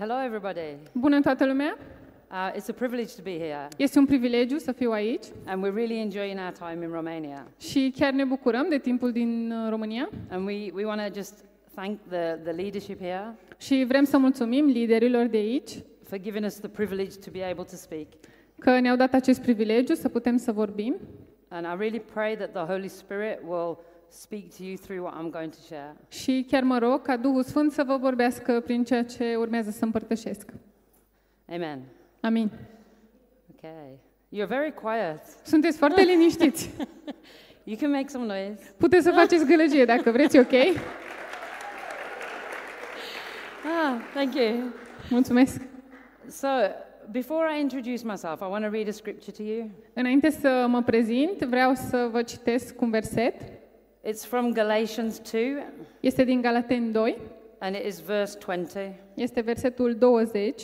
Hello, 0.00 0.14
everybody. 0.24 0.76
Bună 0.92 1.20
toată 1.20 1.46
lumea! 1.46 1.76
Uh, 2.30 2.52
it's 2.56 2.68
a 2.68 2.72
privilege 2.72 3.14
to 3.16 3.22
be 3.22 3.38
here, 3.38 3.68
Este 3.76 3.98
un 3.98 4.06
privilegiu 4.06 4.56
să 4.58 4.72
fiu 4.72 4.90
aici 4.90 5.24
and 5.46 5.64
we're 5.64 5.74
really 5.74 5.98
enjoying 6.00 6.38
our 6.38 6.52
time 6.52 6.84
in 6.84 6.92
Romania. 6.92 7.46
și 7.60 7.92
chiar 7.98 8.12
ne 8.12 8.24
bucurăm 8.24 8.66
de 8.68 8.78
timpul 8.78 9.12
din 9.12 9.52
uh, 9.52 9.70
România 9.70 10.08
And 10.30 10.46
we, 10.46 10.70
we 10.74 10.84
want 10.84 11.00
to 11.00 11.12
just 11.14 11.44
thank 11.74 11.98
the, 12.08 12.38
the 12.42 12.52
leadership 12.52 13.00
here 13.00 13.34
și 13.58 13.84
vrem 13.88 14.04
să 14.04 14.18
mulțumim 14.18 14.66
liderilor 14.66 15.26
de 15.26 15.36
aici 15.36 15.70
for 16.08 16.18
giving 16.20 16.44
us 16.44 16.58
the 16.58 16.68
privilege 16.68 17.16
to 17.24 17.30
be 17.32 17.44
able 17.44 17.64
to 17.64 17.76
speak. 17.76 18.06
că 18.58 18.78
ne-au 18.80 18.96
dat 18.96 19.12
acest 19.12 19.40
privilegiu 19.40 19.94
să 19.94 20.08
putem 20.08 20.36
să 20.36 20.52
vorbim 20.52 20.96
And 21.48 21.66
I 21.66 21.76
really 21.78 22.02
pray 22.12 22.36
that 22.36 22.50
the 22.52 22.72
Holy 22.72 22.88
Spirit 22.88 23.38
will 23.48 23.78
speak 24.14 24.56
to 24.56 24.62
you 24.64 24.76
through 24.76 25.02
what 25.02 25.14
I'm 25.14 25.30
going 25.30 25.50
to 25.50 25.58
share. 25.66 25.96
și 26.08 26.46
chiar 26.50 26.62
mă 26.62 26.78
rog 26.78 27.02
ca 27.02 27.16
Duhul 27.16 27.42
Sfânt 27.42 27.72
să 27.72 27.82
vă 27.86 27.96
vorbească 27.96 28.60
prin 28.60 28.84
ceea 28.84 29.04
ce 29.04 29.34
urmează 29.36 29.70
să 29.70 29.84
împărtășesc. 29.84 30.50
Amen. 31.52 31.82
Amin. 32.20 32.50
Okay. 33.56 33.98
You're 34.36 34.48
very 34.48 34.74
quiet. 34.74 35.20
Sunteți 35.42 35.78
foarte 35.78 36.02
liniștiți. 36.10 36.70
You 37.64 37.76
can 37.80 37.90
make 37.90 38.08
some 38.08 38.26
noise. 38.26 38.74
Puteți 38.76 39.04
să 39.04 39.10
faceți 39.10 39.46
gălăgie 39.46 39.84
dacă 39.84 40.10
vreți, 40.10 40.38
ok? 40.38 40.52
Ah, 43.66 44.00
thank 44.14 44.34
you. 44.34 44.72
Mulțumesc. 45.10 45.60
So, 46.28 46.48
before 47.10 47.56
I 47.56 47.60
introduce 47.60 48.04
myself, 48.04 48.40
I 48.40 48.46
want 48.48 48.64
to 48.64 48.70
read 48.70 48.88
a 48.88 48.90
scripture 48.90 49.32
to 49.36 49.42
you. 49.42 49.70
Înainte 49.92 50.30
să 50.30 50.66
mă 50.68 50.82
prezint, 50.82 51.38
vreau 51.44 51.74
să 51.74 52.08
vă 52.10 52.22
citesc 52.22 52.80
un 52.80 52.90
verset. 52.90 53.34
It's 54.06 54.24
from 54.24 54.52
Galatians 54.52 55.20
2, 55.32 55.56
Este 56.00 56.24
din 56.24 56.40
Galateni 56.40 56.92
2, 56.92 57.16
and 57.58 57.74
it 57.76 57.84
is 57.86 58.00
verse 58.00 58.38
20. 58.46 58.92
este 59.14 59.40
versetul 59.40 59.94
20 59.94 60.62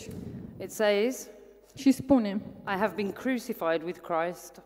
It 0.61 0.71
says, 0.71 1.29
și 1.75 1.91
spune 1.91 2.41
I 2.67 2.77
have 2.79 2.93
been 2.97 3.11
crucified 3.13 3.83
with 3.85 3.99
Christ. 3.99 4.63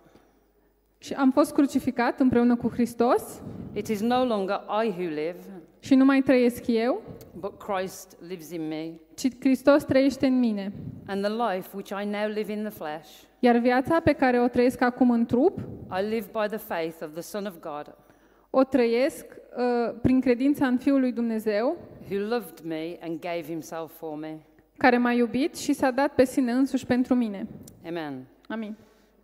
Și 0.98 1.13
am 1.13 1.31
fost 1.31 1.53
crucificat 1.53 2.21
împreună 2.21 2.57
cu 2.57 2.69
Hristos 2.69 3.43
It 3.73 3.89
is 3.89 4.01
no 4.01 4.25
longer 4.25 4.61
I 4.85 4.89
who 4.89 5.09
live, 5.09 5.37
și 5.81 5.95
nu 5.95 6.05
mai 6.05 6.20
trăiesc 6.20 6.67
eu, 6.67 7.03
but 7.39 7.63
Christ 7.63 8.17
lives 8.29 8.51
in 8.51 8.69
me. 8.69 8.91
ci 9.15 9.29
Hristos 9.41 9.85
trăiește 9.85 10.27
în 10.27 10.39
mine. 10.39 10.73
And 11.07 11.25
the 11.25 11.33
life 11.33 11.69
which 11.75 11.91
I 12.03 12.05
now 12.05 12.29
live 12.29 12.53
in 12.53 12.59
the 12.63 12.70
flesh, 12.70 13.09
Iar 13.39 13.57
viața 13.57 14.01
pe 14.01 14.13
care 14.13 14.41
o 14.41 14.48
trăiesc 14.48 14.81
acum 14.81 15.11
în 15.11 15.27
trup, 15.27 15.59
I 16.01 16.03
live 16.09 16.27
by 16.33 16.47
the 16.48 16.57
faith 16.57 16.97
of 17.03 17.13
the 17.13 17.20
Son 17.20 17.47
of 17.47 17.55
God, 17.61 17.95
o 18.57 18.63
trăiesc 18.65 19.27
uh, 19.57 19.95
prin 20.03 20.21
credința 20.21 20.67
în 20.67 20.79
Fiul 20.79 21.01
lui 21.01 21.13
Dumnezeu, 21.13 21.77
who 22.11 22.27
loved 22.29 22.61
me 22.65 22.97
and 23.01 23.21
gave 23.21 23.43
himself 23.43 23.97
for 23.97 24.19
me. 24.19 24.39
care 24.77 24.99
m-a 24.99 25.13
iubit 25.13 25.57
și 25.57 25.73
s-a 25.73 25.91
dat 25.91 26.15
pe 26.15 26.25
sine 26.25 26.53
însuși 26.53 26.87
pentru 26.87 27.15
mine. 27.15 27.47
Amen. 27.87 28.27
Amin. 28.49 28.77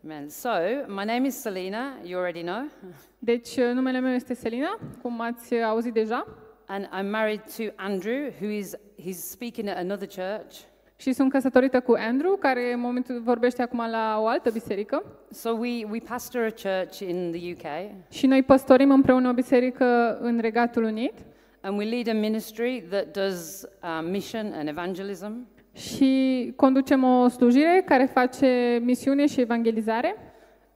Amen. 0.05 0.28
So, 0.28 0.48
my 0.86 1.05
name 1.05 1.27
is 1.27 1.41
Selina, 1.41 1.98
you 2.05 2.19
already 2.19 2.42
know, 2.42 2.64
Deci, 3.19 3.56
uh, 3.56 3.70
numele 3.75 3.98
meu 4.01 4.12
este 4.12 4.34
Selina, 4.34 4.78
cum 5.03 5.20
ați 5.20 5.55
uh, 5.55 5.62
auzit 5.62 5.92
deja, 5.92 6.27
and 6.67 6.86
I'm 6.86 7.11
married 7.11 7.41
to 7.56 7.62
Andrew, 7.77 8.31
who 8.41 8.48
is 8.48 8.75
he's 9.03 9.31
speaking 9.31 9.69
at 9.69 9.77
another 9.77 10.08
church. 10.08 10.55
Și 11.00 11.12
sunt 11.12 11.30
căsătorită 11.30 11.80
cu 11.80 11.94
Andrew, 11.98 12.36
care 12.36 12.72
în 12.72 12.80
momentul 12.80 13.20
vorbește 13.24 13.62
acum 13.62 13.78
la 13.90 14.18
o 14.20 14.26
altă 14.26 14.50
biserică. 14.50 15.02
So 15.30 15.50
we, 15.50 15.84
we 15.90 15.98
pastor 16.08 16.42
a 16.42 16.68
church 16.70 16.98
in 16.98 17.30
the 17.32 17.52
UK, 17.52 17.90
Și 18.08 18.26
noi 18.26 18.42
păstorim 18.42 18.90
împreună 18.90 19.28
o 19.28 19.32
biserică 19.32 20.18
în 20.20 20.38
Regatul 20.40 20.82
Unit 20.82 21.12
and 21.60 21.78
we 21.78 21.84
lead 21.84 22.08
a 22.08 22.12
ministry 22.12 22.84
that 22.90 23.06
does 23.12 23.66
uh, 23.82 24.08
mission 24.10 24.52
and 24.54 24.68
evangelism. 24.68 25.46
și 25.72 26.52
conducem 26.56 27.04
o 27.04 27.28
slujire 27.28 27.82
care 27.86 28.04
face 28.04 28.80
misiune 28.84 29.26
și 29.26 29.40
evangelizare. 29.40 30.14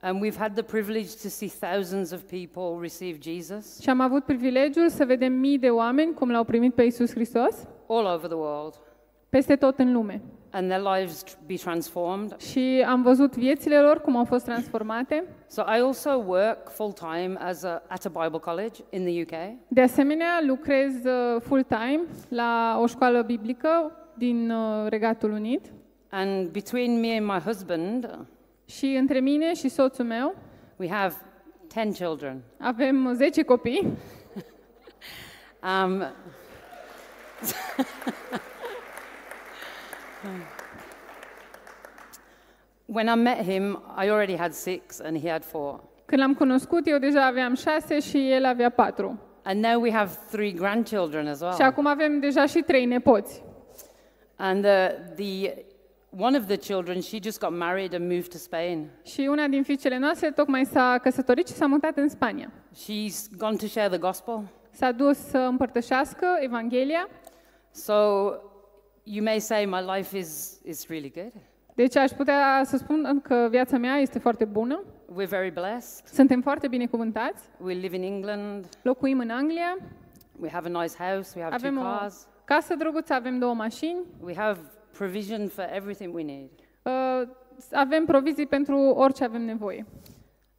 And 0.00 0.24
we've 0.24 0.38
had 0.38 0.52
the 0.54 0.62
privilege 0.62 1.08
to 1.22 1.28
see 1.28 1.48
thousands 1.60 2.10
of 2.12 2.20
people 2.20 2.80
receive 2.80 3.18
Jesus 3.22 3.80
Și 3.80 3.90
am 3.90 4.00
avut 4.00 4.24
privilegiul 4.24 4.88
să 4.88 5.04
vedem 5.04 5.32
mii 5.32 5.58
de 5.58 5.68
oameni 5.68 6.14
cum 6.14 6.30
l-au 6.30 6.44
primit 6.44 6.74
pe 6.74 6.82
Isus 6.82 7.10
Hristos 7.10 7.66
all 7.88 8.06
over 8.06 8.26
the 8.26 8.36
world, 8.36 8.74
peste 9.34 9.56
tot 9.56 9.78
în 9.78 9.92
lume. 9.92 10.20
and 10.50 10.68
their 10.70 10.82
lives 10.96 11.24
tr- 11.24 11.46
be 11.46 11.54
transformed. 11.54 12.40
Și 12.40 12.84
am 12.88 13.02
văzut 13.02 13.36
viețile 13.36 13.80
lor 13.80 14.00
cum 14.00 14.16
au 14.16 14.24
fost 14.24 14.44
transformate. 14.44 15.24
So 15.46 15.62
I 15.62 15.80
also 15.80 16.10
work 16.26 16.68
full 16.68 16.92
time 16.92 17.36
as 17.38 17.62
a, 17.62 17.82
at 17.88 18.04
a 18.04 18.08
Bible 18.22 18.38
college 18.38 18.80
in 18.90 19.04
the 19.04 19.22
UK, 19.22 19.56
De 19.68 19.80
asemenea, 19.80 20.40
lucrez 20.46 20.94
uh, 21.04 21.40
full-time 21.40 22.00
la 22.28 22.78
o 22.80 22.86
școală 22.86 23.22
biblică 23.22 23.92
din 24.14 24.50
uh, 24.50 24.88
Regatul 24.88 25.30
Unit. 25.32 25.66
and 26.10 26.48
between 26.48 27.00
me 27.00 27.16
and 27.16 27.26
my 27.26 27.38
husband, 27.44 28.18
Și 28.64 28.86
între 28.86 29.20
mine 29.20 29.54
și 29.54 29.68
soțul 29.68 30.04
meu 30.04 30.34
we 30.76 30.88
have 30.90 31.14
ten 31.74 31.92
children. 31.92 32.40
avem 32.58 33.12
10 33.14 33.42
copii. 33.42 33.86
Um, 35.84 36.02
when 42.86 43.08
I 43.08 43.14
met 43.14 43.38
him, 43.44 43.82
I 44.04 44.08
already 44.10 44.36
had 44.36 44.52
six, 44.52 45.00
and 45.00 45.16
he 45.20 45.30
had 45.30 45.44
four. 45.44 45.80
Când 46.06 46.20
l-am 46.20 46.34
cunoscut, 46.34 46.86
eu 46.86 46.98
deja 46.98 47.26
aveam 47.26 47.54
6 47.54 47.98
și 48.00 48.30
el 48.30 48.44
avea 48.44 48.70
4. 48.70 49.18
And 49.42 49.64
now 49.64 49.80
we 49.80 49.92
have 49.92 50.10
three 50.30 50.52
grandchildren 50.52 51.26
as 51.26 51.38
Și 51.38 51.42
well. 51.44 51.62
acum 51.62 51.86
avem 51.86 52.20
deja 52.20 52.46
și 52.46 52.60
3 52.60 52.84
nepoți. 52.84 53.42
And 54.36 54.64
uh, 54.64 54.70
the 55.16 55.54
one 56.18 56.36
of 56.38 56.46
the 56.46 56.56
children, 56.56 57.00
she 57.00 57.18
just 57.22 57.40
got 57.40 57.56
married 57.58 57.94
and 57.94 58.02
moved 58.04 58.28
to 58.28 58.36
Spain. 58.36 58.88
Și 59.02 59.20
una 59.30 59.46
din 59.46 59.62
fiicele 59.62 59.98
noastre 59.98 60.30
tocmai 60.30 60.64
s-a 60.64 60.98
căsătorit 61.02 61.48
și 61.48 61.54
s-a 61.54 61.66
mutat 61.66 61.96
în 61.96 62.08
Spania. 62.08 62.52
She's 62.72 63.36
gone 63.36 63.56
to 63.56 63.66
share 63.66 63.88
the 63.88 63.98
gospel. 63.98 64.42
S-a 64.70 64.92
dus 64.92 65.18
să 65.18 65.38
împărtășească 65.38 66.26
Evanghelia. 66.40 67.08
So 67.70 67.92
you 69.04 69.22
may 69.24 69.38
say 69.40 69.64
my 69.66 69.80
life 69.96 70.18
is 70.18 70.60
is 70.64 70.86
really 70.88 71.10
good. 71.14 71.32
Deci 71.74 71.96
aș 71.96 72.10
putea 72.10 72.62
să 72.64 72.76
spun 72.76 73.20
că 73.22 73.46
viața 73.50 73.78
mea 73.78 73.96
este 73.96 74.18
foarte 74.18 74.44
bună. 74.44 74.82
We're 75.12 75.28
very 75.28 75.50
blessed. 75.50 76.06
Suntem 76.06 76.40
foarte 76.40 76.68
binecuvântați. 76.68 77.44
We 77.58 77.72
live 77.72 77.96
in 77.96 78.02
England. 78.02 78.68
Locuim 78.82 79.18
în 79.18 79.30
Anglia. 79.30 79.76
We 80.40 80.48
have 80.50 80.68
a 80.74 80.80
nice 80.82 80.94
house. 80.98 81.32
We 81.36 81.42
have 81.42 81.54
Avem 81.54 81.74
two 81.74 81.82
o 81.82 81.86
cars. 81.98 82.28
casă 82.44 82.74
drăguță, 82.74 83.12
avem 83.14 83.38
două 83.38 83.54
mașini. 83.54 83.98
We 84.20 84.34
have 84.36 84.60
provision 84.92 85.48
for 85.48 85.68
everything 85.72 86.14
we 86.14 86.22
need. 86.22 86.48
uh, 86.82 87.28
Avem 87.72 88.04
provizii 88.04 88.46
pentru 88.46 88.76
orice 88.78 89.24
avem 89.24 89.42
nevoie. 89.42 89.86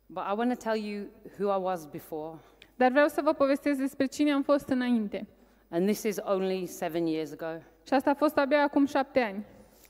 But 0.06 0.24
I 0.32 0.34
want 0.38 0.60
to 0.60 0.70
tell 0.70 0.84
you 0.86 1.06
who 1.40 1.60
I 1.60 1.64
was 1.64 1.86
before. 1.86 2.38
Dar 2.76 2.92
vreau 2.92 3.08
să 3.08 3.22
vă 3.24 3.34
povestesc 3.34 3.80
despre 3.80 4.06
cine 4.06 4.32
am 4.32 4.42
fost 4.42 4.68
înainte. 4.70 5.28
And 5.70 5.86
this 5.86 6.04
is 6.04 6.18
only 6.24 6.66
seven 6.66 7.06
years 7.06 7.32
ago. 7.32 7.60
Și 7.88 7.94
asta 7.94 8.10
a 8.10 8.14
fost 8.14 8.38
abia 8.38 8.62
acum 8.64 8.86
șapte 8.86 9.20
ani. 9.20 9.46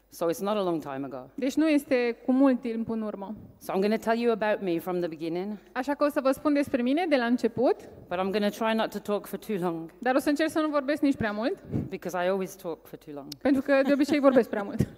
So 0.10 0.26
it's 0.32 0.40
not 0.40 0.56
a 0.58 0.62
long 0.64 0.82
time 0.82 1.02
ago. 1.06 1.30
Deci 1.34 1.56
nu 1.56 1.68
este 1.68 2.18
cu 2.26 2.32
mult 2.32 2.62
timp 2.62 2.90
în 2.90 3.02
urmă. 3.02 3.36
So 3.62 3.72
I'm 3.74 3.80
going 3.80 3.94
to 3.94 4.10
tell 4.10 4.20
you 4.22 4.32
about 4.32 4.62
me 4.62 4.80
from 4.80 5.00
the 5.00 5.08
beginning. 5.08 5.58
Așa 5.72 5.94
că 5.94 6.04
o 6.04 6.10
să 6.10 6.20
vă 6.22 6.32
spun 6.32 6.54
despre 6.54 6.82
mine 6.82 7.06
de 7.10 7.16
la 7.16 7.26
început, 7.26 7.76
But 8.08 8.18
I'm 8.18 8.32
going 8.32 8.44
to 8.54 8.66
try 8.66 8.76
not 8.76 8.90
to 8.90 9.00
talk 9.00 9.26
for 9.26 9.40
too 9.40 9.56
long 9.60 9.92
dar 9.98 10.16
o 10.16 10.20
să 10.20 10.30
încerc 10.30 10.50
să 10.50 10.60
nu 10.60 10.68
vorbesc 10.68 11.02
nici 11.02 11.16
prea 11.16 11.32
mult, 11.32 11.58
because 11.90 12.24
I 12.24 12.28
always 12.28 12.56
talk 12.56 12.86
for 12.86 12.98
too 13.00 13.14
long. 13.14 13.28
pentru 13.42 13.62
că 13.62 13.82
de 13.86 13.94
obicei 13.94 14.20
vorbesc 14.20 14.50
prea 14.50 14.64
mult. 14.64 14.80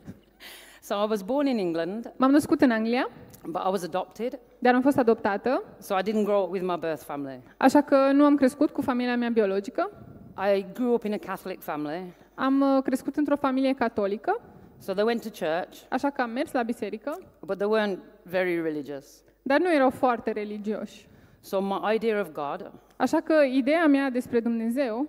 So 0.82 0.94
I 0.94 1.06
was 1.10 1.22
born 1.22 1.48
in 1.48 1.58
England, 1.58 2.14
M-am 2.18 2.32
născut 2.32 2.62
în 2.62 2.72
Anglia, 2.72 3.10
but 3.46 3.62
I 3.66 3.70
was 3.70 3.84
adopted. 3.84 4.40
dar 4.60 4.74
am 4.74 4.82
fost 4.82 4.98
adoptată, 4.98 5.64
So 5.80 5.96
I 5.98 6.02
didn't 6.02 6.24
grow 6.24 6.44
up 6.44 6.52
with 6.52 6.66
my 6.66 6.78
birth 6.80 7.02
family. 7.04 7.40
așa 7.58 7.82
că 7.82 8.12
nu 8.14 8.24
am 8.26 8.36
crescut 8.36 8.70
cu 8.70 8.82
familia 8.82 9.16
mea 9.18 9.30
biologică. 9.30 9.92
I 10.38 10.66
grew 10.74 10.94
up 10.94 11.04
in 11.04 11.14
a 11.14 11.18
Catholic 11.18 11.62
family. 11.62 12.14
Am 12.36 12.62
uh, 12.62 12.84
crescut 12.84 13.16
într-o 13.16 13.36
familie 13.36 13.74
catolică, 13.74 14.42
So 14.80 14.94
they 14.94 15.04
went 15.04 15.22
to 15.22 15.46
church, 15.46 15.78
așa 15.90 16.10
că 16.10 16.22
am 16.22 16.30
mers 16.30 16.52
la 16.52 16.64
biserică, 16.64 17.20
but 17.40 17.58
they 17.58 17.68
weren't 17.70 18.00
very 18.24 18.62
religious. 18.62 19.24
dar 19.42 19.60
nu 19.60 19.74
erau 19.74 19.90
foarte 19.90 20.32
religioși. 20.32 21.08
So 21.40 21.62
my 21.62 21.96
idea 21.96 22.20
of 22.20 22.32
God, 22.32 22.72
Așa 22.96 23.20
că 23.20 23.34
ideea 23.52 23.88
mea 23.88 24.10
despre 24.10 24.40
Dumnezeu, 24.40 25.08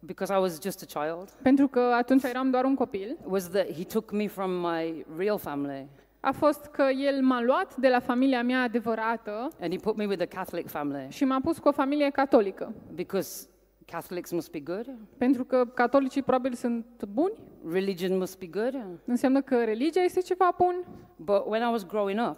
because 0.00 0.34
I 0.34 0.36
was 0.36 0.60
just 0.62 0.86
a 0.94 1.00
child, 1.00 1.30
pentru 1.42 1.68
că 1.68 1.80
atunci 1.80 2.22
eram 2.22 2.50
doar 2.50 2.64
un 2.64 2.74
copil, 2.74 3.16
was 3.24 3.48
that 3.50 3.72
He 3.72 3.84
took 3.84 4.10
me 4.10 4.26
from 4.26 4.50
my 4.50 5.04
real 5.16 5.38
family 5.38 5.88
a 6.20 6.32
fost 6.32 6.64
că 6.66 6.82
El 6.82 7.22
m-a 7.22 7.42
luat 7.42 7.76
de 7.76 7.88
la 7.88 7.98
familia 8.00 8.42
mea 8.42 8.62
adevărată 8.62 9.48
and 9.60 9.72
He 9.72 9.78
put 9.78 9.96
me 9.96 10.06
with 10.06 10.22
a 10.22 10.36
Catholic 10.36 10.68
family 10.68 11.06
și 11.10 11.24
m-a 11.24 11.40
pus 11.42 11.58
cu 11.58 11.68
o 11.68 11.72
familie 11.72 12.10
catolică. 12.10 12.72
because 12.94 13.46
Catholics 13.86 14.30
must 14.30 14.50
be 14.50 14.60
good, 14.60 14.86
Pentru 15.18 15.44
că 15.44 15.64
catolicii 15.64 16.22
probabil 16.22 16.52
sunt 16.52 16.84
buni, 17.08 17.32
religion 17.72 18.18
must 18.18 18.38
be 18.38 18.46
good. 18.46 18.80
înseamnă 19.04 19.40
că 19.42 19.64
religia 19.64 20.00
este 20.00 20.20
ceva 20.20 20.54
bun, 20.58 20.84
But 21.16 21.42
when 21.46 21.62
I 21.62 21.70
was 21.70 21.86
growing 21.86 22.20
up 22.30 22.36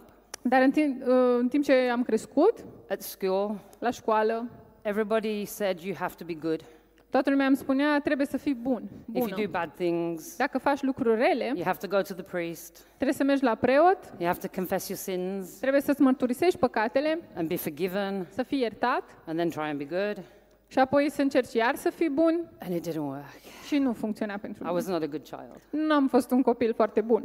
dar 0.48 0.62
în 0.62 0.70
timp, 0.70 1.06
uh, 1.06 1.36
în 1.38 1.48
timp 1.48 1.64
ce 1.64 1.72
am 1.72 2.02
crescut, 2.02 2.64
at 2.88 3.02
school, 3.02 3.58
la 3.78 3.90
școală, 3.90 4.48
everybody 4.82 5.44
said 5.44 5.80
you 5.80 5.94
have 5.98 6.14
to 6.18 6.24
be 6.24 6.34
good. 6.34 6.64
Toată 7.10 7.30
lumea 7.30 7.46
îmi 7.46 7.56
spunea, 7.56 8.00
trebuie 8.00 8.26
să 8.26 8.36
fii 8.36 8.54
bun, 8.54 8.82
If 9.12 9.14
you 9.14 9.24
bună. 9.28 9.34
do 9.42 9.50
bad 9.50 9.72
things, 9.74 10.36
Dacă 10.36 10.58
faci 10.58 10.82
lucruri 10.82 11.16
rele, 11.20 11.44
you 11.54 11.64
have 11.64 11.78
to 11.78 11.86
go 11.86 12.00
to 12.02 12.14
the 12.14 12.22
priest, 12.22 12.86
trebuie 12.94 13.12
să 13.16 13.24
mergi 13.24 13.44
la 13.44 13.54
preot, 13.54 13.98
you 14.18 14.26
have 14.26 14.38
to 14.38 14.46
confess 14.54 14.88
your 14.88 14.98
sins 14.98 15.50
trebuie 15.58 15.80
să-ți 15.80 16.00
mărturisești 16.00 16.58
păcatele, 16.58 17.18
and 17.34 17.48
be 17.48 17.56
forgiven, 17.56 18.26
să 18.30 18.42
fii 18.42 18.60
iertat 18.60 19.02
and 19.26 19.36
then 19.38 19.48
try 19.50 19.60
and 19.62 19.78
be 19.78 19.84
good. 19.84 20.24
Și 20.68 20.78
apoi 20.78 21.10
să 21.10 21.22
încerci 21.22 21.52
iar 21.52 21.74
să 21.74 21.90
fii 21.90 22.08
bun 22.10 22.48
And 22.62 22.74
it 22.74 22.88
didn't 22.88 22.96
work. 22.96 23.24
și 23.66 23.78
nu 23.78 23.92
funcționa 23.92 24.36
pentru 24.40 24.58
I 24.62 24.66
mine. 24.66 24.74
was 24.74 24.86
not 24.86 25.02
a 25.02 25.06
good 25.06 25.22
child. 25.22 25.60
Nu 25.70 25.94
am 25.94 26.08
fost 26.08 26.30
un 26.30 26.42
copil 26.42 26.74
foarte 26.74 27.00
bun. 27.00 27.22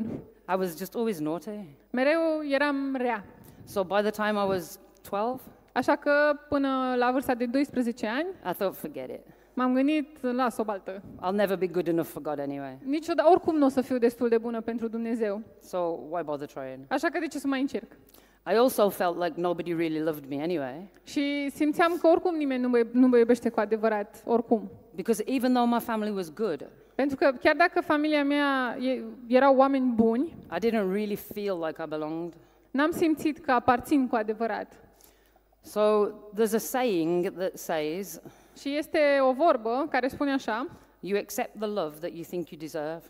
I 0.49 0.53
was 0.57 0.77
just 0.77 0.95
always 0.95 1.19
naughty. 1.19 1.49
Mereu 1.91 2.19
eram 2.49 2.95
rea. 2.95 3.25
So 3.63 3.83
by 3.83 3.95
the 4.01 4.09
time 4.09 4.39
I 4.43 4.47
was 4.47 4.79
12, 5.09 5.41
Așa 5.73 5.95
că 5.95 6.11
până 6.49 6.93
la 6.97 7.11
vârsta 7.11 7.33
de 7.35 7.45
12 7.45 8.07
ani 8.07 8.27
I 8.49 8.53
thought, 8.53 8.75
forget 8.75 9.09
it. 9.09 9.19
m-am 9.53 9.73
gândit, 9.73 10.21
las 10.21 10.57
o 10.57 10.63
baltă. 10.63 11.01
I'll 11.27 11.33
never 11.35 11.57
be 11.57 11.67
good 11.67 11.88
enough 11.88 12.07
for 12.07 12.21
God 12.21 12.39
anyway. 12.39 12.77
Niciodată, 12.83 13.29
oricum 13.31 13.55
nu 13.57 13.65
o 13.65 13.69
să 13.69 13.81
fiu 13.81 13.97
destul 13.97 14.29
de 14.29 14.38
bună 14.38 14.61
pentru 14.61 14.88
Dumnezeu. 14.88 15.41
So 15.61 15.77
why 16.09 16.23
bother 16.23 16.47
trying? 16.47 16.79
Așa 16.88 17.07
că 17.09 17.19
de 17.19 17.27
ce 17.27 17.39
să 17.39 17.47
mai 17.47 17.61
încerc? 17.61 17.91
I 18.45 18.53
also 18.55 18.89
felt 18.89 19.17
like 19.23 19.33
nobody 19.41 19.73
really 19.73 19.99
loved 19.99 20.25
me 20.29 20.41
anyway, 20.41 20.89
Și 21.03 21.49
simțeam 21.53 21.97
că 22.01 22.07
oricum 22.07 22.35
nimeni 22.35 22.61
nu 22.61 22.69
mă, 22.69 22.85
nu 22.91 23.07
mă 23.07 23.17
iubește 23.17 23.49
cu 23.49 23.59
adevărat, 23.59 24.23
oricum. 24.25 24.69
because 24.95 25.23
even 25.27 25.53
though 25.53 25.69
my 25.71 25.79
family 25.79 26.11
was 26.11 26.33
good, 26.33 26.69
Pentru 26.95 27.15
că 27.17 27.31
chiar 27.41 27.55
dacă 27.55 27.81
familia 27.81 28.23
mea 28.23 28.77
e, 28.79 29.03
erau 29.27 29.55
oameni 29.57 29.91
buni, 29.95 30.35
I 30.55 30.67
didn't 30.67 30.91
really 30.91 31.15
feel 31.15 31.63
like 31.65 31.83
I 31.83 31.88
belonged. 31.89 32.33
n-am 32.71 32.91
simțit 32.91 33.38
că 33.39 33.51
aparțin 33.51 34.07
cu 34.07 34.15
adevărat. 34.15 34.73
So 35.63 36.07
there's 36.33 36.53
a 36.53 36.57
saying 36.57 37.29
that 37.38 37.57
says, 37.57 38.21
Și 38.59 38.77
este 38.77 38.99
o 39.29 39.33
vorbă 39.33 39.88
care 39.89 40.07
spune 40.07 40.31
așa, 40.31 40.67
you 40.99 41.19
accept 41.19 41.57
the 41.59 41.67
love 41.67 41.95
that 41.99 42.11
you 42.13 42.23
think 42.29 42.49
you 42.49 42.59
deserve. 42.59 43.01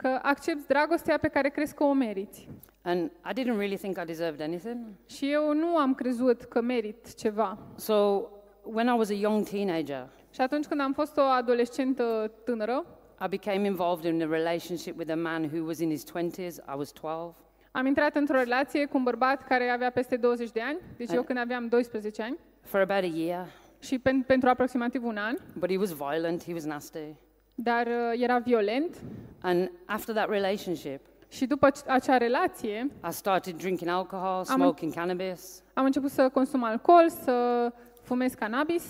Că 0.00 0.18
accepti 0.22 0.66
dragostea 0.66 1.18
pe 1.18 1.28
care 1.28 1.48
crezi 1.48 1.74
că 1.74 1.84
o 1.84 1.92
meriți. 1.92 2.48
And 2.82 3.10
I 3.30 3.32
didn't 3.40 3.56
really 3.56 3.76
think 3.76 3.96
I 4.02 4.04
deserved 4.04 4.40
anything. 4.40 4.78
Și 5.06 5.32
eu 5.32 5.54
nu 5.54 5.76
am 5.76 5.94
crezut 5.94 6.42
că 6.42 6.60
merit 6.60 7.14
ceva. 7.14 7.58
So 7.76 8.22
when 8.62 8.86
I 8.86 8.96
was 8.96 9.10
a 9.10 9.14
young 9.14 9.48
teenager, 9.48 10.08
Și 10.30 10.40
atunci 10.40 10.66
când 10.66 10.80
am 10.80 10.92
fost 10.92 11.16
o 11.16 11.20
adolescentă 11.20 12.32
tânără, 12.44 12.84
I 13.24 13.28
became 13.28 13.66
involved 13.66 14.12
in 14.12 14.22
a 14.22 14.26
relationship 14.26 14.98
with 14.98 15.12
a 15.12 15.14
man 15.14 15.50
who 15.52 15.64
was 15.66 15.78
in 15.78 15.90
his 15.90 16.04
20s. 16.04 16.56
I 16.56 16.76
was 16.76 16.92
12. 16.92 17.34
am 17.70 17.86
intrat 17.86 18.16
într-o 18.16 18.36
relație 18.38 18.86
cu 18.86 18.96
un 18.96 19.02
bărbat 19.02 19.44
care 19.44 19.68
avea 19.68 19.90
peste 19.90 20.16
20 20.16 20.50
de 20.50 20.60
ani, 20.60 20.78
deci 20.96 21.12
eu 21.12 21.22
când 21.22 21.38
aveam 21.38 21.68
12 21.68 22.22
ani, 22.22 22.38
for 22.62 22.80
about 22.80 23.02
a 23.02 23.16
year, 23.16 23.46
și 23.78 23.98
pen, 23.98 24.22
pentru 24.22 24.48
aproximativ 24.48 25.04
un 25.04 25.16
an, 25.16 25.36
but 25.58 25.70
he 25.70 25.76
was 25.76 25.92
violent, 25.92 26.44
he 26.44 26.52
was 26.52 26.64
nasty. 26.64 27.14
Dar 27.62 27.86
uh, 27.86 28.22
era 28.22 28.38
violent. 28.38 28.96
And 29.42 29.70
after 29.86 30.14
that 30.14 30.28
relationship, 30.28 31.00
Și 31.28 31.46
după 31.46 31.68
c- 31.70 31.86
acea 31.86 32.16
relație, 32.16 32.90
I 33.08 33.12
started 33.12 33.56
drinking 33.56 33.90
alcohol, 33.90 34.44
smoking 34.44 34.94
cannabis, 34.94 35.62
am 35.74 35.84
început 35.84 36.10
să 36.10 36.28
consum 36.28 36.64
alcool, 36.64 37.08
să 37.22 37.68
fumez 38.02 38.34
cannabis, 38.34 38.84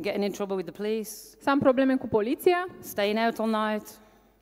getting 0.00 0.24
in 0.24 0.30
trouble 0.32 0.54
with 0.56 0.70
the 0.72 0.82
police, 0.82 1.08
să 1.40 1.50
am 1.50 1.58
probleme 1.58 1.96
cu 1.96 2.06
poliția, 2.08 2.66
staying 2.78 3.18
out 3.24 3.38
all 3.38 3.50
night. 3.70 3.88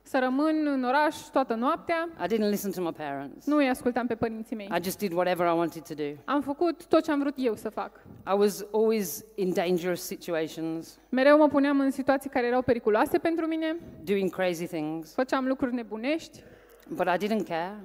Să 0.03 0.19
rămân 0.19 0.67
în 0.67 0.83
oraș 0.83 1.15
toată 1.15 1.53
noaptea. 1.53 2.09
I 2.23 2.33
didn't 2.33 2.49
listen 2.49 2.71
to 2.71 2.81
my 2.81 2.91
parents. 2.91 3.45
Nu 3.45 3.55
îi 3.55 3.69
ascultam 3.69 4.07
pe 4.07 4.15
părinții 4.15 4.55
mei. 4.55 4.69
I 4.77 4.83
just 4.83 4.97
did 4.97 5.11
whatever 5.13 5.47
I 5.53 5.57
wanted 5.57 5.83
to 5.87 5.93
do. 5.93 6.03
Am 6.25 6.41
făcut 6.41 6.85
tot 6.85 7.03
ce 7.03 7.11
am 7.11 7.19
vrut 7.19 7.33
eu 7.37 7.55
să 7.55 7.69
fac. 7.69 7.91
I 8.27 8.37
was 8.37 8.65
always 8.73 9.25
in 9.35 9.53
dangerous 9.53 10.01
situations, 10.01 10.99
Mereu 11.09 11.37
mă 11.37 11.47
puneam 11.47 11.79
în 11.79 11.91
situații 11.91 12.29
care 12.29 12.47
erau 12.47 12.61
periculoase 12.61 13.17
pentru 13.17 13.45
mine, 13.45 13.75
doing 14.03 14.29
crazy 14.29 14.65
things, 14.67 15.13
făceam 15.13 15.47
lucruri 15.47 15.73
nebunești, 15.73 16.43
but 16.87 17.07
I 17.07 17.25
didn't 17.27 17.47
care. 17.47 17.77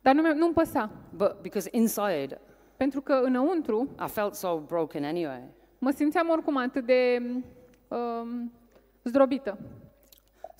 dar 0.00 0.14
nu, 0.14 0.22
mi- 0.22 0.38
nu-mi 0.38 0.52
păsa. 0.54 0.90
But 1.16 1.36
because 1.42 1.68
inside, 1.72 2.40
Pentru 2.76 3.00
că 3.00 3.12
înăuntru 3.24 3.88
I 4.06 4.08
felt 4.08 4.34
so 4.34 4.58
broken 4.58 5.04
anyway. 5.04 5.42
mă 5.78 5.90
simțeam 5.90 6.28
oricum 6.28 6.56
atât 6.56 6.84
de 6.86 7.22
um, 7.88 8.52
zdrobită. 9.02 9.58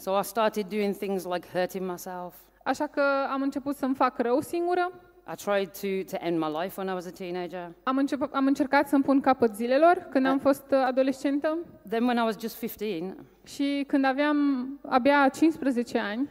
So 0.01 0.19
I 0.19 0.23
started 0.23 0.69
doing 0.69 0.97
things 0.97 1.25
like 1.25 1.47
hurting 1.53 1.91
myself. 1.91 2.35
Așa 2.63 2.87
că 2.87 3.03
am 3.33 3.43
început 3.43 3.77
să-mi 3.77 3.95
fac 3.95 4.19
rău 4.19 4.41
singură, 4.41 4.93
I 5.33 5.35
tried 5.35 5.69
to, 5.69 6.17
to 6.17 6.25
end 6.27 6.39
my 6.39 6.63
life 6.63 6.81
when 6.81 6.91
I 6.91 6.95
was 6.95 7.07
a 7.07 7.11
teenager. 7.11 7.73
am, 7.83 7.97
încep- 7.97 8.33
am 8.33 8.47
încercat 8.47 8.89
să-mi 8.89 9.03
pun 9.03 9.21
capăt 9.21 9.55
zilelor 9.55 10.07
când 10.11 10.27
am 10.27 10.39
fost 10.39 10.65
uh, 10.71 10.79
adolescentă. 10.87 11.59
Then, 11.89 12.05
when 12.05 12.17
I 12.17 12.21
was 12.21 12.39
just 12.39 12.59
15, 12.59 13.17
și 13.45 13.85
când 13.87 14.05
aveam 14.05 14.69
abia 14.89 15.29
15 15.29 15.99
ani, 15.99 16.29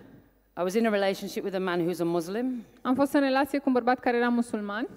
I 0.57 0.61
was 0.61 0.73
in 0.73 0.87
a 0.87 0.89
relationship 0.89 1.43
with 1.43 1.55
a 1.55 1.59
man 1.59 1.87
who's 1.87 1.99
a 1.99 2.03
Muslim, 2.03 2.63
am 2.81 2.95
fost 2.95 3.13
în 3.13 3.19
relație 3.19 3.57
cu 3.57 3.63
un 3.67 3.73
bărbat 3.73 3.99
care 3.99 4.17
era 4.17 4.29
musulman 4.29 4.87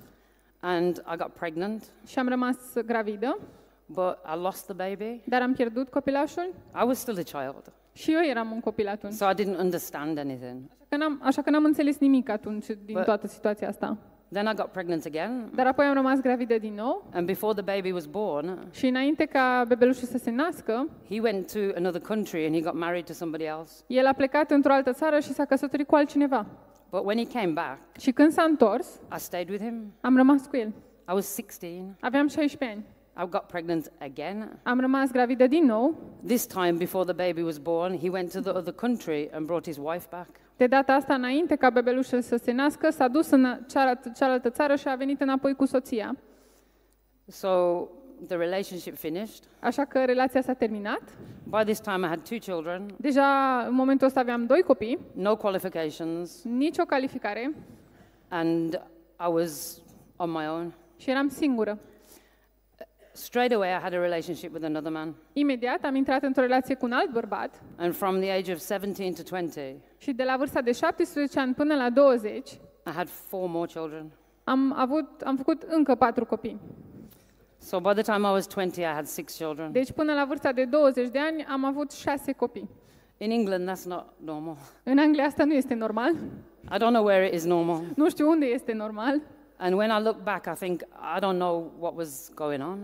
and 0.61 1.03
I 1.13 1.17
got 1.17 1.33
pregnant, 1.33 1.85
și 2.07 2.19
am 2.19 2.29
rămas 2.29 2.57
gravidă, 2.87 3.39
but 3.87 4.19
I 4.35 4.39
lost 4.43 4.65
the 4.65 4.75
baby. 4.75 5.21
dar 5.25 5.43
am 5.43 5.53
pierdut 5.53 5.89
copilașul. 5.89 6.49
I 6.83 6.87
was 6.87 6.99
still 6.99 7.19
a 7.19 7.23
child, 7.23 7.73
și 7.93 8.13
eu 8.13 8.21
eram 8.31 8.51
un 8.51 8.61
copil 8.61 8.89
atunci. 8.89 9.13
so 9.13 9.25
I 9.31 9.35
didn't 9.35 9.59
understand 9.59 10.19
anything. 10.19 10.61
Așa 10.71 10.87
că 10.89 10.97
n-am, 10.97 11.21
așa 11.23 11.43
că 11.43 11.51
n-am 11.51 11.65
înțeles 11.65 11.99
nimic 11.99 12.29
atunci 12.29 12.67
din 12.85 12.99
Bă- 13.01 13.05
toată 13.05 13.27
situația 13.27 13.69
asta. 13.69 13.97
Then 14.33 14.47
I 14.53 14.55
got 14.55 14.67
pregnant 14.67 15.05
again, 15.05 15.51
Dar 15.55 15.67
apoi 15.67 15.85
am 15.85 15.95
rămas 15.95 16.21
gravidă 16.21 16.59
din 16.59 16.75
nou 16.75 17.09
and 17.13 17.27
before 17.27 17.63
the 17.63 17.75
baby 17.75 17.91
was 17.93 18.07
born, 18.07 18.59
și 18.71 18.87
înainte 18.87 19.25
ca 19.25 19.65
bebelușul 19.69 20.09
să 20.09 20.19
se 20.19 20.31
nască, 20.31 20.89
he 21.09 21.21
went 21.21 21.53
to 21.53 21.59
another 21.77 22.01
country 22.01 22.45
and 22.47 22.55
he 22.55 22.61
got 22.61 22.75
married 22.75 23.05
to 23.05 23.13
somebody 23.13 23.45
else. 23.45 23.83
el 23.87 24.07
a 24.07 24.13
plecat 24.13 24.51
într-o 24.51 24.73
altă 24.73 24.93
țară 24.93 25.19
și 25.21 25.33
s-a 25.33 25.45
căsătorit 25.45 25.87
cu 25.87 25.95
altcineva. 25.95 26.47
But 26.91 27.05
when 27.05 27.19
he 27.19 27.27
came 27.41 27.53
back, 27.53 27.79
Și 27.99 28.11
când 28.13 28.33
s-a 28.33 28.43
întors, 28.43 29.01
I 29.17 29.19
stayed 29.19 29.49
with 29.49 29.63
him. 29.63 29.93
am 30.01 30.17
rămas 30.17 30.47
cu 30.47 30.57
el. 30.57 30.69
I 31.09 31.13
was 31.13 31.35
16. 31.35 31.85
Aveam 32.01 32.29
16 32.29 32.77
ani. 32.79 32.85
I 33.17 33.29
got 33.29 33.47
pregnant 33.47 33.93
again. 34.01 34.59
Am 34.63 34.81
rămas 34.81 35.11
gravidă 35.11 35.47
din 35.47 35.65
nou. 35.65 35.95
This 36.27 36.47
time, 36.47 36.73
before 36.73 37.13
the 37.13 37.27
baby 37.27 37.43
was 37.43 37.59
born, 37.59 37.99
he 37.99 38.09
went 38.09 38.33
to 38.33 38.41
the 38.41 38.51
other 38.51 38.73
country 38.73 39.31
and 39.33 39.47
brought 39.47 39.67
his 39.67 39.77
wife 39.77 40.07
back. 40.11 40.29
De 40.57 40.67
data 40.67 40.93
asta, 40.93 41.15
înainte 41.15 41.57
ca 41.57 41.71
bebelușul 41.71 42.21
să 42.21 42.37
se 42.37 42.53
nască, 42.53 42.91
s-a 42.91 43.09
dus 43.09 43.31
în 43.31 43.59
cealaltă, 43.69 44.13
cealaltă 44.17 44.51
țară 44.51 44.75
și 44.75 44.89
a 44.89 44.95
venit 44.95 45.21
înapoi 45.21 45.55
cu 45.55 45.65
soția. 45.65 46.17
So 47.27 47.49
the 48.27 48.37
relationship 48.37 48.97
finished. 48.97 49.45
Așa 49.61 49.85
că 49.85 50.05
relația 50.05 50.41
s-a 50.43 50.53
terminat. 50.53 51.03
By 51.45 51.65
this 51.65 51.81
time, 51.81 52.07
I 52.07 52.09
had 52.09 52.21
two 52.29 52.39
children, 52.39 52.87
Deja 52.97 53.59
în 53.69 53.75
momentul 53.75 54.07
ăsta 54.07 54.21
aveam 54.21 54.47
doi 54.47 54.63
copii, 54.63 54.99
no 55.13 55.37
qualifications, 55.37 56.43
nicio 56.45 56.83
calificare 56.85 57.55
and 58.29 58.75
I 59.21 59.31
was 59.33 59.83
on 60.17 60.31
my 60.31 60.47
own. 60.49 60.73
și 60.97 61.11
eram 61.11 61.29
singură. 61.29 61.79
Straight 63.13 63.53
away, 63.53 63.71
I 63.71 63.81
had 63.81 63.93
a 63.93 64.01
relationship 64.01 64.53
with 64.53 64.65
another 64.65 64.93
man. 64.93 65.15
Imediat 65.33 65.85
am 65.85 65.95
intrat 65.95 66.23
într-o 66.23 66.43
relație 66.43 66.75
cu 66.75 66.85
un 66.85 66.93
alt 66.93 67.11
bărbat 67.11 67.63
And 67.77 67.95
from 67.95 68.21
the 68.21 68.31
age 68.31 68.53
of 68.53 68.61
17 68.67 69.23
to 69.23 69.29
20, 69.37 69.77
și 69.99 70.13
de 70.13 70.23
la 70.23 70.37
vârsta 70.37 70.61
de 70.61 70.73
17 70.73 71.39
ani 71.39 71.55
până 71.55 71.75
la 71.75 71.91
20 71.91 72.51
I 72.87 72.91
had 72.95 73.09
four 73.09 73.49
more 73.49 73.67
children. 73.67 74.11
am, 74.45 74.75
avut, 74.77 75.21
am 75.21 75.37
făcut 75.37 75.63
încă 75.63 75.95
patru 75.95 76.25
copii. 76.25 76.61
So 77.59 77.81
by 77.81 77.93
the 77.93 78.03
time 78.03 78.29
I 78.29 78.31
was 78.31 78.47
20, 78.47 78.77
I 78.85 78.93
had 78.95 79.07
six 79.07 79.35
children. 79.35 79.73
Deci 79.73 79.93
până 79.93 80.13
la 80.13 80.25
vârsta 80.25 80.53
de 80.53 80.65
20 80.65 81.09
de 81.09 81.19
ani 81.19 81.45
am 81.45 81.65
avut 81.65 81.93
șase 81.93 82.33
copii. 82.33 82.69
In 83.17 83.31
England, 83.31 83.71
that's 83.71 83.85
not 83.87 84.05
normal. 84.25 84.57
În 84.83 84.99
Anglia 84.99 85.25
asta 85.25 85.45
nu 85.45 85.53
este 85.53 85.75
normal. 85.75 86.13
I 86.73 86.77
don't 86.77 86.93
know 86.93 87.05
where 87.05 87.27
it 87.27 87.35
is 87.35 87.45
normal. 87.45 87.83
Nu 87.97 88.09
știu 88.09 88.29
unde 88.29 88.47
este 88.47 88.73
normal. 88.73 89.21
And 89.65 89.75
when 89.75 89.91
I 89.91 90.03
look 90.03 90.23
back, 90.23 90.47
I 90.47 90.55
think, 90.55 90.81
I 91.17 91.21
don't 91.21 91.37
know 91.39 91.73
what 91.79 91.95
was 91.97 92.31
going 92.35 92.63
on. 92.63 92.79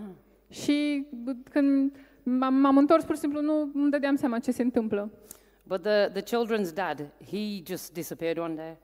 Și 0.50 1.06
b- 1.25 1.50
când 1.50 1.97
m-am, 2.23 2.54
m-am 2.54 2.76
întors, 2.78 3.04
pur 3.04 3.14
și 3.14 3.20
simplu, 3.20 3.40
nu 3.40 3.70
îmi 3.75 3.90
dădeam 3.90 4.16
seama 4.16 4.38
ce 4.38 4.50
se 4.50 4.62
întâmplă. 4.62 5.11
But 5.62 5.82
the, 5.82 6.08
the 6.08 6.23
children's 6.23 6.73
dad, 6.75 7.06
he 7.30 7.62
just 7.66 7.92
disappeared 7.92 8.38
one 8.38 8.54
day. 8.54 8.76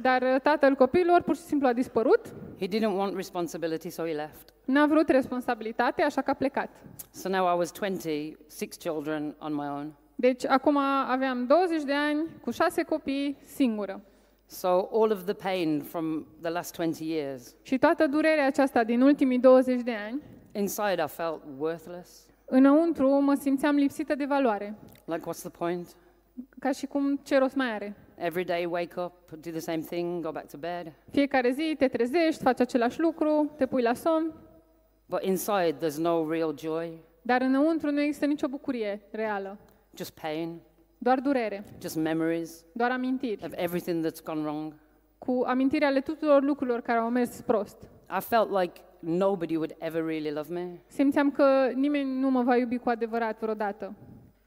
Dar 0.00 0.22
uh, 0.22 0.40
tatăl 0.42 0.74
copiilor 0.74 1.22
pur 1.22 1.34
și 1.36 1.40
simplu 1.42 1.66
a 1.68 1.72
dispărut, 1.72 2.34
He 2.58 2.66
didn't 2.68 2.96
want 2.96 3.14
responsibility, 3.14 3.88
so 3.90 4.02
he 4.04 4.12
left. 4.12 4.52
n-a 4.64 4.86
vrut 4.86 5.08
responsabilitate, 5.08 6.02
așa 6.02 6.22
că 6.22 6.30
a 6.30 6.34
plecat. 6.34 6.68
So 7.10 7.28
now 7.28 7.54
I 7.54 7.58
was 7.58 7.72
20, 7.72 8.36
six 8.46 8.76
children 8.76 9.34
on 9.38 9.54
my 9.54 9.66
own. 9.68 9.92
Deci 10.14 10.46
acum 10.46 10.76
aveam 11.08 11.46
20 11.46 11.82
de 11.82 11.92
ani, 11.94 12.26
cu 12.40 12.50
șase 12.50 12.82
copii, 12.82 13.36
singură. 13.44 14.00
So 14.46 14.68
all 14.92 15.10
of 15.10 15.24
the 15.24 15.34
pain 15.34 15.80
from 15.80 16.26
the 16.40 16.50
last 16.50 16.74
20 16.74 16.98
years, 17.08 17.54
Și 17.62 17.78
toată 17.78 18.06
durerea 18.06 18.46
aceasta 18.46 18.84
din 18.84 19.00
ultimii 19.00 19.38
20 19.38 19.80
de 19.80 19.94
ani, 20.08 20.22
inside 20.52 21.02
I 21.04 21.08
felt 21.08 21.42
worthless. 21.58 22.26
înăuntru 22.44 23.08
mă 23.08 23.34
simțeam 23.34 23.74
lipsită 23.76 24.14
de 24.14 24.24
valoare. 24.24 24.74
Like, 25.04 25.20
what's 25.20 25.40
the 25.40 25.48
point? 25.50 25.96
Ca 26.58 26.72
și 26.72 26.86
cum 26.86 27.16
ce 27.16 27.38
rost 27.38 27.54
mai 27.54 27.72
are. 27.72 27.96
Every 28.14 28.44
day, 28.44 28.64
wake 28.64 29.00
up, 29.00 29.30
do 29.30 29.50
the 29.50 29.58
same 29.58 29.78
thing, 29.78 30.22
go 30.24 30.30
back 30.30 30.50
to 30.50 30.56
bed. 30.58 30.92
Fiecare 31.10 31.50
zi 31.50 31.74
te 31.78 31.88
trezești, 31.88 32.42
faci 32.42 32.60
același 32.60 33.00
lucru, 33.00 33.50
te 33.56 33.66
pui 33.66 33.82
la 33.82 33.94
somn, 33.94 34.32
But 35.08 35.22
inside, 35.22 35.74
there's 35.80 35.98
no 35.98 36.30
real 36.30 36.54
joy. 36.58 37.04
Dar 37.22 37.40
înăuntru 37.40 37.90
nu 37.90 38.00
există 38.00 38.26
nicio 38.26 38.48
bucurie 38.48 39.00
reală, 39.10 39.58
just 39.94 40.18
pain, 40.20 40.60
doar 40.98 41.20
durere, 41.20 41.64
just 41.82 41.96
memories 41.96 42.64
doar 42.72 42.90
amintiri, 42.90 43.44
of 43.44 43.52
everything 43.56 44.06
that's 44.06 44.24
gone 44.24 44.40
wrong. 44.40 44.74
cu 45.18 45.42
amintiri 45.46 45.84
ale 45.84 46.00
tuturor 46.00 46.42
lucrurilor 46.42 46.80
care 46.80 46.98
au 46.98 47.08
mers 47.10 47.40
prost. 47.40 47.76
I 48.18 48.20
felt 48.20 48.50
like 48.60 48.80
nobody 48.98 49.56
would 49.56 49.74
ever 49.78 50.04
really 50.04 50.30
love 50.30 50.52
me. 50.54 50.68
Simțeam 50.86 51.30
că 51.30 51.70
nimeni 51.74 52.18
nu 52.18 52.30
mă 52.30 52.42
va 52.42 52.56
iubi 52.56 52.78
cu 52.78 52.88
adevărat 52.88 53.38
vreodată. 53.40 53.94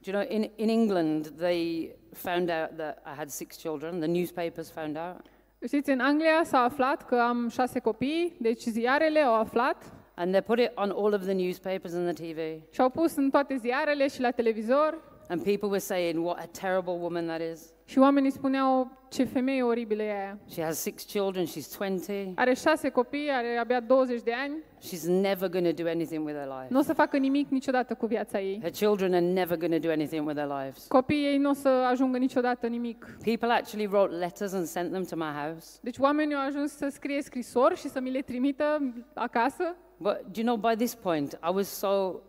Do 0.02 0.12
you 0.12 0.22
know, 0.22 0.38
in, 0.38 0.50
in 0.56 0.70
England, 0.80 1.28
they 1.28 1.92
found 2.14 2.50
out 2.50 2.78
that 2.78 2.98
I 3.06 3.16
had 3.18 3.30
six 3.30 3.56
children. 3.58 4.00
The 4.00 4.08
newspapers 4.08 4.72
found 4.72 4.98
out. 4.98 5.26
Știți, 5.68 5.90
în 5.90 6.00
Anglia 6.00 6.42
s-a 6.44 6.58
aflat 6.64 7.06
că 7.06 7.16
am 7.16 7.50
șase 7.50 7.80
copii, 7.80 8.36
deci 8.40 8.62
ziarele 8.62 9.20
au 9.20 9.34
aflat 9.34 9.94
And 10.16 10.32
they 10.32 10.42
put 10.42 10.60
it 10.60 10.72
on 10.76 10.90
all 10.90 11.14
of 11.14 11.22
the 11.24 11.34
newspapers 11.34 11.94
and 11.94 12.14
the 12.14 12.26
TV. 12.32 12.62
și 12.74 12.82
au 12.82 12.90
pus 12.90 13.16
în 13.16 13.30
toate 13.30 13.56
ziarele 13.56 14.08
și 14.08 14.22
la 14.22 14.32
televizor 14.32 15.02
And 15.32 15.44
people 15.44 15.70
were 15.70 15.80
saying, 15.80 16.24
what 16.24 16.40
a 16.40 16.48
terrible 16.62 16.94
woman 16.94 17.26
that 17.28 17.42
is. 17.54 17.74
și 17.86 18.00
oamenii 18.00 18.32
spuneau 18.32 18.92
ce 19.10 19.24
femeie 19.24 19.64
oribilă 19.64 20.04
e 20.04 20.12
aia. 20.12 20.38
She 20.52 20.64
has 20.64 20.78
six 20.80 21.06
children, 21.06 21.46
she's 21.46 21.78
20. 21.78 22.32
Are 22.36 22.54
șase 22.54 22.90
copii, 22.90 23.30
are 23.32 23.58
abia 23.58 23.80
20 23.80 24.22
de 24.22 24.34
ani, 24.34 24.54
She's 24.82 25.04
never 25.08 25.50
going 25.50 25.76
to 25.76 25.84
do 25.84 25.90
anything 25.90 26.26
with 26.26 26.38
her 26.38 26.48
life. 26.48 26.68
nu 26.70 26.80
o 26.80 26.82
să 26.82 26.94
facă 26.94 27.18
nimic 27.18 27.50
niciodată 27.50 27.94
cu 27.94 28.06
viața 28.06 28.40
ei. 28.40 28.60
Her 28.62 28.72
children 28.72 29.14
are 29.14 29.26
never 29.26 29.58
going 29.58 29.74
to 29.74 29.80
do 29.88 29.92
anything 29.92 30.26
with 30.28 30.38
their 30.40 30.52
lives. 30.62 30.86
Copiii 30.88 31.26
ei 31.26 31.38
nu 31.38 31.50
o 31.50 31.54
să 31.54 31.68
ajungă 31.68 32.18
niciodată 32.18 32.68
nimic. 32.68 33.18
People 33.24 33.52
actually 33.52 33.88
wrote 33.88 34.14
letters 34.16 34.54
and 34.54 34.66
sent 34.66 34.92
them 34.92 35.04
to 35.04 35.16
my 35.16 35.32
house. 35.46 35.78
Deci 35.82 35.98
oamenii 35.98 36.36
au 36.36 36.46
ajuns 36.46 36.72
să 36.72 36.88
scrie 36.92 37.22
scrisori 37.22 37.76
și 37.76 37.88
să 37.90 38.00
mi 38.00 38.12
le 38.12 38.22
trimită 38.22 38.94
acasă. 39.14 39.76
But 39.98 40.20
do 40.32 40.42
you 40.42 40.46
know, 40.56 40.72
by 40.72 40.76
this 40.78 40.96
point, 40.96 41.34
I 41.34 41.54
was 41.54 41.68
so 41.68 42.20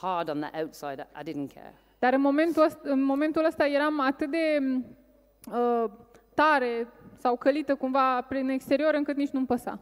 hard 0.00 0.28
on 0.28 0.40
the 0.40 0.60
outside, 0.62 1.06
I 1.20 1.22
didn't 1.30 1.54
care. 1.54 1.74
Dar 2.06 2.14
în 2.14 2.20
momentul 2.20 2.62
ăsta, 2.62 2.80
în 2.82 3.02
momentul 3.02 3.44
ăsta 3.44 3.66
eram 3.66 4.00
atât 4.00 4.30
de 4.30 4.58
uh, 5.52 5.84
tare 6.34 6.88
sau 7.18 7.36
călită 7.36 7.74
cumva 7.74 8.20
prin 8.20 8.48
exterior 8.48 8.94
încât 8.94 9.16
nici 9.16 9.30
nu-mi 9.30 9.46
păsa. 9.46 9.78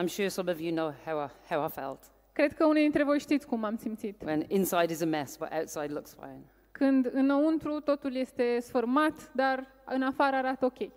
I'm 0.00 0.06
sure 0.06 0.28
some 0.28 0.50
of 0.50 0.60
you 0.60 0.74
know 0.74 0.92
how 1.04 1.24
I, 1.24 1.54
how 1.54 1.66
I 1.66 1.70
felt 1.70 1.98
Cred 2.32 2.52
că 2.52 2.66
unii 2.66 2.82
dintre 2.82 3.04
voi 3.04 3.18
știți 3.18 3.46
cum 3.46 3.64
am 3.64 3.76
simțit. 3.76 4.22
when 4.24 4.44
inside 4.48 4.92
is 4.92 5.00
a 5.02 5.04
mess, 5.04 5.36
but 5.36 5.48
outside 5.52 5.92
looks 5.92 6.14
fine. 6.14 6.40
Când 6.72 7.10
înăuntru 7.12 7.80
totul 7.80 8.14
este 8.14 8.58
sfărmat, 8.60 9.32
dar 9.32 9.66
în 9.84 10.02
afară 10.02 10.36
arată 10.36 10.64
ok. 10.64 10.90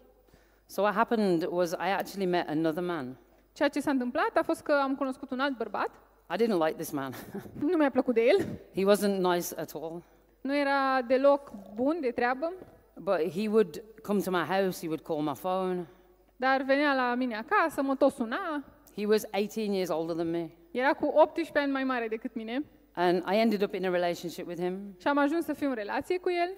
So 0.65 0.81
what 0.81 0.93
happened 0.93 1.47
was 1.49 1.71
I 1.71 1.91
actually 1.97 2.25
met 2.31 2.49
another 2.49 2.83
man. 2.83 3.17
Ceea 3.53 3.69
ce 3.69 3.79
s-a 3.79 3.91
întâmplat 3.91 4.37
a 4.37 4.43
fost 4.43 4.61
că 4.61 4.71
am 4.71 4.95
cunoscut 4.95 5.31
un 5.31 5.39
alt 5.39 5.57
bărbat. 5.57 5.89
I 6.33 6.43
didn't 6.43 6.65
like 6.65 6.75
this 6.77 6.91
man. 6.91 7.13
Nu 7.69 7.77
mi-a 7.77 7.91
plăcut 7.91 8.13
de 8.13 8.21
el. 8.21 8.45
he 8.75 8.95
wasn't 8.95 9.17
nice 9.17 9.59
at 9.59 9.71
all. 9.73 10.03
Nu 10.41 10.57
era 10.57 11.01
deloc 11.07 11.51
bun 11.75 11.97
de 12.01 12.11
treabă, 12.11 12.53
But 12.95 13.31
he 13.31 13.47
would 13.47 13.83
come 14.03 14.19
to 14.21 14.31
my 14.31 14.43
house, 14.43 14.79
he 14.81 14.87
would 14.87 15.01
call 15.03 15.21
my 15.21 15.35
phone. 15.35 15.87
dar 16.35 16.61
venea 16.61 16.93
la 16.93 17.15
mine 17.15 17.35
acasă, 17.35 17.81
mă 17.81 17.95
tot 17.95 18.11
suna. 18.11 18.63
He 18.95 19.05
was 19.05 19.23
18 19.31 19.71
years 19.73 19.89
older 19.89 20.15
than 20.15 20.29
me. 20.29 20.49
Era 20.71 20.93
cu 20.93 21.05
18 21.05 21.57
ani 21.59 21.71
mai 21.71 21.83
mare 21.83 22.07
decât 22.07 22.33
mine 22.35 22.63
And 22.93 23.23
I 23.31 23.35
ended 23.35 23.61
up 23.61 23.73
in 23.73 23.85
a 23.85 23.89
relationship 23.89 24.47
with 24.47 24.61
him. 24.61 24.95
și 24.99 25.07
am 25.07 25.17
ajuns 25.17 25.45
să 25.45 25.53
fiu 25.53 25.67
în 25.69 25.75
relație 25.75 26.17
cu 26.17 26.29
el. 26.29 26.57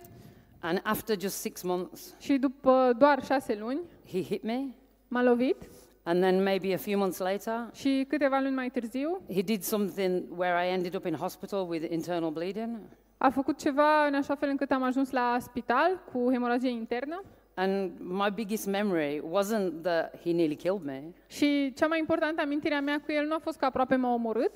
And 0.60 0.80
after 0.84 1.20
just 1.20 1.36
six 1.36 1.62
months, 1.62 2.16
Și 2.20 2.38
după 2.38 2.94
doar 2.98 3.24
șase 3.24 3.56
luni 3.56 3.80
he 4.12 4.22
hit 4.24 4.44
me. 4.44 4.60
m-a 5.08 5.24
lovit 5.24 5.56
And 6.04 6.22
then 6.22 6.44
maybe 6.44 6.74
a 6.74 6.78
few 6.78 6.98
months 7.00 7.18
later, 7.18 7.70
și 7.74 8.06
câteva 8.10 8.40
luni 8.40 8.56
mai 8.56 8.70
târziu 8.70 9.22
he 9.34 9.42
did 9.42 9.62
something 9.62 10.24
where 10.38 10.68
I 10.68 10.72
ended 10.72 10.96
up 10.96 11.06
in 11.06 11.14
hospital 11.16 11.68
with 11.70 11.86
internal 11.92 12.32
bleeding. 12.32 12.80
A 13.26 13.30
făcut 13.30 13.58
ceva 13.58 14.06
în 14.08 14.14
așa 14.14 14.36
fel 14.36 14.50
încât 14.50 14.72
am 14.72 14.84
ajuns 14.84 15.12
la 15.12 15.38
spital 15.40 16.04
cu 16.12 16.30
hemoragie 16.32 16.70
internă. 16.70 17.24
And 17.56 17.92
my 18.00 18.30
biggest 18.34 18.68
memory 18.68 19.22
wasn't 19.22 19.72
that 19.82 20.16
he 20.24 20.32
nearly 20.32 20.56
killed 20.56 20.84
me. 20.84 21.04
Și 21.28 21.74
cea 21.76 21.88
mai 21.88 22.00
importantă 22.00 22.42
amintire 22.42 22.74
a 22.76 22.82
mea 22.82 23.02
cu 23.06 23.12
el 23.12 23.26
nu 23.26 23.34
a 23.36 23.40
fost 23.42 23.58
că 23.58 23.66
aproape 23.66 23.96
m-a 23.96 24.14
omorât, 24.14 24.52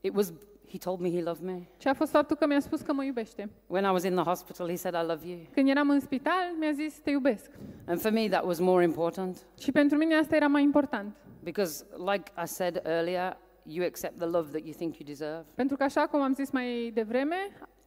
It 0.00 0.14
was 0.16 0.32
he 0.70 0.78
told 0.78 1.00
me 1.00 1.10
he 1.10 1.22
loved 1.22 1.44
me. 1.44 1.60
ci 1.76 1.86
a 1.86 1.94
fost 1.94 2.10
faptul 2.10 2.36
că 2.36 2.46
mi-a 2.46 2.60
spus 2.60 2.80
că 2.80 2.92
mă 2.92 3.04
iubește. 3.04 3.50
When 3.66 3.84
I 3.84 3.88
was 3.90 4.02
in 4.04 4.14
the 4.14 4.22
hospital, 4.24 4.68
he 4.68 4.76
said, 4.76 4.94
I 4.94 5.06
love 5.06 5.28
you. 5.28 5.38
Când 5.52 5.68
eram 5.68 5.90
în 5.90 6.00
spital, 6.00 6.52
mi-a 6.58 6.72
zis, 6.72 6.98
te 6.98 7.10
iubesc. 7.10 7.50
And 7.86 8.00
for 8.00 8.10
me, 8.10 8.28
that 8.28 8.44
was 8.44 8.58
more 8.58 8.82
important 8.84 9.46
Și 9.58 9.72
pentru 9.72 9.98
mine 9.98 10.14
asta 10.14 10.36
era 10.36 10.46
mai 10.46 10.62
important. 10.62 11.14
because, 11.42 11.84
like 11.98 12.30
I 12.42 12.46
said 12.46 12.82
earlier, 12.84 13.36
you 13.62 13.84
accept 13.86 14.16
the 14.18 14.26
love 14.26 14.48
that 14.50 14.62
you 14.64 14.72
think 14.76 14.96
you 14.98 15.08
deserve. 15.08 15.44
Pentru 15.54 15.76
că, 15.76 15.82
așa 15.82 16.06
cum 16.06 16.20
am 16.20 16.34
zis 16.34 16.50
mai 16.50 16.90
devreme, 16.94 17.36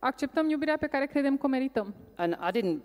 acceptăm 0.05 0.49
iubirea 0.49 0.77
pe 0.77 0.87
care 0.87 1.05
credem 1.05 1.37
că 1.37 1.45
o 1.45 1.49
merităm. 1.49 1.93
And 2.15 2.33
I 2.53 2.59
didn't 2.59 2.81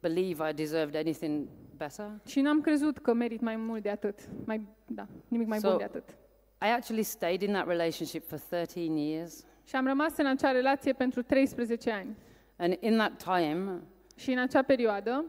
believe 0.00 0.50
I 0.50 0.52
deserved 0.54 0.94
anything 0.96 1.48
better. 1.76 2.10
Și 2.26 2.40
n-am 2.40 2.60
crezut 2.60 2.98
că 2.98 3.12
merit 3.12 3.40
mai 3.40 3.56
mult 3.56 3.82
de 3.82 3.90
atât. 3.90 4.18
Mai, 4.44 4.66
da, 4.86 5.06
nimic 5.28 5.46
mai 5.46 5.58
bun 5.62 5.74
So- 5.74 5.76
de 5.78 5.84
atât. 5.84 6.08
I 6.62 6.68
actually 6.76 7.02
stayed 7.02 7.42
in 7.42 7.52
that 7.52 7.66
relationship 7.66 8.28
for 8.28 8.38
13 8.38 9.00
years. 9.00 9.44
Și 9.64 9.76
am 9.76 9.86
rămas 9.86 10.16
în 10.16 10.26
acea 10.26 10.50
relație 10.50 10.92
pentru 10.92 11.22
13 11.22 11.90
ani. 11.90 12.16
And 12.56 12.76
in 12.80 12.96
that 12.96 13.22
time, 13.22 13.80
Și 14.16 14.30
în 14.32 14.38
acea 14.38 14.62
perioadă 14.62 15.24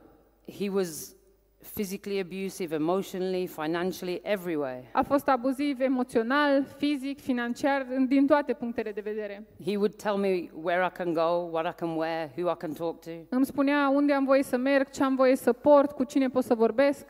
he 0.58 0.70
was 0.70 1.16
physically 1.62 2.20
abusive, 2.20 2.76
emotionally, 2.76 3.48
financially, 3.48 4.20
every 4.24 4.56
way. 4.56 4.90
a 4.94 5.02
fost 5.02 5.28
abuziv 5.28 5.80
emoțional, 5.82 6.66
fizic, 6.78 7.20
financiar, 7.22 7.86
în- 7.96 8.08
din 8.08 8.28
toate 8.28 8.54
punctele 8.54 8.92
de 8.92 9.02
vedere. 9.02 9.48
He 9.66 9.76
would 9.76 9.96
tell 9.96 10.16
me 10.16 10.50
where 10.54 10.86
I 10.86 10.90
can 10.98 11.14
go, 11.14 11.50
what 11.52 11.66
I 11.74 11.76
can 11.80 11.96
wear, 11.98 12.30
who 12.38 12.52
I 12.52 12.56
can 12.58 12.74
talk 12.74 13.00
to. 13.02 13.10
Îmi 13.30 13.46
spunea 13.46 13.90
unde 13.90 14.14
am 14.14 14.26
voie 14.26 14.44
să 14.44 14.58
merg, 14.58 14.90
ce 14.90 15.04
am 15.04 15.16
voie 15.16 15.36
să 15.36 15.54
port, 15.54 15.92
cu 15.92 16.04
cine 16.04 16.28
pot 16.30 16.44
să 16.44 16.56
vorbesc. 16.56 17.06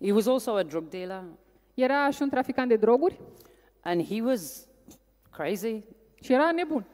He 0.00 0.12
was 0.12 0.26
also 0.26 0.54
a 0.54 0.62
drug 0.62 0.88
dealer, 0.88 1.22
Era 1.74 2.10
și 2.10 2.22
un 2.22 2.28
traficant 2.28 2.68
de 2.68 2.76
droguri 2.76 3.20
and 3.80 4.02
he 4.06 4.22
was 4.22 4.68
crazy. 5.30 5.80
și 6.20 6.32
era 6.32 6.50
nebun. 6.50 6.84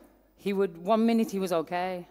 He 0.43 0.53
would, 0.53 0.71
one 0.87 1.03
minute 1.05 1.29
he 1.33 1.39
was 1.39 1.51
okay, 1.51 2.09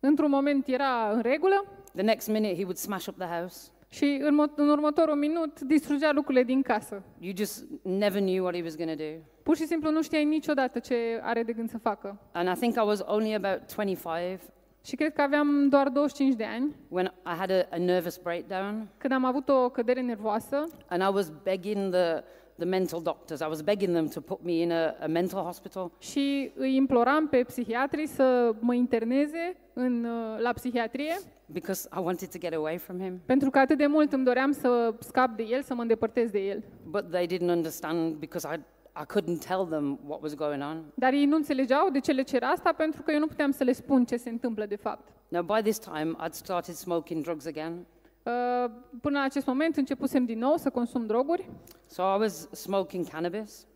Într-un 0.00 0.30
moment 0.30 0.66
era 0.68 1.10
în 1.12 1.20
regulă 1.22 1.64
the 1.94 2.02
next 2.02 2.28
minute 2.28 2.54
he 2.54 2.62
would 2.62 2.76
smash 2.76 3.06
up 3.06 3.16
the 3.18 3.26
house. 3.38 3.70
Și 3.92 4.20
în, 4.22 4.34
mo- 4.42 4.54
în 4.54 4.68
următorul 4.68 5.14
minut 5.14 5.60
distrugea 5.60 6.12
lucrurile 6.12 6.42
din 6.44 6.62
casă. 6.62 7.02
You 7.18 7.32
just 7.36 7.64
never 7.82 8.20
knew 8.20 8.42
what 8.42 8.54
he 8.54 8.62
was 8.62 8.76
going 8.76 8.90
to 8.90 9.04
do. 9.04 9.10
Pur 9.42 9.56
și 9.56 9.66
simplu 9.66 9.90
nu 9.90 10.02
știai 10.02 10.24
niciodată 10.24 10.78
ce 10.78 10.94
are 11.22 11.42
de 11.42 11.52
gând 11.52 11.70
să 11.70 11.78
facă. 11.78 12.18
And 12.32 12.48
I 12.48 12.60
think 12.60 12.74
I 12.74 12.82
was 12.84 13.02
only 13.06 13.34
about 13.34 13.74
25 13.74 14.40
Și 14.84 14.96
cred 14.96 15.12
că 15.12 15.20
aveam 15.22 15.68
doar 15.68 15.88
25 15.88 16.34
de 16.34 16.44
ani 16.44 16.74
when 16.88 17.12
I 17.26 17.36
had 17.38 17.50
a, 17.50 17.66
a 17.70 17.76
nervous 17.78 18.16
breakdown, 18.16 18.88
când 18.96 19.12
am 19.12 19.24
avut 19.24 19.48
o 19.48 19.68
cădere 19.68 20.00
nervoasă 20.00 20.68
and 20.88 21.02
I 21.02 21.14
was 21.14 21.32
begging 21.42 21.92
the, 21.92 22.22
the 22.60 22.68
mental 22.68 23.00
doctors, 23.02 23.40
I 23.40 23.48
was 23.48 23.62
begging 23.62 23.92
them 23.92 24.08
to 24.08 24.20
put 24.20 24.44
me 24.44 24.52
in 24.52 24.72
a, 24.72 24.94
a 25.00 25.06
mental 25.06 25.42
hospital 25.42 25.90
și 25.98 26.52
îi 26.54 26.74
imploram 26.76 27.28
pe 27.28 27.42
psihiatrii 27.46 28.06
să 28.06 28.54
mă 28.60 28.74
interneze 28.74 29.56
în, 29.72 30.04
uh, 30.04 30.40
la 30.40 30.52
psihiatrie 30.52 31.16
because 31.46 31.88
I 31.96 32.00
wanted 32.00 32.30
to 32.30 32.38
get 32.38 32.54
away 32.54 32.78
from 32.78 33.00
him. 33.00 33.20
pentru 33.26 33.50
că 33.50 33.58
atât 33.58 33.78
de 33.78 33.86
mult 33.86 34.12
îmi 34.12 34.24
doream 34.24 34.52
să 34.52 34.94
scap 34.98 35.36
de 35.36 35.42
el, 35.42 35.62
să 35.62 35.74
mă 35.74 35.82
îndepărtez 35.82 36.30
de 36.30 36.38
el. 36.38 36.62
But 36.84 37.10
they 37.10 37.26
didn't 37.26 37.50
understand 37.50 38.14
because 38.14 38.48
I, 38.54 38.58
I 39.02 39.04
couldn't 39.14 39.46
tell 39.46 39.66
them 39.66 39.98
what 40.06 40.22
was 40.22 40.34
going 40.34 40.62
on. 40.62 40.84
Dar 40.94 41.12
ei 41.12 41.24
nu 41.24 41.36
înțelegeau 41.36 41.90
de 41.90 42.00
ce 42.00 42.12
le 42.12 42.22
cer 42.22 42.42
asta 42.42 42.72
pentru 42.72 43.02
că 43.02 43.12
eu 43.12 43.18
nu 43.18 43.26
puteam 43.26 43.50
să 43.50 43.64
le 43.64 43.72
spun 43.72 44.04
ce 44.04 44.16
se 44.16 44.28
întâmplă 44.28 44.66
de 44.66 44.76
fapt. 44.76 45.08
Now, 45.28 45.42
by 45.42 45.62
this 45.62 45.78
time, 45.78 46.16
I'd 46.24 46.32
started 46.32 46.74
smoking 46.74 47.22
drugs 47.22 47.46
again. 47.46 47.86
Uh, 48.22 48.70
Până 49.00 49.18
la 49.18 49.24
acest 49.24 49.46
moment 49.46 49.76
începusem 49.76 50.24
din 50.24 50.38
nou 50.38 50.56
să 50.56 50.70
consum 50.70 51.06
droguri, 51.06 51.50
So 51.86 52.02
I 52.02 52.16
was 52.18 52.48
smoking 52.52 53.08
cannabis. 53.08 53.66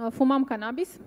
uh, 0.00 0.06
fumam 0.10 0.44
cannabis. 0.44 0.98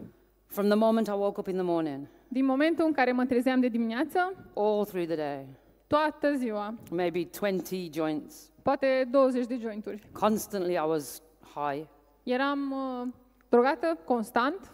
From 0.46 0.66
the 0.66 0.76
moment 0.76 1.08
I 1.08 1.12
woke 1.12 1.40
up 1.40 1.48
in 1.48 1.54
the 1.56 1.64
morning, 1.64 2.08
Din 2.28 2.46
momentul 2.46 2.86
în 2.86 2.92
care 2.92 3.12
mă 3.12 3.26
trezeam 3.26 3.60
de 3.60 3.68
dimineață, 3.68 4.20
all 4.56 4.86
through 4.86 5.06
the 5.08 5.16
day, 5.16 5.46
toată 5.88 6.34
ziua, 6.36 6.74
maybe 6.92 7.28
20 7.40 7.94
joints. 7.94 8.52
poate 8.62 9.08
20 9.12 9.46
de 9.46 9.58
jointuri. 9.58 10.02
Constantly, 10.12 10.74
I 10.74 10.84
was 10.88 11.22
high 11.56 11.86
Eram 12.24 12.72
uh, 12.72 13.08
drogată 13.50 13.98
constant 14.06 14.72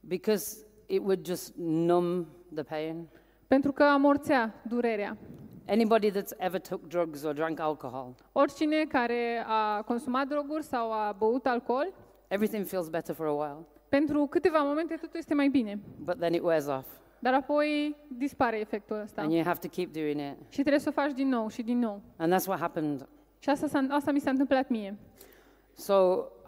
because 0.00 0.66
it 0.86 0.98
would 1.00 1.26
just 1.26 1.54
numb 1.56 2.26
the 2.54 2.62
pain. 2.62 3.08
pentru 3.46 3.72
că 3.72 3.82
amorțea 3.82 4.62
durerea. 4.68 5.16
Anybody 5.70 6.10
that's 6.10 6.32
ever 6.38 6.60
took 6.60 6.86
drugs 6.88 7.22
or 7.24 7.32
drank 7.32 7.60
alcohol, 7.60 8.14
Oricine 8.32 8.84
care 8.88 9.44
a 9.46 9.82
consumat 9.82 10.26
droguri 10.28 10.62
sau 10.64 10.90
a 10.92 11.14
băut 11.18 11.46
alcool, 11.46 11.92
everything 12.28 12.66
feels 12.66 12.88
better 12.88 13.14
for 13.14 13.26
a 13.26 13.32
while, 13.32 13.66
pentru 13.88 14.26
câteva 14.26 14.58
momente 14.58 14.94
totul 14.94 15.18
este 15.18 15.34
mai 15.34 15.48
bine. 15.48 15.78
but 15.98 16.18
then 16.18 16.32
it 16.34 16.42
wears 16.42 16.66
off, 16.66 16.86
Dar 17.18 17.34
apoi 17.34 17.96
dispare 18.08 18.60
efectul 18.60 19.00
ăsta. 19.02 19.20
and 19.22 19.32
you 19.32 19.42
have 19.44 19.58
to 19.58 19.68
keep 19.68 19.92
doing 19.92 20.20
it. 20.20 20.36
Și 20.48 20.60
trebuie 20.60 20.78
să 20.80 20.88
o 20.88 20.92
faci 20.92 21.12
din 21.12 21.28
nou 21.28 21.48
și 21.48 21.62
din 21.62 21.78
nou. 21.78 22.00
And 22.16 22.32
that's 22.34 22.46
what 22.46 22.58
happened. 22.60 23.08
Și 23.38 23.50
asta, 23.50 23.66
s-a, 23.66 23.86
asta 23.90 24.10
mi 24.12 24.20
s-a 24.20 24.30
întâmplat 24.30 24.68
mie. 24.68 24.98
So 25.74 25.94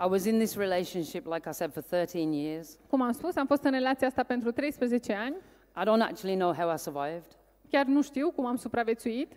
I 0.04 0.06
was 0.08 0.24
in 0.24 0.38
this 0.38 0.56
relationship, 0.56 1.26
like 1.32 1.48
I 1.48 1.52
said, 1.52 1.72
for 1.72 1.82
13 1.82 2.36
years. 2.36 2.78
Cum 2.88 3.02
am 3.02 3.12
spus, 3.12 3.36
am 3.36 3.46
fost 3.46 3.62
în 3.62 3.70
relația 3.70 4.06
asta 4.06 4.22
pentru 4.22 4.50
13 4.50 5.12
ani. 5.12 5.36
I 5.76 5.80
don't 5.84 6.02
actually 6.10 6.36
know 6.36 6.52
how 6.54 6.72
I 6.74 6.78
survived. 6.78 7.36
Chiar 7.72 7.86
nu 7.86 8.02
știu 8.02 8.30
cum 8.30 8.46
am 8.46 8.56
supraviețuit. 8.56 9.32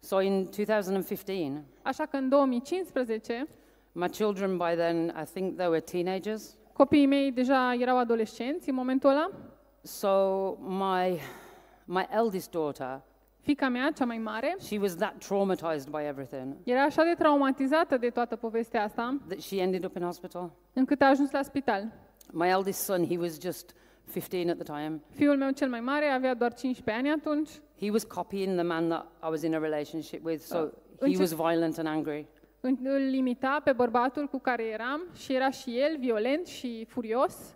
So 0.00 0.20
in 0.20 0.48
2015, 0.66 1.64
Așa 1.82 2.06
că 2.06 2.16
în 2.16 2.28
2015, 2.28 3.46
my 3.92 4.08
children 4.08 4.56
by 4.56 4.74
then, 4.76 5.14
I 5.22 5.24
think 5.32 5.56
they 5.56 5.66
were 5.66 5.80
teenagers. 5.80 6.56
copiii 6.72 7.06
mei 7.06 7.32
deja 7.32 7.74
erau 7.80 7.98
adolescenți 7.98 8.68
în 8.68 8.74
momentul 8.74 9.10
ăla. 9.10 9.30
So 9.82 10.10
my 10.60 11.20
my 11.84 12.06
eldest 12.10 12.50
daughter, 12.50 13.00
Fica 13.40 13.68
mea, 13.68 13.90
cea 13.90 14.04
mai 14.04 14.18
mare, 14.18 14.56
she 14.60 14.78
was 14.78 14.94
that 14.96 15.14
traumatized 15.26 15.88
by 15.90 16.02
everything 16.02 16.56
era 16.64 16.82
așa 16.82 17.02
de 17.02 17.14
traumatizată 17.18 17.96
de 17.96 18.08
toată 18.10 18.36
povestea 18.36 18.82
asta, 18.82 19.16
that 19.26 19.40
she 19.40 19.60
ended 19.62 19.84
up 19.84 19.96
in 19.96 20.02
hospital. 20.02 20.50
încât 20.72 21.00
a 21.00 21.06
ajuns 21.06 21.30
la 21.30 21.42
spital. 21.42 21.92
My 22.32 22.48
eldest 22.48 22.82
son, 22.82 23.06
he 23.06 23.16
was 23.18 23.40
just 23.40 23.74
15 24.04 24.50
at 24.50 24.56
the 24.58 24.72
time. 24.72 25.00
Fiul 25.10 25.36
meu 25.36 25.50
cel 25.50 25.68
mai 25.68 25.80
mare 25.80 26.04
avea 26.06 26.34
doar 26.34 26.52
15 26.54 27.04
ani 27.04 27.10
atunci. 27.10 27.50
He 27.80 27.90
was 27.90 28.04
copying 28.04 28.54
the 28.54 28.62
man 28.62 28.88
that 28.88 29.06
I 29.24 29.28
was 29.30 29.42
in 29.42 29.54
a 29.54 29.58
relationship 29.58 30.24
with, 30.24 30.42
so 30.42 30.56
he 30.58 30.70
Înce- 30.98 31.18
was 31.18 31.32
violent 31.34 31.78
and 31.78 31.86
angry. 31.88 32.26
În- 32.60 32.78
Îl 32.84 33.00
limita 33.10 33.60
pe 33.64 33.72
bărbatul 33.72 34.26
cu 34.26 34.38
care 34.38 34.64
eram 34.64 35.00
și 35.16 35.34
era 35.34 35.50
și 35.50 35.78
el 35.78 35.96
violent 35.98 36.46
și 36.46 36.84
furios. 36.88 37.54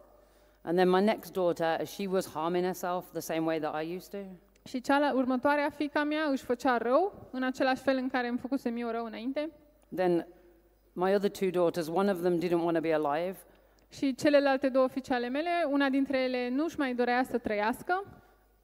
And 0.63 0.77
then 0.77 0.91
my 0.91 1.01
next 1.03 1.33
daughter, 1.33 1.87
she 1.87 2.07
was 2.11 2.33
harming 2.33 2.65
herself 2.65 3.11
the 3.11 3.21
same 3.21 3.41
way 3.41 3.59
that 3.59 3.83
I 3.85 3.95
used 3.97 4.11
to. 4.11 4.27
Și 4.69 4.81
cea 4.81 5.13
următoarea 5.15 5.71
fica 5.71 6.05
mea 6.05 6.23
își 6.31 6.45
făcea 6.45 6.77
rău, 6.77 7.29
în 7.31 7.43
același 7.43 7.83
fel 7.83 7.97
în 7.97 8.09
care 8.09 8.29
îmi 8.29 8.39
făcusem 8.39 8.77
eu 8.77 8.89
rău 8.89 9.05
înainte. 9.05 9.51
Then 9.95 10.27
my 10.93 11.15
other 11.15 11.31
two 11.31 11.51
daughters, 11.51 11.89
one 11.89 12.11
of 12.11 12.21
them 12.21 12.39
didn't 12.39 12.63
want 12.63 12.75
to 12.75 12.81
be 12.81 12.93
alive, 12.95 13.37
Și 13.89 14.15
celelalte 14.15 14.69
două 14.69 14.89
fiice 14.89 15.15
ale 15.15 15.29
mele, 15.29 15.51
una 15.71 15.89
dintre 15.89 16.19
ele 16.19 16.49
nu-și 16.49 16.79
mai 16.79 16.95
dorea 16.95 17.23
să 17.23 17.39
trăiască 17.39 18.05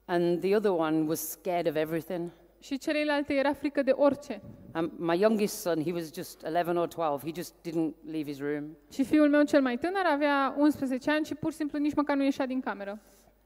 and 0.05 0.39
the 0.39 0.55
other 0.55 0.71
one 0.71 1.07
was 1.07 1.29
scared 1.29 1.67
of 1.67 1.75
everything. 1.75 2.31
și 2.59 2.77
celelalte 2.77 3.33
era 3.33 3.53
frică 3.53 3.81
de 3.81 3.91
orice. 3.91 4.41
And 4.71 4.91
my 4.97 5.19
youngest 5.19 5.55
son, 5.59 5.83
he 5.83 5.91
was 5.91 6.13
just 6.13 6.41
11 6.41 6.77
or 6.77 6.87
12. 6.87 7.25
He 7.25 7.41
just 7.41 7.53
didn't 7.67 8.11
leave 8.11 8.31
his 8.31 8.39
room. 8.39 8.77
Și 8.91 9.03
fiul 9.03 9.29
meu 9.29 9.43
cel 9.43 9.61
mai 9.61 9.77
tânăr 9.77 10.05
avea 10.05 10.55
11 10.57 11.11
ani 11.11 11.25
și 11.25 11.35
pur 11.35 11.51
și 11.51 11.57
simplu 11.57 11.79
nici 11.79 11.95
măcar 11.95 12.15
nu 12.15 12.23
ieșea 12.23 12.45
din 12.45 12.59
cameră. 12.59 12.99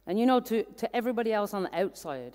And 0.04 0.18
you 0.18 0.28
know, 0.28 0.40
to, 0.40 0.56
to 0.56 0.86
everybody 0.92 1.30
else 1.30 1.56
on 1.56 1.64
the 1.64 1.84
outside, 1.84 2.32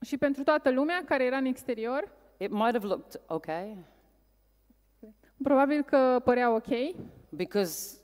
Și 0.00 0.16
pentru 0.16 0.42
toată 0.42 0.70
lumea 0.70 1.02
care 1.04 1.24
era 1.24 1.36
în 1.36 1.44
exterior, 1.44 2.12
it 2.36 2.50
might 2.50 2.72
have 2.72 2.86
looked 2.86 3.20
okay 3.26 3.84
probabil 5.44 5.82
că 5.82 6.20
părea 6.24 6.54
ok, 6.54 6.68
because 7.28 7.98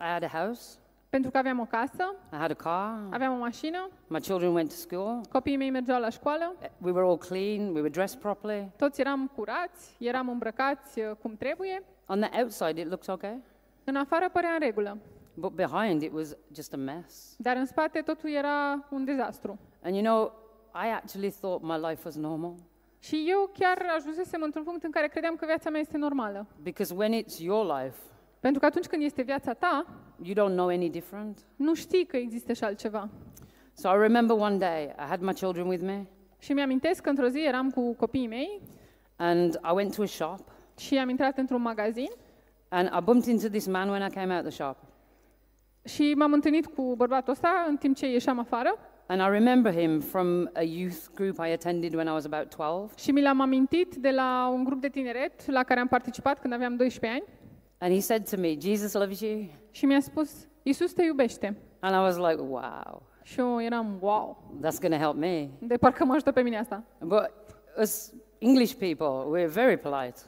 I 0.00 0.04
had 0.04 0.22
a 0.22 0.28
house, 0.28 0.78
pentru 1.10 1.30
că 1.30 1.38
aveam 1.38 1.58
o 1.60 1.64
casă, 1.64 2.14
I 2.32 2.36
had 2.36 2.50
a 2.50 2.54
car, 2.54 2.98
aveam 3.10 3.32
o 3.34 3.38
mașină, 3.38 3.88
my 4.06 4.20
children 4.20 4.52
went 4.52 4.68
to 4.68 4.74
school, 4.74 5.20
copiii 5.32 5.56
mei 5.56 5.70
mergeau 5.70 6.00
la 6.00 6.08
școală, 6.08 6.54
we 6.78 6.90
were 6.90 7.06
all 7.06 7.18
clean, 7.18 7.66
we 7.68 7.80
were 7.80 7.88
dressed 7.88 8.20
properly. 8.20 8.70
toți 8.76 9.00
eram 9.00 9.30
curați, 9.34 9.96
eram 9.98 10.28
îmbrăcați 10.28 11.00
uh, 11.00 11.10
cum 11.22 11.36
trebuie. 11.36 11.82
On 12.06 12.20
the 12.20 12.40
outside, 12.40 12.80
it 12.80 12.88
looked 12.88 13.08
okay, 13.14 13.38
În 13.84 13.96
afară 13.96 14.28
părea 14.32 14.50
în 14.50 14.58
regulă, 14.60 14.98
but 15.34 15.52
behind, 15.52 16.02
it 16.02 16.12
was 16.14 16.36
just 16.54 16.72
a 16.72 16.76
mess. 16.76 17.34
dar 17.38 17.56
în 17.56 17.66
spate 17.66 18.00
totul 18.00 18.30
era 18.30 18.86
un 18.90 19.04
dezastru. 19.04 19.58
And 19.82 19.94
you 19.94 20.02
know, 20.04 20.32
I 20.74 20.88
actually 20.94 21.30
thought 21.30 21.62
my 21.62 21.88
life 21.88 22.00
was 22.04 22.16
normal 22.16 22.54
Și 22.98 23.24
eu 23.28 23.50
chiar 23.58 23.86
ajunsesem 23.96 24.42
într-un 24.42 24.62
punct 24.64 24.84
în 24.84 24.90
care 24.90 25.08
credeam 25.08 25.34
că 25.34 25.46
viața 25.46 25.70
mea 25.70 25.80
este 25.80 25.96
normală. 25.96 26.46
because 26.62 26.94
when 26.94 27.22
it's 27.22 27.38
your 27.38 27.64
life, 27.80 27.96
Pentru 28.40 28.60
că 28.60 28.66
atunci 28.66 28.86
când 28.86 29.02
este 29.02 29.22
viața 29.22 29.52
ta, 29.52 29.86
you 30.22 30.34
don't 30.34 30.54
know 30.54 30.66
any 30.66 30.90
different. 30.90 31.38
nu 31.56 31.74
știi 31.74 32.06
că 32.06 32.16
există 32.16 32.52
și 32.52 32.64
altceva. 32.64 33.08
So 33.72 33.88
I 33.88 33.98
remember 33.98 34.36
one 34.36 34.56
day 34.56 34.84
I 34.84 35.02
had 35.08 35.20
my 35.20 35.32
children 35.32 35.66
with 35.66 35.82
me 35.84 36.06
Și 36.38 36.52
mi-amintesc 36.52 37.02
că 37.02 37.08
într-o 37.08 37.28
zi 37.28 37.40
eram 37.46 37.70
cu 37.70 37.94
copiii 37.94 38.26
mei 38.26 38.60
and 39.16 39.54
I 39.54 39.74
went 39.74 39.94
to 39.96 40.02
a 40.02 40.06
shop 40.06 40.40
și 40.78 40.98
am 40.98 41.08
intrat 41.08 41.38
într-un 41.38 41.62
magazin 41.62 42.08
and 42.68 42.88
I 42.98 43.02
bumped 43.04 43.26
into 43.32 43.48
this 43.48 43.66
man 43.66 43.88
when 43.88 44.06
I 44.10 44.14
came 44.14 44.34
out 44.34 44.42
the 44.42 44.50
shop. 44.52 44.76
și 45.84 46.14
m-am 46.16 46.32
întâlnit 46.32 46.66
cu 46.66 46.94
bărbatul 46.96 47.32
ăsta 47.32 47.64
în 47.68 47.76
timp 47.76 47.96
ce 47.96 48.06
ieșeam 48.10 48.38
afară 48.38 48.74
And 49.06 49.20
I 49.20 49.38
remember 49.38 49.72
him 49.74 50.00
from 50.00 50.48
a 50.54 50.62
youth 50.62 50.98
group 51.14 51.36
I 51.46 51.52
attended 51.52 51.94
when 51.94 52.06
I 52.06 52.10
was 52.10 52.24
about 52.24 52.54
12. 52.56 52.92
și 52.96 53.10
mi 53.10 53.22
l-am 53.22 53.40
amintit 53.40 53.94
de 53.94 54.10
la 54.10 54.50
un 54.52 54.64
grup 54.64 54.80
de 54.80 54.88
tineret 54.88 55.46
la 55.50 55.62
care 55.62 55.80
am 55.80 55.86
participat 55.88 56.38
când 56.40 56.52
aveam 56.52 56.76
12 56.76 57.20
ani 57.20 57.28
And 57.80 57.92
he 57.92 58.00
said 58.00 58.28
to 58.30 58.36
me, 58.40 58.56
Jesus 58.60 58.92
loves 58.92 59.20
you. 59.20 59.48
și 59.70 59.86
mi-a 59.86 60.00
spus, 60.00 60.30
Iisus 60.62 60.92
te 60.92 61.02
iubește. 61.02 61.56
And 61.80 61.94
I 61.94 61.98
was 61.98 62.16
like, 62.16 62.40
wow, 62.48 63.02
Și 63.22 63.40
eu 63.40 63.62
eram, 63.62 63.96
wow, 64.00 64.36
that's 64.58 64.80
going 64.80 64.92
to 64.94 64.98
help 65.00 65.14
me. 65.16 65.48
de 65.58 65.76
parcă 65.76 66.04
mă 66.04 66.12
ajută 66.12 66.32
pe 66.32 66.40
mine 66.42 66.58
asta. 66.58 66.82
But 67.00 67.30
as 67.76 68.12
English 68.38 68.74
people, 68.74 69.38
we're 69.40 69.52
very 69.52 69.76
polite. 69.78 70.20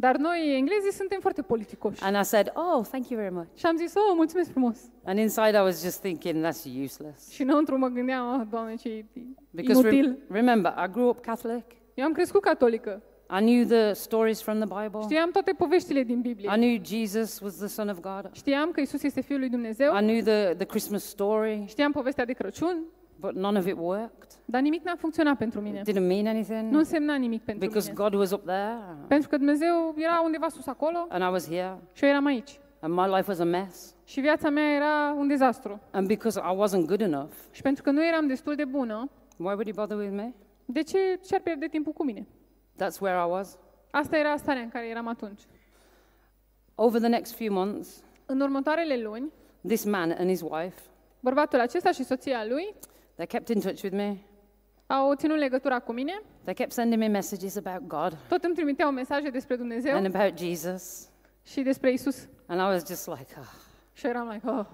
Dar 0.00 0.16
noi, 0.16 0.54
englezii, 0.56 0.92
suntem 0.92 1.18
foarte 1.20 1.42
politicoși. 1.42 2.02
And 2.04 2.16
I 2.20 2.24
said, 2.24 2.52
oh, 2.54 2.84
thank 2.86 3.08
you 3.08 3.20
very 3.20 3.34
much. 3.34 3.46
Și 3.54 3.66
am 3.66 3.76
zis, 3.76 3.94
oh, 3.94 4.12
mulțumesc 4.14 4.50
frumos. 4.50 4.78
And 5.04 5.18
inside 5.18 5.50
I 5.56 5.60
was 5.60 5.82
just 5.82 6.00
thinking, 6.00 6.46
that's 6.46 6.82
useless. 6.84 7.30
Și 7.30 7.42
înăuntru 7.42 7.78
mă 7.78 7.88
gândeam, 7.88 8.40
oh, 8.40 8.46
Doamne, 8.50 8.74
ce 8.74 9.04
Because 9.50 9.82
re- 9.88 9.94
inutil. 9.96 10.18
remember, 10.30 10.74
I 10.86 10.90
grew 10.90 11.08
up 11.08 11.20
Catholic. 11.20 11.64
Eu 11.94 12.04
am 12.04 12.12
crescut 12.12 12.40
catolică. 12.42 13.02
I 13.30 13.40
knew 13.40 13.64
the 13.66 13.92
stories 13.92 14.42
from 14.42 14.58
the 14.60 14.82
Bible. 14.82 15.00
Știam 15.02 15.30
toate 15.30 15.52
poveștile 15.52 16.02
din 16.02 16.20
Biblie. 16.20 16.50
I 16.54 16.58
knew 16.58 16.78
Jesus 16.84 17.40
was 17.40 17.56
the 17.56 17.66
Son 17.66 17.88
of 17.88 18.00
God. 18.00 18.30
Știam 18.32 18.70
că 18.70 18.80
Isus 18.80 19.02
este 19.02 19.20
Fiul 19.20 19.38
lui 19.38 19.48
Dumnezeu. 19.48 19.94
I 19.96 19.98
knew 19.98 20.20
the, 20.20 20.54
the 20.54 20.64
Christmas 20.66 21.04
story, 21.04 21.64
Știam 21.66 21.92
povestea 21.92 22.24
de 22.24 22.32
Crăciun, 22.32 22.82
but 23.20 23.34
none 23.34 23.58
of 23.58 23.66
it 23.66 23.76
worked. 23.78 24.28
dar 24.44 24.60
nimic 24.60 24.84
n-a 24.84 24.94
funcționat 24.98 25.36
pentru 25.38 25.60
mine. 25.60 25.82
It 25.86 25.90
didn't 25.94 26.06
mean 26.06 26.26
anything 26.26 26.70
Nu 26.72 26.78
însemna 26.78 27.14
nimic 27.14 27.42
pentru 27.42 27.66
because 27.66 27.90
mine. 27.92 28.02
God 28.04 28.14
was 28.20 28.30
up 28.30 28.44
there 28.46 28.78
Pentru 29.08 29.28
că 29.28 29.36
Dumnezeu 29.36 29.94
era 29.96 30.20
undeva 30.24 30.48
sus 30.48 30.66
acolo 30.66 31.06
and 31.08 31.22
I 31.22 31.28
was 31.30 31.48
here 31.48 31.78
și 31.92 32.04
eu 32.04 32.10
eram 32.10 32.24
aici. 32.26 32.60
and 32.80 32.94
my 32.94 33.06
life 33.16 33.24
was 33.26 33.38
a 33.38 33.44
mess. 33.44 33.94
Și 34.04 34.20
viața 34.20 34.50
mea 34.50 34.74
era 34.74 35.14
un 35.18 35.26
dezastru. 35.26 35.80
And 35.90 36.06
because 36.06 36.40
I 36.40 36.56
wasn't 36.56 36.86
good 36.86 37.00
enough, 37.00 37.32
Și 37.50 37.62
pentru 37.62 37.82
că 37.82 37.90
nu 37.90 38.04
eram 38.06 38.26
destul 38.26 38.54
de 38.54 38.64
bună, 38.64 39.10
why 39.36 39.46
would 39.52 39.66
he 39.66 39.72
bother 39.72 39.96
with 39.96 40.12
me? 40.14 40.32
de 40.64 40.82
ce 40.82 40.98
și-ar 41.26 41.40
pierde 41.40 41.66
timpul 41.66 41.92
cu 41.92 42.04
mine? 42.04 42.26
That's 42.82 42.98
where 43.00 43.18
I 43.26 43.30
was. 43.30 43.58
Asta 43.90 44.16
era 44.16 44.36
starea 44.36 44.62
în 44.62 44.68
care 44.68 44.86
eram 44.88 45.06
atunci. 45.08 45.40
Over 46.74 47.00
the 47.00 47.08
next 47.08 47.34
few 47.34 47.52
months, 47.52 48.02
În 48.26 48.40
următoarele 48.40 48.96
luni, 49.02 49.32
this 49.66 49.84
man 49.84 50.10
and 50.18 50.28
his 50.28 50.40
wife, 50.40 50.80
bărbatul 51.20 51.60
acesta 51.60 51.90
și 51.92 52.04
soția 52.04 52.44
lui 52.48 52.74
they 53.14 53.26
kept 53.26 53.48
in 53.48 53.60
touch 53.60 53.82
with 53.82 53.94
me. 53.96 54.16
au 54.86 55.14
ținut 55.14 55.38
legătura 55.38 55.78
cu 55.78 55.92
mine, 55.92 56.22
They 56.42 56.54
kept 56.54 56.72
sending 56.72 57.00
me 57.00 57.06
messages 57.08 57.56
about 57.56 57.86
God 57.86 58.16
tot 58.28 58.42
îmi 58.44 58.54
trimiteau 58.54 58.90
mesaje 58.90 59.30
despre 59.30 59.56
Dumnezeu 59.56 59.94
and 59.96 60.14
about 60.14 60.38
Jesus. 60.38 61.08
și 61.42 61.60
despre 61.62 61.92
Isus. 61.92 62.26
And 62.46 62.60
I 62.60 62.64
was 62.64 62.86
just 62.86 63.06
like, 63.06 63.34
oh, 63.38 63.44
Și 63.92 64.06
eram 64.06 64.28
like, 64.28 64.48
oh, 64.48 64.64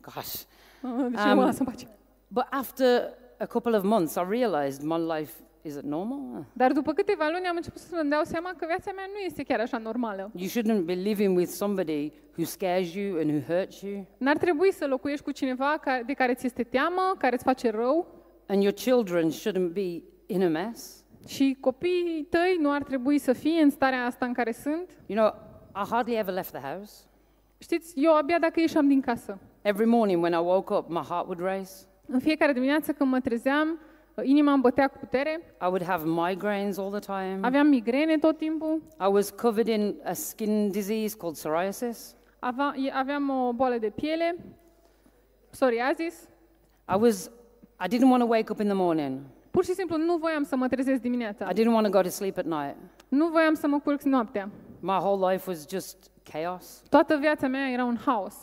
gosh. 0.00 0.34
oh 0.82 1.06
de 1.10 1.16
ce 1.16 1.22
Um, 1.22 1.28
nu 1.28 1.34
mă 1.34 1.54
în 1.58 1.64
pace? 1.64 1.86
But 2.28 2.46
after 2.50 3.12
a 3.38 3.46
couple 3.46 3.76
of 3.76 3.82
months, 3.82 4.14
I 4.14 4.24
realized 4.28 4.82
my 4.82 4.98
life 5.18 5.32
isn't 5.68 5.82
normal. 5.84 6.44
Dar 6.52 6.72
după 6.72 6.92
câteva 6.92 7.28
luni 7.32 7.46
am 7.46 7.56
început 7.56 7.80
să-mi 7.80 8.10
dau 8.10 8.22
seama 8.24 8.50
că 8.56 8.64
viața 8.66 8.90
mea 8.94 9.04
nu 9.12 9.18
este 9.18 9.42
chiar 9.42 9.60
așa 9.60 9.78
normală. 9.78 10.30
You 10.34 10.48
shouldn't 10.48 10.84
be 10.84 10.92
living 10.92 11.36
with 11.36 11.50
somebody 11.50 12.12
who 12.36 12.44
scares 12.44 12.94
you 12.94 13.18
and 13.20 13.30
who 13.30 13.54
hurts 13.54 13.80
you. 13.80 14.06
N-ar 14.18 14.36
trebui 14.36 14.72
să 14.72 14.86
locuiești 14.86 15.24
cu 15.24 15.30
cineva 15.30 15.78
ca- 15.80 16.02
de 16.06 16.12
care 16.12 16.34
ți 16.34 16.46
este 16.46 16.62
teamă, 16.62 17.14
care 17.18 17.34
îți 17.34 17.44
face 17.44 17.70
rău 17.70 18.06
And 18.46 18.62
your 18.62 18.74
children 18.74 19.30
shouldn't 19.30 19.72
be 19.72 20.02
in 20.26 20.42
a 20.42 20.48
mess. 20.48 21.04
și 21.26 21.56
copiii 21.60 22.26
tăi 22.30 22.56
nu 22.60 22.72
ar 22.72 22.82
trebui 22.82 23.18
să 23.18 23.32
fie 23.32 23.60
în 23.62 23.70
starea 23.70 24.04
asta 24.04 24.26
în 24.26 24.32
care 24.32 24.52
sunt. 24.52 24.90
You 25.06 25.18
know, 25.18 25.34
I 25.84 25.86
hardly 25.90 26.16
ever 26.16 26.34
left 26.34 26.52
the 26.52 26.72
house. 26.72 26.92
Știți, 27.58 27.92
eu 27.96 28.14
abia 28.16 28.38
dacă 28.38 28.60
ieșeam 28.60 28.88
din 28.88 29.00
casă. 29.00 29.38
Every 29.62 29.88
morning 29.88 30.22
when 30.22 30.32
I 30.32 30.36
woke 30.44 30.74
up, 30.74 30.88
my 30.88 31.00
heart 31.08 31.24
would 31.26 31.40
race. 31.40 31.70
În 32.06 32.18
fiecare 32.18 32.52
dimineață 32.52 32.92
când 32.92 33.10
mă 33.10 33.20
trezeam, 33.20 33.78
Uh, 34.14 34.24
inima 34.26 34.52
îmi 34.52 34.62
cu 34.62 34.98
putere, 35.00 35.40
I 35.60 35.64
would 35.64 35.82
have 35.82 36.04
migraines 36.06 36.78
all 36.78 36.90
the 36.90 36.98
time. 36.98 37.38
aveam 37.40 37.66
migrene 37.66 38.16
tot 38.16 38.36
timpul, 38.36 38.82
I 39.00 39.06
was 39.10 39.30
covered 39.30 39.68
in 39.68 39.94
a 40.04 40.12
skin 40.12 40.70
disease 40.70 41.16
called 41.16 41.34
psoriasis. 41.36 42.14
aveam 42.92 43.30
o 43.30 43.52
boală 43.52 43.78
de 43.78 43.90
piele, 43.90 44.36
psoriasis. 45.50 46.28
I 46.94 46.96
was 46.98 47.30
I 47.84 47.88
didn't 47.88 48.10
want 48.10 48.22
to 48.22 48.28
wake 48.28 48.50
up 48.50 48.60
in 48.60 48.66
the 48.66 48.74
morning. 48.74 49.20
Pur 49.50 49.64
și 49.64 49.72
simplu 49.72 49.96
nu 49.96 50.16
voiam 50.16 50.42
să 50.42 50.56
mă 50.56 50.68
trezesc 50.68 51.00
dimineața. 51.00 51.48
I 51.50 51.54
didn't 51.54 51.72
want 51.72 51.86
to 51.86 51.90
go 51.92 52.00
to 52.00 52.08
sleep 52.08 52.38
at 52.38 52.44
night. 52.44 52.76
Nu 53.08 53.28
voiam 53.28 53.54
să 53.54 53.66
mă 53.66 53.78
culc 53.80 54.02
noaptea. 54.02 54.50
My 54.80 54.96
whole 54.96 55.32
life 55.32 55.50
was 55.50 55.68
just 55.68 55.96
chaos. 56.32 56.82
Toată 56.88 57.16
viața 57.16 57.46
mea 57.46 57.70
era 57.70 57.84
un 57.84 57.96
haos. 58.04 58.34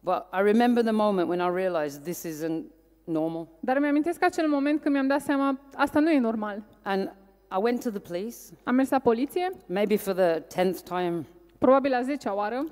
But 0.00 0.26
I 0.32 0.40
remember 0.42 0.82
the 0.82 0.92
moment 0.92 1.28
when 1.28 1.40
I 1.40 1.62
realized 1.62 2.02
this 2.02 2.24
isn't 2.24 2.62
normal. 3.06 3.48
Dar 3.60 3.78
mi-amintesc 3.78 4.24
acel 4.24 4.48
moment 4.48 4.80
când 4.80 4.94
mi-am 4.94 5.06
dat 5.06 5.20
seama, 5.20 5.60
asta 5.74 6.00
nu 6.00 6.10
e 6.10 6.18
normal. 6.18 6.62
And 6.82 7.12
I 7.50 7.58
went 7.60 7.82
to 7.82 7.90
the 7.90 7.98
police, 7.98 8.36
Am 8.64 8.74
mers 8.74 8.90
la 8.90 8.98
poliție, 8.98 9.50
maybe 9.66 9.96
for 9.96 10.14
the 10.14 10.40
10th 10.40 10.82
time, 10.84 11.26
probabil 11.58 11.90
la 11.90 12.00
10-a 12.00 12.34
oară, 12.34 12.64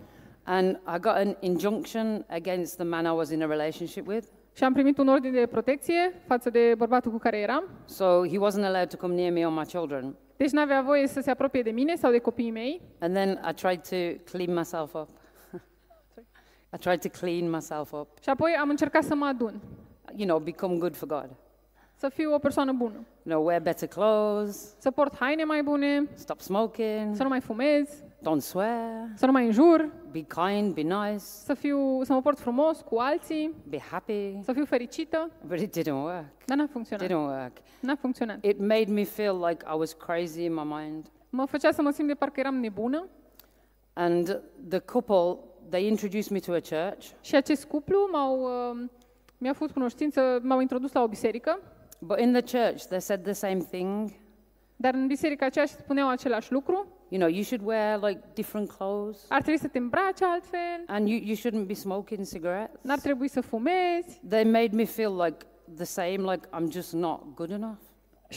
And 0.46 0.78
I 0.86 0.98
got 0.98 1.16
an 1.16 1.36
injunction 1.40 2.24
against 2.28 2.76
the 2.76 2.84
man 2.84 3.06
I 3.06 3.10
was 3.10 3.30
in 3.30 3.42
a 3.42 3.46
relationship 3.46 4.06
with. 4.06 4.26
Și 4.52 4.64
am 4.64 4.72
primit 4.72 4.98
un 4.98 5.08
ordin 5.08 5.32
de 5.32 5.46
protecție 5.46 6.22
față 6.26 6.50
de 6.50 6.74
bărbatul 6.76 7.10
cu 7.10 7.18
care 7.18 7.38
eram. 7.38 7.64
So 7.84 8.04
he 8.04 8.38
wasn't 8.38 8.64
allowed 8.64 8.88
to 8.88 8.96
come 8.96 9.14
near 9.14 9.32
me 9.32 9.46
or 9.46 9.52
my 9.52 9.64
children. 9.64 10.14
Deci 10.36 10.50
n-avea 10.50 10.82
voie 10.82 11.06
să 11.06 11.20
se 11.20 11.30
apropie 11.30 11.62
de 11.62 11.70
mine 11.70 11.94
sau 11.94 12.10
de 12.10 12.18
copiii 12.18 12.50
mei. 12.50 12.80
And 12.98 13.14
then 13.14 13.40
I 13.50 13.54
tried 13.54 13.80
to 13.80 14.22
clean 14.30 14.54
myself 14.54 14.94
up. 14.94 15.08
I 16.74 16.78
tried 16.78 17.00
to 17.00 17.08
clean 17.08 17.50
myself 17.50 17.92
up. 17.92 18.08
Și 18.22 18.28
apoi 18.28 18.56
am 18.60 18.68
încercat 18.68 19.02
să 19.02 19.14
mă 19.14 19.24
adun, 19.24 19.60
You 20.16 20.26
know, 20.26 20.38
become 20.38 20.76
good 20.78 20.96
for 20.96 21.08
God. 21.08 21.30
să 21.96 22.08
fiu 22.08 22.34
o 22.34 22.38
persoană 22.38 22.72
bună, 22.72 22.92
You 23.22 23.34
know, 23.36 23.44
wear 23.46 23.60
better 23.62 23.88
clothes, 23.88 24.74
să 24.78 24.90
port 24.90 25.16
haine 25.16 25.44
mai 25.44 25.62
bune, 25.62 26.08
stop 26.14 26.40
smoking, 26.40 27.16
să 27.16 27.22
nu 27.22 27.28
mai 27.28 27.40
fumez, 27.40 28.02
don't 28.18 28.38
swear, 28.40 29.08
să 29.14 29.26
nu 29.26 29.32
mai 29.32 29.46
înjur, 29.46 29.90
be 30.10 30.20
kind, 30.20 30.74
be 30.74 30.80
nice, 30.80 31.18
să, 31.18 31.54
fiu, 31.54 32.02
să 32.02 32.12
mă 32.12 32.20
port 32.22 32.38
frumos 32.38 32.80
cu 32.80 32.96
alții, 32.98 33.54
be 33.68 33.78
happy. 33.78 34.38
să 34.42 34.52
fiu 34.52 34.64
fericită, 34.64 35.30
But 35.46 35.58
it 35.60 35.78
didn't 35.78 35.92
work. 35.92 36.24
dar 36.46 36.56
n-a 36.56 36.66
funcționat. 36.72 37.06
Didn't 37.06 37.14
work. 37.38 37.52
N-a 37.80 37.94
funcționat. 37.94 38.44
It 38.44 38.58
made 38.58 38.86
me 38.88 39.02
feel 39.04 39.44
like 39.48 39.64
I 39.74 39.76
was 39.78 39.92
crazy 39.92 40.44
in 40.44 40.54
my 40.54 40.64
mind. 40.64 41.06
Mă 41.30 41.44
făcea 41.44 41.72
să 41.72 41.82
mă 41.82 41.90
simt 41.90 42.08
de 42.08 42.14
parcă 42.14 42.40
eram 42.40 42.54
nebună 42.54 43.06
And 43.92 44.40
the 44.68 44.78
couple, 44.78 45.38
they 45.68 45.86
introduced 45.86 46.30
me 46.30 46.38
to 46.38 46.52
a 46.52 46.60
church, 46.60 47.06
și 47.20 47.34
acest 47.36 47.64
cuplu 47.64 48.08
m-au, 48.12 48.40
uh, 48.42 48.80
mi-a 49.38 49.52
făcut 49.52 49.70
cunoștință, 49.70 50.40
m-au 50.42 50.60
introdus 50.60 50.92
la 50.92 51.02
o 51.02 51.08
biserică, 51.08 51.58
but 52.00 52.18
in 52.20 52.32
the 52.32 52.58
church, 52.58 52.84
they 52.84 53.00
said 53.00 53.22
the 53.22 53.32
same 53.32 53.58
thing. 53.70 54.10
dar 54.76 54.94
în 54.94 55.06
biserica 55.06 55.46
aceea 55.46 55.66
spuneau 55.66 56.08
același 56.08 56.52
lucru. 56.52 56.86
You 57.08 57.20
know, 57.20 57.32
you 57.34 57.42
should 57.44 57.66
wear 57.66 58.00
like 58.02 58.20
different 58.34 58.70
clothes, 58.70 59.26
Ar 59.28 59.40
trebui 59.42 59.60
să 59.60 59.68
te 59.68 59.78
îmbraci 59.78 60.22
altfel, 60.22 60.84
and 60.86 61.08
you, 61.08 61.18
you 61.22 61.36
shouldn't 61.36 61.66
be 61.66 61.74
smoking 61.74 62.26
cigarettes. 62.26 62.80
n-ar 62.82 62.98
trebui 62.98 63.28
să 63.28 63.40
fumezi 63.40 64.20
They 64.28 64.44
made 64.44 64.70
me 64.72 64.84
feel 64.84 65.22
like 65.24 65.46
the 65.76 65.84
same, 65.84 66.16
like 66.32 66.48
I'm 66.48 66.68
just 66.70 66.92
not 66.92 67.20
good 67.34 67.50
enough. 67.50 67.78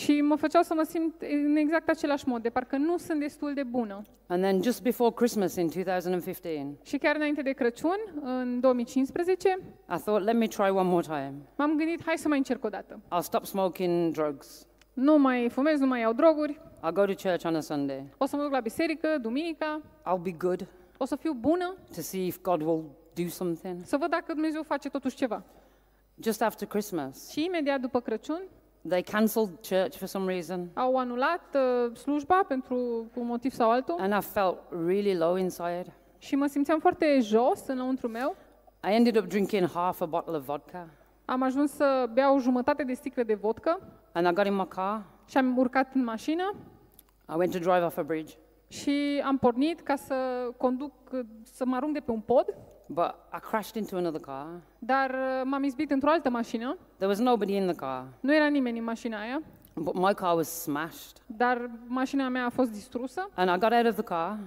Și 0.03 0.21
mă 0.21 0.35
făceau 0.35 0.61
să 0.61 0.73
mă 0.73 0.83
simt 0.83 1.21
în 1.45 1.55
exact 1.55 1.89
același 1.89 2.27
mod, 2.27 2.41
de 2.41 2.49
parcă 2.49 2.77
nu 2.77 2.97
sunt 2.97 3.19
destul 3.19 3.53
de 3.53 3.63
bună. 3.63 4.01
And 4.27 4.41
then 4.43 4.61
just 4.63 4.81
before 4.81 5.13
Christmas 5.13 5.55
in 5.55 5.67
2015, 5.67 6.77
Și 6.83 6.97
chiar 6.97 7.15
înainte 7.15 7.41
de 7.41 7.51
Crăciun, 7.51 7.97
în 8.21 8.59
2015, 8.59 9.59
I 9.95 9.97
thought, 9.99 10.23
let 10.25 10.35
me 10.35 10.47
try 10.47 10.69
one 10.69 10.89
more 10.89 11.01
time. 11.05 11.33
m-am 11.57 11.75
gândit, 11.77 12.03
hai 12.05 12.17
să 12.17 12.27
mai 12.27 12.37
încerc 12.37 12.63
o 12.63 12.69
dată. 12.69 12.99
I'll 13.05 13.21
stop 13.21 13.45
smoking 13.45 14.13
drugs. 14.13 14.67
Nu 14.93 15.17
mai 15.17 15.49
fumez, 15.49 15.79
nu 15.79 15.85
mai 15.87 15.99
iau 15.99 16.13
droguri, 16.13 16.59
I'll 16.77 16.93
go 16.93 17.05
to 17.05 17.13
church 17.13 17.45
on 17.45 17.55
a 17.55 17.59
Sunday. 17.59 18.03
o 18.17 18.25
să 18.25 18.35
mă 18.35 18.41
duc 18.41 18.51
la 18.51 18.59
biserică, 18.59 19.07
duminica, 19.21 19.81
I'll 20.01 20.21
be 20.21 20.31
good 20.31 20.67
o 20.97 21.05
să 21.05 21.15
fiu 21.15 21.33
bună, 21.33 21.75
to 21.95 22.01
see 22.01 22.25
if 22.25 22.41
God 22.41 22.61
will 22.61 22.83
do 23.13 23.27
something. 23.29 23.75
să 23.83 23.97
văd 23.97 24.09
dacă 24.09 24.33
Dumnezeu 24.33 24.63
face 24.63 24.89
totuși 24.89 25.15
ceva. 25.15 25.43
Just 26.21 26.41
after 26.41 26.67
Christmas, 26.67 27.29
Și 27.31 27.45
imediat 27.45 27.79
după 27.79 27.99
Crăciun 28.01 28.41
they 28.87 29.01
cancelled 29.03 29.49
church 29.69 29.97
for 29.97 30.07
some 30.07 30.31
reason, 30.31 30.69
au 30.73 30.97
anulat 30.97 31.41
uh, 31.55 31.95
slujba 31.97 32.43
pentru 32.47 32.75
un 33.15 33.25
motiv 33.25 33.51
sau 33.51 33.71
altul. 33.71 33.95
And 33.99 34.13
I 34.23 34.25
felt 34.25 34.57
really 34.85 35.15
low 35.17 35.35
inside. 35.35 35.85
și 36.17 36.35
mă 36.35 36.45
simțeam 36.45 36.79
foarte 36.79 37.19
jos 37.21 37.67
înăuntru 37.67 38.07
meu. 38.07 38.35
I 38.89 38.93
ended 38.93 39.17
up 39.17 39.25
drinking 39.25 39.69
half 39.69 40.01
a 40.01 40.05
bottle 40.05 40.35
of 40.35 40.45
vodka, 40.45 40.87
Am 41.25 41.41
ajuns 41.41 41.71
să 41.71 42.09
beau 42.13 42.39
jumătate 42.39 42.83
de 42.83 42.93
sticlă 42.93 43.23
de 43.23 43.33
vodcă 43.33 43.79
and 44.11 44.27
I 44.27 44.33
got 44.33 44.45
in 44.45 44.55
my 44.55 44.67
car. 44.67 45.03
și 45.29 45.37
am 45.37 45.57
urcat 45.57 45.93
în 45.93 46.03
mașină. 46.03 46.53
I 47.29 47.33
went 47.37 47.51
to 47.51 47.57
drive 47.59 47.85
off 47.85 47.97
a 47.97 48.03
bridge, 48.03 48.33
și 48.67 49.21
am 49.25 49.37
pornit 49.37 49.81
ca 49.81 49.95
să 49.95 50.15
conduc, 50.57 50.91
uh, 51.11 51.19
să 51.43 51.65
mă 51.65 51.75
arunc 51.75 51.93
de 51.93 51.99
pe 51.99 52.11
un 52.11 52.19
pod, 52.19 52.45
but 52.87 53.15
I 53.33 53.39
crashed 53.49 53.75
into 53.75 53.95
another 53.97 54.19
car. 54.21 54.47
dar 54.79 55.09
uh, 55.09 55.41
m-am 55.43 55.63
izbit 55.63 55.91
într-o 55.91 56.09
altă 56.09 56.29
mașină. 56.29 56.77
There 56.95 57.07
was 57.07 57.19
nobody 57.19 57.55
in 57.55 57.65
the 57.65 57.75
car, 57.75 58.03
Nu 58.19 58.35
era 58.35 58.47
nimeni 58.47 58.77
în 58.77 58.83
mașina 58.83 59.19
aia, 59.19 59.41
but 59.73 59.93
my 59.93 60.13
car 60.13 60.35
was 60.35 60.61
smashed. 60.61 61.17
dar 61.25 61.69
mașina 61.87 62.27
mea 62.29 62.45
a 62.45 62.49
fost 62.49 62.71
distrusă 62.71 63.29
And 63.35 63.49
I 63.55 63.59
got 63.59 63.71
out 63.71 63.85
of 63.85 63.93
the 63.93 64.03
car. 64.03 64.37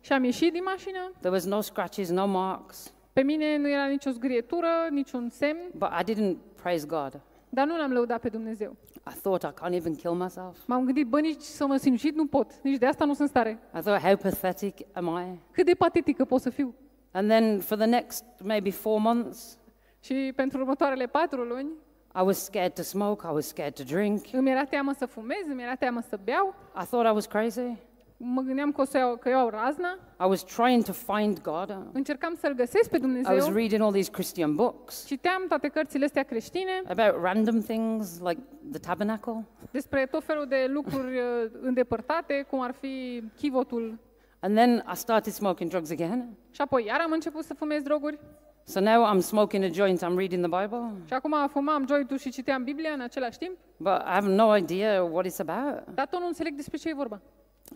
și 0.00 0.12
am 0.12 0.24
ieșit 0.24 0.52
din 0.52 0.62
mașină. 0.64 1.10
There 1.18 1.30
was 1.30 1.44
no 1.44 1.60
scratches, 1.60 2.10
no 2.10 2.26
marks, 2.26 2.92
Pe 3.12 3.22
mine 3.22 3.56
nu 3.56 3.68
era 3.70 3.86
nicio 3.86 4.10
zgrietură, 4.10 4.66
niciun 4.90 5.28
semn, 5.30 5.60
but 5.78 5.88
I 6.00 6.12
didn't 6.14 6.36
praise 6.62 6.86
God. 6.86 7.20
dar 7.48 7.66
nu 7.66 7.76
l-am 7.76 7.92
lăudat 7.92 8.20
pe 8.20 8.28
Dumnezeu. 8.28 8.76
I 9.14 9.18
thought 9.22 9.42
I 9.42 9.62
can't 9.62 9.74
even 9.74 9.94
kill 9.94 10.12
myself. 10.14 10.56
M-am 10.66 10.84
gândit, 10.84 11.06
bă, 11.06 11.20
nici 11.20 11.40
să 11.40 11.66
mă 11.66 11.76
sinucid 11.76 12.14
nu 12.14 12.26
pot, 12.26 12.52
nici 12.62 12.78
de 12.78 12.86
asta 12.86 13.04
nu 13.04 13.14
sunt 13.14 13.28
stare. 13.28 13.58
I 13.76 13.80
thought, 13.80 14.02
how 14.02 14.16
pathetic 14.16 14.74
am 14.92 15.06
I? 15.06 15.38
Cât 15.52 15.64
de 15.66 15.74
patetică 15.74 16.24
pot 16.24 16.40
să 16.40 16.50
fiu. 16.50 16.74
And 17.16 17.28
then 17.30 17.60
for 17.60 17.76
the 17.76 17.86
next 17.86 18.24
maybe 18.42 18.70
four 18.70 19.00
months, 19.00 19.58
Și 20.00 20.32
pentru 20.34 20.58
următoarele 20.58 21.06
patru 21.06 21.42
luni 21.42 21.68
I 22.14 22.22
was 22.22 22.44
scared 22.44 22.72
to 22.74 22.82
smoke, 22.82 23.26
I 23.26 23.32
was 23.32 23.46
scared 23.46 23.74
to 23.74 23.82
drink. 23.82 24.20
îmi 24.32 24.50
era 24.50 24.64
teamă 24.64 24.92
să 24.98 25.06
fumez, 25.06 25.42
îmi 25.50 25.62
era 25.62 25.74
teamă 25.74 26.00
să 26.08 26.18
beau, 26.24 26.54
I 26.82 26.84
thought 26.84 27.06
I 27.10 27.14
was 27.14 27.26
crazy. 27.26 27.76
mă 28.16 28.40
gândeam 28.40 28.72
că, 28.72 28.80
o 28.80 28.84
să 28.84 28.98
iau, 28.98 29.16
că 29.16 29.28
iau 29.28 29.48
razna, 29.48 29.98
I 30.20 30.28
was 30.28 30.42
trying 30.44 30.84
to 30.84 30.92
find 30.92 31.40
God. 31.42 31.76
încercam 31.92 32.34
să-L 32.40 32.52
găsesc 32.54 32.90
pe 32.90 32.96
I 32.96 33.00
was 33.00 33.10
Dumnezeu, 33.10 33.52
reading 33.54 33.80
all 33.82 33.92
these 33.92 34.10
Christian 34.10 34.54
books 34.54 35.04
citeam 35.06 35.44
toate 35.48 35.68
cărțile 35.68 36.04
astea 36.04 36.22
creștine 36.22 36.82
about 36.88 37.22
random 37.22 37.60
things 37.60 38.18
like 38.20 38.40
the 38.70 38.78
tabernacle. 38.80 39.44
despre 39.70 40.06
tot 40.10 40.24
felul 40.24 40.46
de 40.46 40.66
lucruri 40.68 41.16
uh, 41.18 41.50
îndepărtate, 41.60 42.46
cum 42.50 42.60
ar 42.60 42.74
fi 42.80 43.22
chivotul. 43.36 43.98
And 44.46 44.56
then 44.56 44.84
I 44.92 44.96
started 44.96 45.32
smoking 45.32 45.70
drugs 45.70 45.90
again. 45.90 46.28
Și 46.50 46.60
apoi 46.60 46.84
iar 46.84 47.00
am 47.00 47.12
început 47.12 47.44
să 47.44 47.54
fumez 47.54 47.82
droguri 47.82 48.18
So 48.64 48.80
now 48.80 49.14
I'm 49.14 49.20
smoking 49.20 49.64
a 49.64 49.68
joint, 49.72 49.98
I'm 50.04 50.16
reading 50.16 50.46
the 50.48 50.60
Bible, 50.62 50.92
și 51.06 51.12
acum 51.12 51.34
fumam 51.48 51.86
jointul 51.88 52.18
și 52.18 52.30
citeam 52.30 52.64
Biblia 52.64 52.90
în 52.92 53.00
același 53.00 53.38
timp, 53.38 53.56
but 53.76 53.92
I 53.92 54.04
have 54.10 54.28
no 54.28 54.56
idea 54.56 55.02
what 55.02 55.26
it's 55.26 55.40
about. 55.46 55.94
dar 55.94 56.06
tot 56.06 56.20
nu 56.20 56.26
înțeleg 56.26 56.54
despre 56.54 56.76
ce 56.78 56.88
e 56.88 56.94
vorba. 56.94 57.20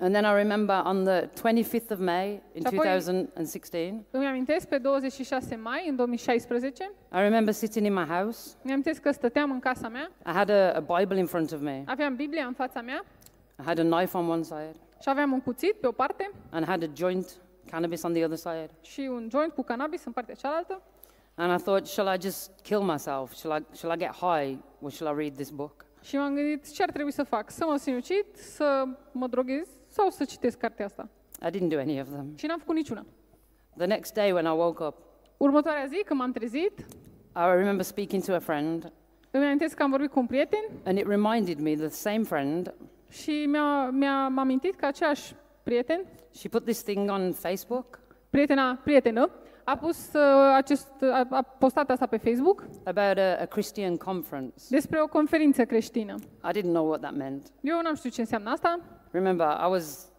And 0.01 0.13
then 0.15 0.25
I 0.25 0.35
remember 0.37 0.83
on 0.85 1.05
the 1.05 1.21
25th 1.27 1.91
of 1.91 1.99
May 1.99 2.43
in 2.53 2.61
Și 2.61 2.67
apoi- 2.67 2.87
2016, 2.87 4.05
Îmi 4.11 4.27
amintesc 4.27 4.69
pe 4.69 4.79
26 4.79 5.57
mai 5.57 5.87
în 5.89 5.97
2016, 5.97 6.85
I 7.13 7.17
remember 7.19 7.55
sitting 7.55 7.87
in 7.87 7.93
my 7.93 8.05
house. 8.05 8.51
îmi 8.63 8.73
amintesc 8.73 9.01
că 9.01 9.11
stăteam 9.11 9.51
în 9.51 9.59
casa 9.61 9.89
mea, 9.89 10.11
I 10.27 10.31
had 10.31 10.49
a, 10.51 10.73
a 10.73 10.81
Bible 10.99 11.19
in 11.19 11.27
front 11.27 11.53
of 11.53 11.61
me. 11.61 11.83
aveam 11.87 12.15
Biblia 12.17 12.45
în 12.47 12.53
fața 12.53 12.81
mea 12.81 13.05
I 13.59 13.63
had 13.65 13.79
a 13.79 13.83
knife 13.97 14.17
on 14.17 14.29
one 14.29 14.43
side 14.43 14.73
și 15.01 15.09
aveam 15.09 15.33
un 15.33 15.41
cuțit 15.41 15.75
pe 15.75 15.87
o 15.87 15.93
parte 15.93 16.31
and 16.51 16.65
I 16.65 16.69
had 16.69 16.83
a 16.83 16.87
joint, 16.95 17.41
cannabis 17.71 18.03
on 18.03 18.13
the 18.13 18.25
other 18.25 18.37
side. 18.37 18.71
și 18.81 19.01
un 19.01 19.29
joint 19.31 19.53
cu 19.53 19.63
cannabis 19.63 20.05
în 20.05 20.13
partea 20.13 20.35
cealaltă. 20.35 20.83
And 21.35 21.61
I 21.61 21.63
thought, 21.63 21.87
shall 21.87 22.15
I 22.15 22.21
just 22.21 22.51
kill 22.63 22.81
myself? 22.81 23.33
Shall 23.33 23.61
I, 23.61 23.77
shall 23.77 23.95
I 23.95 23.99
get 23.99 24.15
high 24.15 24.59
or 24.81 24.91
shall 24.91 25.15
I 25.15 25.19
read 25.23 25.35
this 25.35 25.51
book? 25.51 25.85
Și 26.03 26.17
m-am 26.17 26.35
gândit 26.35 26.73
ce 26.73 26.83
ar 26.83 26.91
trebui 26.91 27.13
să 27.13 27.23
fac, 27.23 27.51
să 27.51 27.65
mă 27.65 27.77
sinucid, 27.77 28.25
să 28.35 28.85
mă 29.13 29.27
droghez 29.27 29.69
sau 29.89 30.11
să 30.11 30.25
citesc 30.25 30.59
cartea 30.59 30.85
asta. 30.85 31.09
I 31.47 31.51
didn't 31.51 31.69
do 31.69 31.79
any 31.79 32.01
of 32.01 32.09
them. 32.09 32.33
Și 32.37 32.47
n-am 32.47 32.59
făcut 32.59 32.75
niciuna. 32.75 33.07
The 33.77 33.87
next 33.87 34.15
day 34.15 34.33
when 34.33 34.45
I 34.45 34.57
woke 34.57 34.85
up, 34.85 34.97
Următoarea 35.37 35.87
zi, 35.87 36.03
când 36.07 36.21
m-am 36.21 36.33
trezit, 36.33 36.79
I 37.37 37.55
remember 37.55 37.85
speaking 37.85 38.23
to 38.25 38.35
a 38.35 38.39
friend 38.39 38.93
îmi 39.31 39.45
amintesc 39.45 39.77
că 39.77 39.83
am 39.83 39.91
vorbit 39.91 40.11
cu 40.11 40.19
un 40.19 40.27
prieten 40.27 40.65
and 40.85 40.99
it 40.99 41.07
reminded 41.07 41.59
me, 41.59 41.75
the 41.75 41.89
same 41.89 42.23
friend, 42.23 42.75
și 43.11 43.45
mi-a, 43.49 43.91
mi-a 43.91 44.29
m-a 44.29 44.41
amintit 44.41 44.75
că 44.75 44.87
aceeași 44.87 45.35
prieten, 45.63 46.01
she 46.31 46.49
put 46.49 46.65
this 46.65 46.83
thing 46.83 47.11
on 47.11 47.33
Facebook 47.33 47.99
prietena, 48.31 48.79
prietenă, 48.85 49.31
a 49.65 49.77
pus 49.77 50.13
uh, 50.13 50.21
acest, 50.57 50.89
a, 51.03 51.27
a 51.31 51.43
postat 51.43 51.91
asta 51.91 52.07
pe 52.07 52.17
Facebook 52.17 52.65
about 52.85 53.19
a, 53.19 53.41
a 53.41 53.45
Christian 53.45 53.97
conference. 53.97 54.55
despre 54.69 55.01
o 55.03 55.07
conferință 55.07 55.65
creștină. 55.65 56.15
I 56.53 56.59
didn't 56.59 56.73
know 56.73 56.87
what 56.87 57.01
that 57.01 57.17
meant. 57.17 57.47
Eu 57.61 57.81
n-am 57.83 57.95
știut 57.95 58.13
ce 58.13 58.21
înseamnă 58.21 58.51
asta, 58.51 58.81
Remember, 59.11 59.47
I 59.47 59.71
was, 59.71 60.13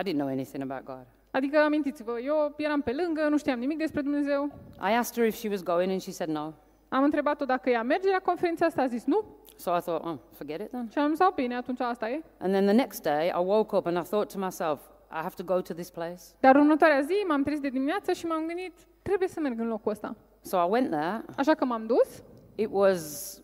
I 0.00 0.02
didn't 0.08 0.16
know 0.16 0.26
anything 0.28 0.70
about 0.70 0.84
God. 0.84 1.06
adică 1.30 1.58
amintiți-vă, 1.58 2.20
eu 2.20 2.54
eram 2.56 2.80
pe 2.80 2.92
lângă, 3.04 3.28
nu 3.28 3.38
știam 3.38 3.58
nimic 3.58 3.78
despre 3.78 4.00
Dumnezeu. 4.00 4.52
I 4.90 4.92
asked 4.96 5.16
her 5.22 5.32
if 5.32 5.38
she 5.38 5.48
was 5.48 5.62
going 5.62 5.90
and 5.90 6.00
she 6.00 6.10
said 6.10 6.30
no. 6.30 6.52
Am 6.88 7.02
întrebat-o 7.02 7.44
dacă 7.44 7.70
ea 7.70 7.82
merge 7.82 8.10
la 8.10 8.18
conferința 8.18 8.66
asta, 8.66 8.82
a 8.82 8.86
zis 8.86 9.04
nu. 9.04 9.24
So 9.58 9.70
I 9.76 9.80
thought, 9.80 10.04
oh, 10.04 10.16
forget 10.32 10.60
it 10.60 10.70
then. 10.70 10.88
Și 10.92 10.98
am 10.98 11.08
zis, 11.10 11.18
"Oh, 11.26 11.32
bine, 11.34 11.54
atunci 11.56 11.80
asta 11.80 12.08
e. 12.08 12.22
And 12.38 12.52
then 12.52 12.64
the 12.64 12.74
next 12.74 13.02
day, 13.02 13.26
I 13.26 13.42
woke 13.44 13.76
up 13.76 13.86
and 13.86 13.96
I 13.96 14.02
thought 14.08 14.32
to 14.32 14.38
myself, 14.38 14.80
I 15.10 15.20
have 15.22 15.34
to 15.36 15.42
go 15.54 15.60
to 15.60 15.74
this 15.74 15.90
place. 15.90 16.20
Dar 16.40 16.54
următoarea 16.56 17.00
zi 17.00 17.24
m-am 17.28 17.42
trezit 17.42 17.62
de 17.62 17.68
dimineață 17.68 18.12
și 18.12 18.26
m-am 18.26 18.46
gândit, 18.46 18.72
trebuie 19.02 19.28
să 19.28 19.40
merg 19.40 19.60
în 19.60 19.68
locul 19.68 19.92
ăsta. 19.92 20.16
So 20.40 20.56
I 20.56 20.66
went 20.68 20.90
there. 20.90 21.24
Așa 21.36 21.54
că 21.54 21.64
m-am 21.64 21.86
dus, 21.86 22.22
It 22.54 22.68
was, 22.72 23.34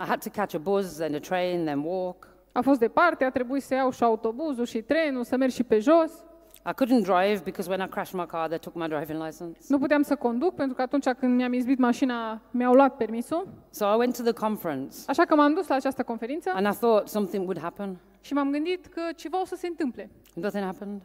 I 0.00 0.04
had 0.04 0.22
to 0.22 0.30
catch 0.32 0.54
a 0.54 0.58
bus, 0.58 0.96
then 0.96 1.14
a 1.14 1.18
train, 1.18 1.64
then 1.64 1.78
walk. 1.84 2.28
a 2.52 2.60
fost 2.60 2.78
departe, 2.78 3.24
a 3.24 3.30
trebuit 3.30 3.62
să 3.62 3.74
iau 3.74 3.90
și 3.90 4.02
autobuzul 4.04 4.64
și 4.64 4.82
trenul, 4.82 5.24
să 5.24 5.36
merg 5.36 5.50
și 5.52 5.62
pe 5.62 5.78
jos. 5.78 6.24
I 6.66 6.72
couldn't 6.72 7.02
drive 7.02 7.42
because 7.44 7.68
when 7.68 7.80
I 7.80 7.86
crashed 7.86 8.14
my 8.14 8.26
car, 8.26 8.48
they 8.48 8.58
took 8.58 8.74
my 8.74 8.88
driving 8.88 9.22
license. 9.22 9.58
Nu 9.68 9.78
puteam 9.78 10.02
să 10.02 10.16
conduc 10.16 10.54
pentru 10.54 10.74
că 10.74 10.82
atunci 10.82 11.08
când 11.08 11.36
mi-am 11.36 11.52
izbit 11.52 11.78
mașina, 11.78 12.40
mi-au 12.50 12.72
luat 12.74 12.96
permisul. 12.96 13.48
So 13.70 13.84
I 13.84 13.96
went 13.96 14.16
to 14.16 14.22
the 14.22 14.32
conference 14.32 14.96
Așa 15.06 15.24
că 15.24 15.34
m-am 15.34 15.54
dus 15.54 15.66
la 15.68 15.74
această 15.74 16.02
conferință 16.02 16.50
and 16.54 16.66
I 16.66 16.76
thought 16.76 17.08
something 17.08 17.42
would 17.42 17.60
happen. 17.60 17.96
și 18.20 18.32
m-am 18.32 18.50
gândit 18.50 18.86
că 18.86 19.00
ceva 19.16 19.40
o 19.40 19.44
să 19.44 19.56
se 19.56 19.66
întâmple. 19.66 20.10
Nothing 20.34 20.64
happened. 20.64 21.00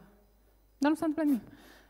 Dar 0.78 0.90
nu 0.90 0.96
s-a 0.96 1.06
întâmplat 1.06 1.26
nimic. 1.26 1.42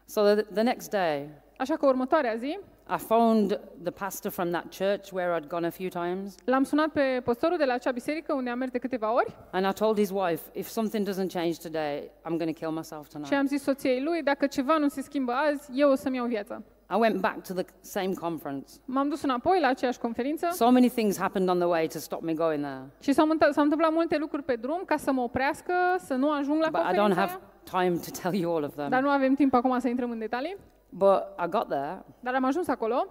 So 0.05 0.23
the, 0.23 0.43
the 0.43 0.63
next 0.63 0.91
day, 0.91 1.29
Așa 1.61 1.75
că 1.77 1.87
următoarea 1.87 2.35
zi, 2.35 2.59
I 2.97 3.03
phoned 3.09 3.61
the 3.83 3.91
pastor 3.93 4.31
from 4.31 4.51
that 4.51 4.65
church 4.79 5.11
where 5.13 5.41
I'd 5.41 5.47
gone 5.49 5.67
a 5.67 5.71
few 5.71 5.89
times, 5.89 6.35
l-am 6.45 6.63
sunat 6.63 6.89
pe 6.89 7.21
păstorul 7.25 7.57
de 7.57 7.65
la 7.65 7.73
acea 7.73 7.91
biserică 7.91 8.33
unde 8.35 8.51
am 8.51 8.59
mers 8.59 8.71
de 8.71 8.79
câteva 8.79 9.15
ori 9.15 9.37
and 9.53 9.67
I 9.67 9.73
told 9.73 9.97
his 9.99 10.11
wife, 10.11 10.43
if 10.53 10.67
something 10.67 11.09
doesn't 11.09 11.33
change 11.33 11.57
today, 11.63 12.11
I'm 12.25 12.37
going 12.39 12.45
to 12.57 12.59
kill 12.59 12.71
myself 12.71 13.05
și 13.05 13.11
tonight. 13.13 13.33
am 13.33 13.47
zis 13.47 13.63
soției 13.63 14.03
lui, 14.03 14.23
dacă 14.23 14.47
ceva 14.47 14.77
nu 14.79 14.89
se 14.89 15.01
schimbă 15.03 15.33
azi, 15.33 15.71
eu 15.75 15.91
o 15.91 15.95
să-mi 15.95 16.17
iau 16.17 16.27
viața. 16.27 16.63
I 16.93 16.97
went 16.99 17.21
back 17.21 17.47
to 17.47 17.55
the 17.55 17.65
same 17.81 18.13
conference. 18.21 18.73
M-am 18.85 19.09
dus 19.09 19.23
înapoi 19.23 19.59
la 19.61 19.69
aceeași 19.69 19.99
conferință 19.99 20.49
So 20.53 20.71
many 20.71 20.89
things 20.89 21.19
happened 21.19 21.49
on 21.49 21.59
the 21.59 21.67
way 21.69 21.87
to 21.87 21.99
stop 21.99 22.23
me 22.23 22.33
going 22.35 22.63
there. 22.65 22.83
și 23.01 23.13
s-au, 23.13 23.27
mânt- 23.27 23.51
s-au 23.53 23.63
întâmplat 23.63 23.93
multe 23.93 24.17
lucruri 24.19 24.43
pe 24.43 24.55
drum 24.55 24.83
ca 24.87 24.97
să 24.97 25.13
mă 25.13 25.21
oprească, 25.21 25.73
să 25.99 26.15
nu 26.15 26.31
ajung 26.31 26.61
la 26.61 26.69
But 26.71 26.81
I 26.81 26.83
don't 26.83 26.87
conferința 26.87 27.21
have 27.21 27.39
aia. 27.73 27.83
time 27.85 27.97
to 27.97 28.11
tell 28.23 28.35
you 28.43 28.55
all 28.57 28.65
of 28.65 28.75
Dar 28.75 28.89
them. 28.89 29.03
nu 29.03 29.09
avem 29.11 29.35
timp 29.35 29.55
acum 29.55 29.79
să 29.79 29.89
intrăm 29.89 30.11
în 30.11 30.19
detalii. 30.19 30.57
But 30.91 31.23
I 31.45 31.49
got 31.49 31.69
there, 31.69 32.05
Dar 32.21 32.35
am 32.35 32.45
ajuns 32.45 32.69
acolo 32.69 33.07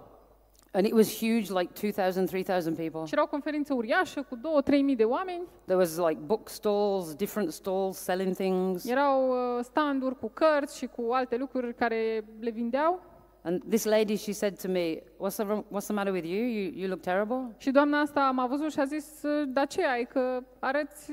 and 0.72 0.86
it 0.86 0.92
was 0.92 1.18
huge 1.18 1.52
like 1.52 1.72
2,000, 1.72 2.26
3,000 2.26 2.74
people. 2.74 3.04
și 3.04 3.12
era 3.12 3.22
o 3.22 3.26
conferință 3.26 3.74
uriașă 3.74 4.22
cu 4.28 4.36
2-3 4.36 4.40
mii 4.82 4.96
de 4.96 5.04
oameni. 5.04 5.42
There 5.64 5.78
was 5.78 5.96
like 5.96 6.20
book 6.24 6.48
stalls, 6.48 7.14
different 7.14 7.52
stalls 7.52 7.96
selling 7.96 8.34
things. 8.34 8.84
Erau 8.88 9.28
uh, 9.30 9.64
standuri 9.64 10.18
cu 10.18 10.28
cărți 10.34 10.76
și 10.76 10.86
cu 10.86 11.08
alte 11.12 11.36
lucruri 11.36 11.74
care 11.74 12.24
le 12.40 12.50
vindeau. 12.50 13.00
And 13.42 13.62
this 13.68 13.84
lady, 13.84 14.16
she 14.16 14.32
said 14.32 14.60
to 14.60 14.68
me, 14.68 14.94
what's 14.96 15.34
the, 15.36 15.44
wrong- 15.44 15.64
what's 15.74 15.84
the 15.86 15.92
matter 15.92 16.12
with 16.12 16.26
you? 16.28 16.44
you? 16.44 16.72
You 16.74 16.88
look 16.88 17.00
terrible. 17.00 17.54
Și 17.56 17.70
doamna 17.70 18.00
asta 18.00 18.30
m-a 18.34 18.46
văzut 18.46 18.72
și 18.72 18.80
a 18.80 18.84
zis, 18.84 19.22
"Uh, 19.22 19.42
dar 19.48 19.66
ce 19.66 19.84
ai, 19.86 20.04
că 20.04 20.40
arăți, 20.58 21.12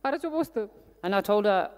arăți 0.00 0.26
obostă. 0.26 0.70
And 1.00 1.14
I 1.14 1.20
told 1.20 1.46
her, 1.46 1.70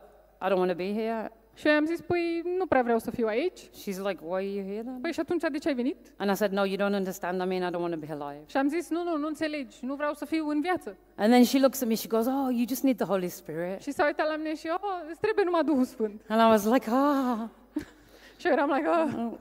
I 0.42 0.48
don't 0.50 0.56
want 0.58 0.70
to 0.70 0.76
be 0.76 0.92
here. 0.94 1.32
Și 1.54 1.66
eu 1.66 1.72
i-am 1.72 1.84
zis, 1.84 2.00
păi 2.00 2.42
nu 2.58 2.66
prea 2.66 2.82
vreau 2.82 2.98
să 2.98 3.10
fiu 3.10 3.26
aici. 3.26 3.60
She's 3.60 3.98
like, 4.08 4.18
why 4.22 4.34
are 4.34 4.44
you 4.44 4.64
here 4.64 4.80
then? 4.82 4.98
Păi 5.00 5.12
și 5.12 5.20
atunci 5.20 5.42
de 5.52 5.58
ce 5.58 5.68
ai 5.68 5.74
venit? 5.74 5.96
And 6.16 6.30
I 6.30 6.34
said, 6.34 6.52
no, 6.52 6.64
you 6.64 6.76
don't 6.76 6.94
understand. 6.94 7.42
I 7.42 7.44
mean, 7.44 7.62
I 7.62 7.74
don't 7.74 7.80
want 7.80 7.92
to 7.92 7.98
be 8.06 8.12
alive. 8.12 8.42
Și 8.46 8.56
am 8.56 8.68
zis, 8.68 8.90
nu, 8.90 9.02
nu, 9.02 9.16
nu 9.16 9.26
înțelegi, 9.26 9.76
nu 9.80 9.94
vreau 9.94 10.14
să 10.14 10.24
fiu 10.24 10.48
în 10.48 10.60
viață. 10.60 10.96
And 11.16 11.30
then 11.32 11.44
she 11.44 11.58
looks 11.58 11.82
at 11.82 11.88
me, 11.88 11.94
she 11.94 12.08
goes, 12.08 12.26
oh, 12.26 12.48
you 12.50 12.64
just 12.68 12.82
need 12.82 12.96
the 12.96 13.06
Holy 13.06 13.28
Spirit. 13.28 13.80
Și 13.82 13.90
s-a 13.92 14.04
uitat 14.04 14.28
la 14.28 14.36
mine 14.36 14.54
și, 14.54 14.68
oh, 14.72 14.80
îți 15.10 15.20
trebuie 15.20 15.44
numai 15.44 15.64
Duhul 15.64 15.84
Sfânt. 15.84 16.20
And 16.28 16.40
I 16.40 16.44
was 16.44 16.64
like, 16.64 16.90
ah, 16.90 17.38
Și 18.40 18.46
eu 18.46 18.52
eram 18.52 18.70
like, 18.70 18.88
oh, 18.88 19.08
oh, 19.18 19.32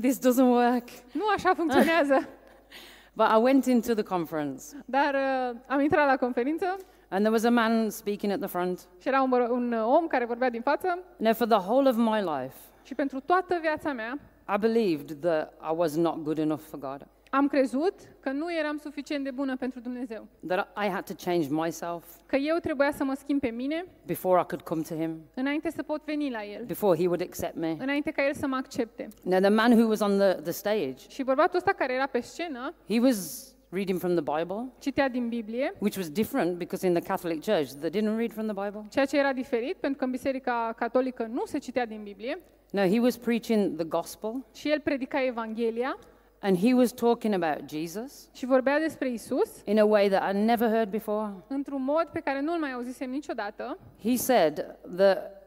this 0.00 0.18
doesn't 0.18 0.48
work. 0.50 0.88
nu 1.12 1.24
așa 1.36 1.54
funcționează. 1.54 2.28
But 3.16 3.26
I 3.26 3.38
went 3.40 3.64
into 3.66 3.94
the 3.94 4.02
conference, 4.02 4.62
Dar 4.84 5.14
uh, 5.14 5.56
am 5.66 5.80
intrat 5.80 6.06
la 6.06 6.16
conferință 6.16 6.76
and 7.08 7.18
there 7.20 7.30
was 7.30 7.44
a 7.44 7.50
man 7.50 7.90
speaking 7.90 8.32
at 8.32 8.38
the 8.38 8.48
front. 8.48 8.88
și 9.00 9.08
era 9.08 9.22
un, 9.22 9.30
băr- 9.34 9.48
un 9.50 9.72
uh, 9.72 9.84
om 9.98 10.06
care 10.06 10.24
vorbea 10.24 10.50
din 10.50 10.60
față 10.60 10.98
Now, 11.16 11.32
for 11.32 11.46
the 11.46 11.58
whole 11.58 11.88
of 11.88 11.96
my 11.96 12.20
life, 12.20 12.56
și 12.82 12.94
pentru 12.94 13.20
toată 13.20 13.58
viața 13.60 13.92
mea 13.92 14.18
I 14.54 14.58
believed 14.58 15.16
that 15.20 15.52
I 15.62 15.74
was 15.76 15.96
not 15.96 16.22
good 16.22 16.38
enough 16.38 16.60
for 16.60 16.78
God, 16.78 17.06
am 17.30 17.48
crezut 17.48 17.94
că 18.20 18.30
nu 18.30 18.54
eram 18.54 18.76
suficient 18.76 19.24
de 19.24 19.30
bună 19.30 19.56
pentru 19.56 19.80
Dumnezeu. 19.80 20.26
that 20.46 20.68
I 20.84 20.88
had 20.88 21.04
to 21.04 21.12
change 21.24 21.46
myself 21.50 22.04
Că 22.26 22.36
eu 22.36 22.56
trebuia 22.56 22.90
să 22.92 23.04
mă 23.04 23.14
schimb 23.14 23.40
pe 23.40 23.48
mine 23.48 23.84
before 24.06 24.40
I 24.40 24.44
could 24.44 24.64
come 24.64 24.82
to 24.88 24.94
Him, 24.94 25.20
înainte 25.34 25.70
să 25.70 25.82
pot 25.82 26.04
veni 26.04 26.30
la 26.30 26.44
El, 26.44 26.64
before 26.64 26.98
He 26.98 27.06
would 27.06 27.20
accept 27.20 27.54
me. 27.56 27.76
înainte 27.78 28.10
ca 28.10 28.26
El 28.26 28.34
să 28.34 28.46
mă 28.46 28.56
accepte. 28.56 29.08
Now, 29.22 29.38
the 29.40 29.48
man 29.48 29.72
who 29.72 29.88
was 29.88 30.00
on 30.00 30.18
the, 30.18 30.32
the 30.32 30.50
stage, 30.50 30.96
Și 31.08 31.22
bărbatul 31.22 31.56
ăsta 31.56 31.72
care 31.72 31.92
era 31.94 32.06
pe 32.06 32.20
scenă 32.20 32.74
he 32.88 33.00
was 33.00 33.50
reading 33.70 33.98
from 33.98 34.14
the 34.14 34.38
Bible, 34.38 34.72
citea 34.78 35.08
din 35.08 35.28
Biblie, 35.28 35.72
which 35.78 35.96
was 35.96 36.10
different 36.10 36.58
because 36.58 36.86
in 36.86 36.92
the 36.94 37.02
Catholic 37.02 37.42
Church 37.42 37.68
they 37.72 37.90
didn't 37.90 38.16
read 38.16 38.32
from 38.32 38.46
the 38.46 38.64
Bible. 38.64 38.84
ceea 38.88 39.04
ce 39.04 39.18
era 39.18 39.32
diferit, 39.32 39.76
pentru 39.76 39.98
că 39.98 40.04
în 40.04 40.10
Biserica 40.10 40.72
Catolică 40.76 41.28
nu 41.32 41.44
se 41.44 41.58
citea 41.58 41.86
din 41.86 42.02
Biblie, 42.02 42.38
No, 42.72 42.80
he 42.82 43.00
was 43.00 43.16
preaching 43.16 43.76
the 43.76 43.84
gospel 43.84 44.44
și 44.54 44.70
el 44.70 44.80
predica 44.80 45.24
Evanghelia 45.24 45.98
and 46.40 46.58
he 46.58 46.74
was 46.74 46.92
talking 46.92 47.34
about 47.42 47.68
Jesus 47.70 48.28
și 48.32 48.46
vorbea 48.46 48.78
despre 48.80 49.10
Isus 49.10 49.62
in 49.64 49.78
a 49.78 49.84
way 49.84 50.08
that 50.08 50.34
I 50.34 50.36
never 50.38 50.68
heard 50.68 50.90
before. 50.90 51.32
într-un 51.48 51.82
mod 51.84 52.04
pe 52.12 52.20
care 52.20 52.40
nu-l 52.40 52.58
mai 52.58 52.72
auzisem 52.72 53.10
niciodată. 53.10 53.78
He 54.02 54.16
said 54.16 54.76
that 54.96 55.42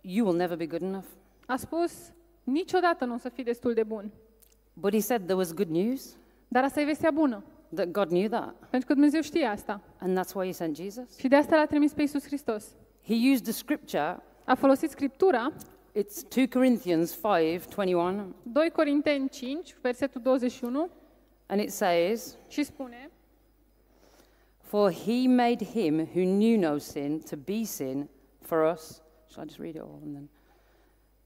you 0.00 0.26
will 0.26 0.36
never 0.38 0.56
be 0.56 0.66
good 0.66 0.82
enough. 0.82 1.06
A 1.46 1.56
spus, 1.56 2.12
niciodată 2.44 3.04
nu 3.04 3.14
o 3.14 3.18
să 3.18 3.28
fii 3.28 3.44
destul 3.44 3.74
de 3.74 3.82
bun. 3.82 4.10
But 4.74 4.92
he 4.92 5.00
said 5.00 5.20
there 5.22 5.36
was 5.36 5.54
good 5.54 5.68
news, 5.68 6.16
Dar 6.52 6.64
asta 6.64 6.80
e 6.80 6.84
vestea 6.84 7.10
bună, 7.10 7.44
that 7.74 7.90
God 7.90 8.08
knew 8.08 8.28
that. 8.28 8.54
pentru 8.70 8.88
că 8.88 8.92
Dumnezeu 8.92 9.20
știe 9.20 9.44
asta. 9.44 9.80
And 9.98 10.18
that's 10.18 10.34
why 10.34 10.46
he 10.46 10.52
sent 10.52 10.76
Jesus. 10.76 11.18
Și 11.18 11.28
de 11.28 11.36
asta 11.36 11.56
l-a 11.56 11.66
trimis 11.66 11.92
pe 11.92 12.02
Isus 12.02 12.24
Hristos. 12.24 12.66
He 13.04 13.14
used 13.32 13.42
the 13.42 13.52
scripture, 13.52 14.22
A 14.44 14.54
folosit 14.54 14.90
Scriptura, 14.90 15.52
it's 15.98 16.28
2 16.34 16.48
Corinthians 16.48 17.12
5 17.12 17.66
21, 17.74 18.34
2 18.42 18.70
Corinteni 18.70 19.28
5, 19.28 19.76
versetul 19.80 20.20
21, 20.20 20.88
and 21.46 21.60
it 21.60 21.70
says, 21.70 22.36
și 22.48 22.62
spune, 22.62 23.10
For 24.58 24.90
he 24.90 25.28
made 25.28 25.64
him 25.64 25.98
who 25.98 26.24
knew 26.24 26.58
no 26.58 26.78
sin 26.78 27.20
to 27.30 27.36
be 27.36 27.64
sin 27.64 28.08
for 28.40 28.72
us. 28.72 29.02
Shall 29.30 29.44
I 29.44 29.46
just 29.46 29.58
read 29.60 29.74
it 29.74 29.80
all 29.80 30.00
and 30.04 30.14
then? 30.14 30.28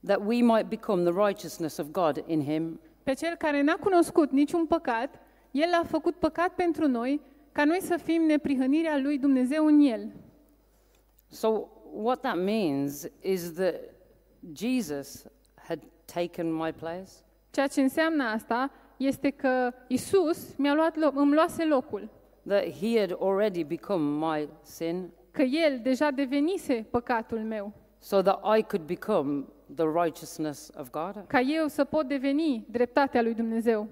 That 0.05 0.27
we 0.27 0.43
might 0.43 0.69
become 0.69 1.05
the 1.05 1.13
righteousness 1.29 1.79
of 1.79 1.87
God 1.93 2.25
in 2.27 2.41
him. 2.41 2.81
Pe 3.07 3.15
cel 3.15 3.35
care 3.35 3.63
n-a 3.63 3.77
cunoscut 3.77 4.31
niciun 4.31 4.67
păcat, 4.67 5.19
El 5.51 5.73
a 5.73 5.85
făcut 5.85 6.15
păcat 6.15 6.49
pentru 6.49 6.89
noi, 6.89 7.21
ca 7.53 7.65
noi 7.65 7.81
să 7.81 7.97
fim 7.97 8.23
neprihănirea 8.23 8.99
lui 8.99 9.19
Dumnezeu 9.19 9.67
în 9.67 9.81
El. 9.81 10.13
So, 11.29 11.69
what 11.93 12.21
that 12.21 12.37
means 12.37 13.09
is 13.21 13.53
that 13.53 13.75
Jesus 14.55 15.27
had 15.55 15.79
taken 16.15 16.55
my 16.55 16.73
place. 16.73 17.11
Ceea 17.51 17.67
ce 17.67 17.81
înseamnă 17.81 18.25
asta 18.25 18.71
este 18.97 19.31
că 19.31 19.73
Isus 19.89 20.57
mi-a 20.57 20.75
luat 20.75 20.97
loc, 20.97 21.17
îmi 21.17 21.35
luase 21.35 21.65
locul, 21.65 22.09
that 22.47 22.65
he 22.81 22.99
had 22.99 23.17
already 23.21 23.65
become 23.65 24.27
my 24.27 24.49
sin 24.63 25.11
că 25.31 25.43
El 25.43 25.81
deja 25.83 26.11
devenise 26.11 26.87
păcatul 26.91 27.39
meu, 27.39 27.73
so 27.99 28.23
that 28.23 28.59
I 28.59 28.63
could 28.63 28.87
become 28.87 29.45
the 29.75 29.85
righteousness 30.05 30.71
of 30.79 30.91
God. 30.91 31.25
ca 31.27 31.41
eu 31.41 31.67
să 31.67 31.85
pot 31.85 32.09
deveni 32.09 32.67
dreptatea 32.71 33.23
lui 33.23 33.35
Dumnezeu. 33.35 33.87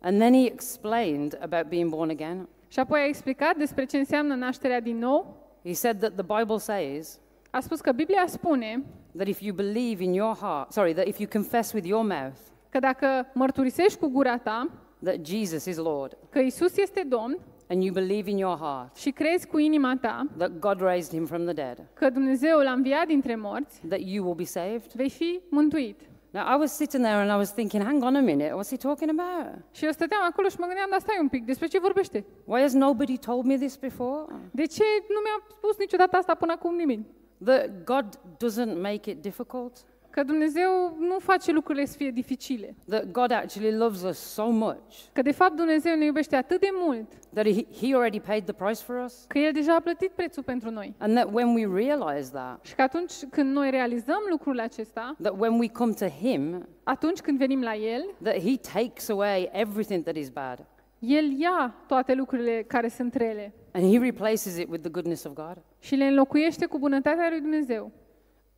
And 0.00 0.18
then 0.18 0.32
he 0.32 0.46
explained 0.46 1.38
about 1.40 1.68
being 1.68 1.90
born 1.90 2.10
again. 2.10 2.48
Și 2.68 2.78
apoi 2.78 3.00
a 3.00 3.06
explicat 3.06 3.56
despre 3.56 3.84
ce 3.84 3.96
înseamnă 3.98 4.34
nașterea 4.34 4.80
din 4.80 4.98
nou. 4.98 5.36
He 5.64 5.72
said 5.72 5.98
that 5.98 6.12
the 6.14 6.36
Bible 6.38 6.58
says 6.58 7.20
A 7.50 7.60
spus 7.60 7.80
că 7.80 7.92
Biblia 7.92 8.24
spune 8.26 8.84
that 9.16 9.26
if 9.26 9.40
you 9.40 9.54
believe 9.54 10.02
in 10.02 10.12
your 10.12 10.36
heart, 10.36 10.72
sorry, 10.72 10.92
that 10.92 11.06
if 11.06 11.18
you 11.18 11.28
confess 11.32 11.72
with 11.72 11.86
your 11.86 12.04
mouth 12.04 12.38
că 12.68 12.78
dacă 12.78 13.30
mărturisești 13.34 13.98
cu 13.98 14.08
gura 14.08 14.38
ta 14.38 14.70
that 15.04 15.26
Jesus 15.26 15.64
is 15.64 15.76
Lord 15.76 16.16
că 16.30 16.38
Isus 16.38 16.76
este 16.76 17.02
Domn 17.08 17.38
and 17.68 17.82
you 17.82 17.92
believe 17.92 18.30
in 18.30 18.38
your 18.38 18.56
heart 18.56 18.96
și 18.96 19.10
crezi 19.10 19.46
cu 19.46 19.58
inima 19.58 19.96
ta 20.00 20.26
that 20.36 20.58
God 20.58 20.80
raised 20.80 21.12
him 21.12 21.26
from 21.26 21.44
the 21.44 21.52
dead, 21.52 21.88
că 21.94 22.10
Dumnezeu 22.10 22.58
l-a 22.58 22.72
înviat 22.72 23.06
dintre 23.06 23.36
morți, 23.36 23.80
that 23.88 24.00
you 24.00 24.24
will 24.24 24.36
be 24.36 24.44
saved. 24.44 24.92
vei 24.92 25.10
fi 25.10 25.40
mântuit. 25.50 26.00
Now, 26.30 26.44
I 26.54 26.58
was 26.58 26.72
sitting 26.76 27.02
there 27.02 27.20
and 27.20 27.30
I 27.30 27.36
was 27.36 27.52
thinking, 27.52 27.82
hang 27.82 28.02
on 28.02 28.16
a 28.16 28.20
minute, 28.20 28.52
what's 28.52 28.70
he 28.70 28.76
talking 28.76 29.10
about? 29.18 29.64
Și 29.72 29.84
eu 29.84 29.90
stăteam 29.90 30.22
acolo 30.30 30.48
și 30.48 30.56
mă 30.58 30.66
gândeam, 30.66 30.86
dar 30.90 31.00
stai 31.00 31.18
un 31.20 31.28
pic, 31.28 31.44
despre 31.44 31.66
ce 31.66 31.78
vorbește? 31.78 32.24
Why 32.44 32.60
has 32.60 32.72
nobody 32.72 33.18
told 33.18 33.44
me 33.44 33.56
this 33.56 33.76
before? 33.76 34.24
De 34.50 34.66
ce 34.66 34.84
nu 35.08 35.20
mi-a 35.24 35.46
spus 35.56 35.78
niciodată 35.78 36.16
asta 36.16 36.34
până 36.34 36.52
acum 36.52 36.74
nimeni? 36.74 37.06
That 37.44 37.84
God 37.84 38.06
doesn't 38.44 38.80
make 38.80 39.10
it 39.10 39.22
difficult. 39.22 39.72
Că 40.18 40.24
Dumnezeu 40.24 40.96
nu 40.98 41.18
face 41.18 41.52
lucrurile 41.52 41.84
să 41.84 41.96
fie 41.96 42.10
dificile. 42.10 42.74
that 42.88 43.10
God 43.10 43.30
actually 43.30 43.76
loves 43.76 44.02
us 44.02 44.18
so 44.18 44.50
much 44.50 44.82
Că 45.12 45.22
de 45.22 45.32
fapt 45.32 45.56
Dumnezeu 45.56 45.96
ne 45.96 46.04
iubește 46.04 46.36
atât 46.36 46.60
de 46.60 46.68
mult 46.72 47.06
that 47.34 47.46
he, 47.46 47.66
he 47.86 47.94
already 47.94 48.20
paid 48.20 48.44
the 48.44 48.52
price 48.52 48.82
for 48.82 49.02
us. 49.04 49.24
că 49.28 49.38
El 49.38 49.52
deja 49.52 49.74
a 49.74 49.80
plătit 49.80 50.10
prețul 50.10 50.42
pentru 50.42 50.70
noi. 50.70 50.94
And 50.98 51.14
that 51.14 51.28
when 51.32 51.54
we 51.54 51.84
realize 51.84 52.30
that, 52.30 52.64
Și 52.64 52.74
că 52.74 52.82
atunci 52.82 53.12
când 53.30 53.52
noi 53.52 53.70
realizăm 53.70 54.20
lucrul 54.30 54.60
acesta, 54.60 55.16
that 55.22 55.34
when 55.40 55.58
we 55.58 55.68
come 55.68 55.92
to 55.92 56.06
Him, 56.06 56.68
atunci 56.82 57.20
când 57.20 57.38
venim 57.38 57.62
la 57.62 57.74
El, 57.74 58.14
that 58.22 58.38
He 58.38 58.56
takes 58.72 59.08
away 59.08 59.48
everything 59.52 60.02
that 60.02 60.16
is 60.16 60.28
bad 60.28 60.66
El 60.98 61.38
ia 61.40 61.74
toate 61.86 62.14
lucrurile 62.14 62.64
care 62.66 62.88
sunt 62.88 63.14
rele 63.14 63.52
and 63.72 63.92
He 63.92 63.98
replaces 63.98 64.56
it 64.58 64.68
with 64.68 64.80
the 64.82 64.90
goodness 64.90 65.24
of 65.24 65.32
God. 65.32 65.56
și 65.78 65.94
le 65.94 66.04
înlocuiește 66.04 66.66
cu 66.66 66.78
bunătatea 66.78 67.28
lui 67.30 67.40
Dumnezeu. 67.40 67.92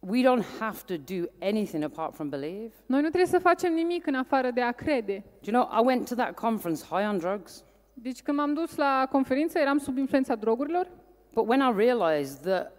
We 0.01 0.23
don't 0.23 0.45
have 0.59 0.79
to 0.87 0.95
do 0.97 1.27
anything 1.41 1.85
apart 1.85 2.15
from 2.15 2.29
believe. 2.29 2.73
Noi 2.87 3.01
nu 3.01 3.09
trebuie 3.09 3.27
să 3.27 3.39
facem 3.39 3.73
nimic 3.73 4.07
în 4.07 4.15
afară 4.15 4.51
de 4.51 4.61
a 4.61 4.73
crede. 4.73 5.25
Do 5.43 5.51
you 5.51 5.63
know, 5.63 5.81
I 5.81 5.87
went 5.87 6.09
to 6.09 6.15
that 6.15 6.35
conference 6.35 6.85
high 6.91 7.09
on 7.09 7.19
drugs, 7.19 7.65
Deci 7.95 8.23
când 8.23 8.37
m-am 8.37 8.55
dus 8.55 8.77
la 8.77 9.07
conferință, 9.11 9.59
eram 9.59 9.79
sub 9.79 9.97
influența 9.97 10.35
drogurilor, 10.35 10.89
but 11.33 11.49
when 11.49 11.61
I 11.61 11.73
realized 11.77 12.41
that 12.43 12.73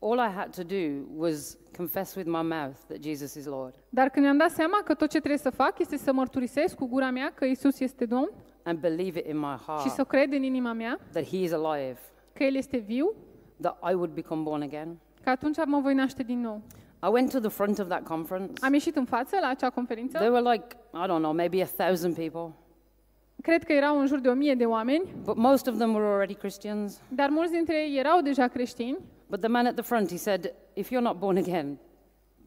all 0.00 0.18
I 0.18 0.32
had 0.34 0.54
to 0.54 0.62
do 0.62 1.06
was 1.16 1.58
confess 1.76 2.14
with 2.14 2.28
my 2.28 2.42
mouth 2.42 2.76
that 2.88 3.02
Jesus 3.02 3.34
is 3.34 3.46
Lord 3.46 3.74
dar 3.88 4.08
când 4.08 4.24
mi-am 4.24 4.36
dat 4.36 4.50
seama 4.50 4.82
că 4.84 4.94
tot 4.94 5.10
ce 5.10 5.18
trebuie 5.18 5.38
să 5.38 5.50
fac 5.50 5.78
este 5.78 5.96
să 5.96 6.12
mărturisesc 6.12 6.74
cu 6.74 6.86
gura 6.86 7.10
mea 7.10 7.32
că 7.34 7.44
Isus 7.44 7.80
este 7.80 8.04
Domn 8.04 8.30
and 8.62 8.78
believe 8.78 9.18
it 9.18 9.26
in 9.26 9.38
my 9.38 9.56
și 9.56 9.64
heart 9.64 9.90
să 9.90 10.04
cred 10.04 10.32
în 10.32 10.42
inima 10.42 10.72
mea 10.72 10.98
that 11.12 11.24
He 11.24 11.36
is 11.36 11.52
alive, 11.52 11.98
că 12.32 12.44
El 12.44 12.54
este 12.54 12.76
viu, 12.76 13.14
that 13.60 13.78
I 13.90 13.94
would 13.94 14.10
become 14.10 14.42
born 14.42 14.62
again. 14.62 14.98
Că 15.22 15.30
atunci 15.30 15.56
mă 15.64 15.80
voi 15.80 15.94
naște 15.94 16.22
din 16.22 16.40
nou. 16.40 16.60
I 17.02 17.08
went 17.10 17.30
to 17.30 17.38
the 17.38 17.48
front 17.48 17.78
of 17.78 17.88
that 17.88 18.02
conference. 18.06 18.64
Am 18.64 18.72
ieșit 18.72 18.96
în 18.96 19.04
față 19.04 19.36
la 19.40 19.48
acea 19.48 19.70
conferință. 19.70 20.18
There 20.18 20.30
were 20.32 20.50
like, 20.52 20.66
I 20.94 21.04
don't 21.06 21.18
know, 21.22 21.32
maybe 21.32 21.62
a 21.62 21.84
thousand 21.84 22.14
people. 22.14 22.54
Cred 23.42 23.64
că 23.64 23.72
erau 23.72 24.00
în 24.00 24.06
jur 24.06 24.18
de 24.18 24.28
o 24.28 24.32
mie 24.34 24.54
de 24.54 24.64
oameni, 24.64 25.02
But 25.24 25.36
most 25.36 25.66
of 25.66 25.76
them 25.76 25.94
were 25.94 26.06
already 26.06 26.34
Christians. 26.34 27.00
dar 27.08 27.28
mulți 27.28 27.52
dintre 27.52 27.74
ei 27.74 27.98
erau 27.98 28.20
deja 28.20 28.48
creștini. 28.48 28.98
But 29.28 29.40
the 29.40 29.48
man 29.48 29.66
at 29.66 29.74
the 29.74 29.82
front, 29.82 30.10
he 30.10 30.16
said, 30.16 30.54
if 30.74 30.88
you're 30.88 31.02
not 31.02 31.18
born 31.18 31.36
again, 31.36 31.78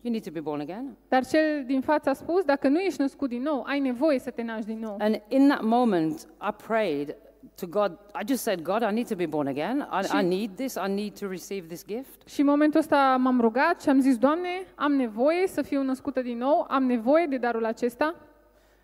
you 0.02 0.12
need 0.12 0.24
to 0.24 0.32
be 0.32 0.40
born 0.40 0.60
again. 0.60 0.98
Dar 1.08 1.26
cel 1.26 1.64
din 1.66 1.82
față 1.82 2.10
a 2.10 2.14
spus, 2.14 2.44
dacă 2.44 2.68
nu 2.68 2.80
ești 2.80 3.02
născut 3.02 3.30
din 3.30 3.42
nou, 3.42 3.64
ai 3.68 3.80
nevoie 3.80 4.20
să 4.20 4.30
te 4.30 4.42
naști 4.42 4.66
din 4.66 4.80
nou. 4.80 4.96
And 5.00 5.22
in 5.28 5.48
that 5.48 5.62
moment, 5.64 6.28
I 6.42 6.64
prayed 6.68 7.16
to 7.55 7.67
God. 7.67 7.91
I 7.91 8.23
just 8.27 8.43
said, 8.43 8.62
God, 8.62 8.81
I 8.81 8.91
need 8.91 9.08
to 9.08 9.15
be 9.15 9.25
born 9.25 9.47
again. 9.47 9.88
I, 9.91 10.19
I 10.19 10.23
need 10.23 10.55
this. 10.55 10.75
I 10.75 10.88
need 10.93 11.19
to 11.19 11.27
receive 11.27 11.67
this 11.67 11.86
gift. 11.86 12.27
Și 12.27 12.39
în 12.39 12.45
momentul 12.45 12.79
ăsta 12.79 13.17
m-am 13.19 13.41
rugat 13.41 13.81
și 13.81 13.89
am 13.89 13.99
zis, 13.99 14.17
Doamne, 14.17 14.49
am 14.75 14.91
nevoie 14.91 15.47
să 15.47 15.62
fiu 15.62 15.84
născută 15.84 16.21
din 16.21 16.38
nou, 16.38 16.65
am 16.69 16.84
nevoie 16.84 17.25
de 17.25 17.38
darul 17.38 17.65
acesta. 17.65 18.15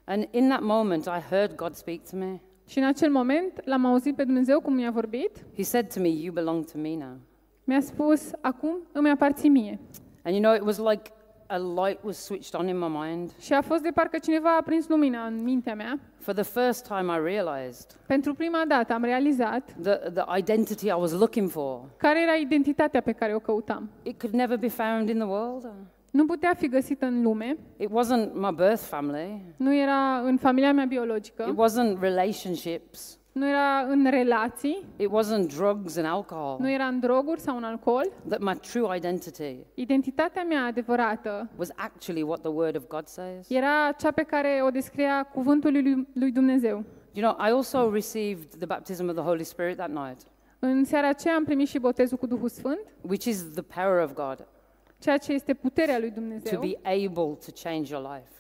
And 0.04 0.28
in 0.32 0.48
that 0.48 0.62
moment, 0.62 1.06
I 1.06 1.22
heard 1.30 1.56
God 1.56 1.74
speak 1.74 2.00
to 2.10 2.16
me. 2.18 2.42
Și 2.68 2.78
în 2.78 2.86
acel 2.86 3.12
moment 3.12 3.62
l-am 3.66 3.86
auzit 3.86 4.16
pe 4.16 4.24
Dumnezeu 4.24 4.60
cum 4.60 4.74
mi-a 4.74 4.92
vorbit. 4.92 5.46
He 5.56 5.64
said 5.64 5.94
to 5.94 6.00
me, 6.00 6.08
You 6.08 6.34
belong 6.34 6.66
to 6.66 6.78
me 6.78 6.96
now. 6.98 7.18
Mi-a 7.64 7.82
spus, 7.82 8.32
acum 8.42 8.78
îmi 8.92 9.10
aparții 9.10 9.50
mie. 9.50 9.80
And 10.24 10.36
you 10.36 10.44
know, 10.44 10.54
it 10.54 10.62
was 10.62 10.78
like 10.78 11.12
a 11.52 11.58
light 11.86 12.00
was 12.04 12.18
switched 12.18 12.60
on 12.60 12.68
in 12.68 12.78
my 12.78 12.88
mind. 13.06 13.32
Și 13.40 13.54
a 13.54 13.62
fost 13.62 13.82
de 13.82 13.90
parcă 13.94 14.18
cineva 14.18 14.56
a 14.60 14.62
prins 14.62 14.88
lumina 14.88 15.26
în 15.26 15.44
mintea 15.44 15.76
mea. 15.76 16.00
For 16.20 16.34
the 16.34 16.44
first 16.44 16.88
time, 16.88 17.14
I 17.14 17.20
realized 17.24 17.86
Pentru 18.08 18.34
prima 18.34 18.62
dată 18.68 18.94
am 18.94 19.04
realizat 19.04 19.76
the, 19.84 19.96
the 19.96 20.38
identity 20.38 20.86
I 20.88 20.94
was 20.98 21.12
looking 21.12 21.50
for. 21.50 21.80
care 21.98 22.22
era 22.22 22.34
identitatea 22.36 23.02
pe 23.02 23.12
care 23.12 23.36
o 23.36 23.40
căutam. 23.40 23.90
It 24.04 24.20
could 24.20 24.36
never 24.36 24.58
be 24.58 24.68
found 24.68 25.10
in 25.10 25.16
the 25.18 25.28
world. 25.28 25.72
Nu 26.12 26.26
putea 26.26 26.54
fi 26.58 26.68
găsită 26.68 27.06
în 27.06 27.22
lume, 27.22 27.58
It 27.78 27.90
wasn't 27.90 28.32
my 28.34 28.54
birth 28.56 28.82
family. 28.82 29.42
nu 29.58 29.76
era 29.76 30.18
în 30.24 30.38
familia 30.38 30.74
mea 30.74 30.84
It 30.84 30.90
biologică, 30.90 31.56
wasn't 31.56 32.00
relationships. 32.00 33.20
Nu 33.32 33.48
era 33.50 33.80
în 33.88 34.08
relații, 34.10 34.86
It 34.98 35.08
wasn't 35.10 35.56
drugs 35.56 35.98
and 35.98 36.06
alcohol. 36.08 36.58
nu 36.60 36.70
era 36.72 36.84
în 36.86 37.00
droguri 37.00 37.40
sau 37.40 37.58
în 37.58 37.64
alcool. 37.64 38.12
That 38.28 38.40
my 38.42 38.56
true 38.72 38.96
identity 38.98 39.58
Identitatea 39.74 40.44
mea 40.44 40.66
adevărată 40.66 41.50
was 41.58 41.70
actually 41.76 42.22
what 42.22 42.40
the 42.42 42.50
Word 42.52 42.76
of 42.76 42.88
God 42.88 43.08
says. 43.08 43.50
era 43.50 43.92
cea 43.98 44.12
pe 44.12 44.24
care 44.24 44.62
o 44.66 44.70
descria 44.70 45.24
cuvântul 45.24 45.72
lui, 45.72 46.08
lui 46.14 46.32
Dumnezeu. 46.32 46.84
You 47.14 47.32
know, 47.32 47.48
I 47.48 47.52
also 47.52 47.90
received 47.92 48.56
the 48.58 48.66
baptism 48.66 49.08
of 49.08 49.14
the 49.16 49.24
Holy 49.24 49.44
Spirit 49.44 49.76
that 49.78 49.90
night, 49.90 50.22
În 50.60 50.84
seara 50.86 51.08
aceea 51.08 51.36
am 51.36 51.44
primit 51.44 51.68
și 51.68 51.80
botezul 51.80 52.18
cu 52.18 52.26
Duhul 52.26 52.50
Sfânt, 52.50 52.80
which 53.02 53.26
is 53.26 53.44
the 53.54 53.62
power 53.62 54.04
of 54.04 54.14
God 54.14 54.48
ceea 55.00 55.18
ce 55.18 55.34
este 55.34 55.54
puterea 55.54 56.00
lui 56.00 56.08
to 56.08 56.14
Dumnezeu. 56.20 56.60
be 56.60 56.78
able 56.84 57.38
to 57.46 57.52
change 57.64 57.94
your 57.94 58.12
life. 58.14 58.32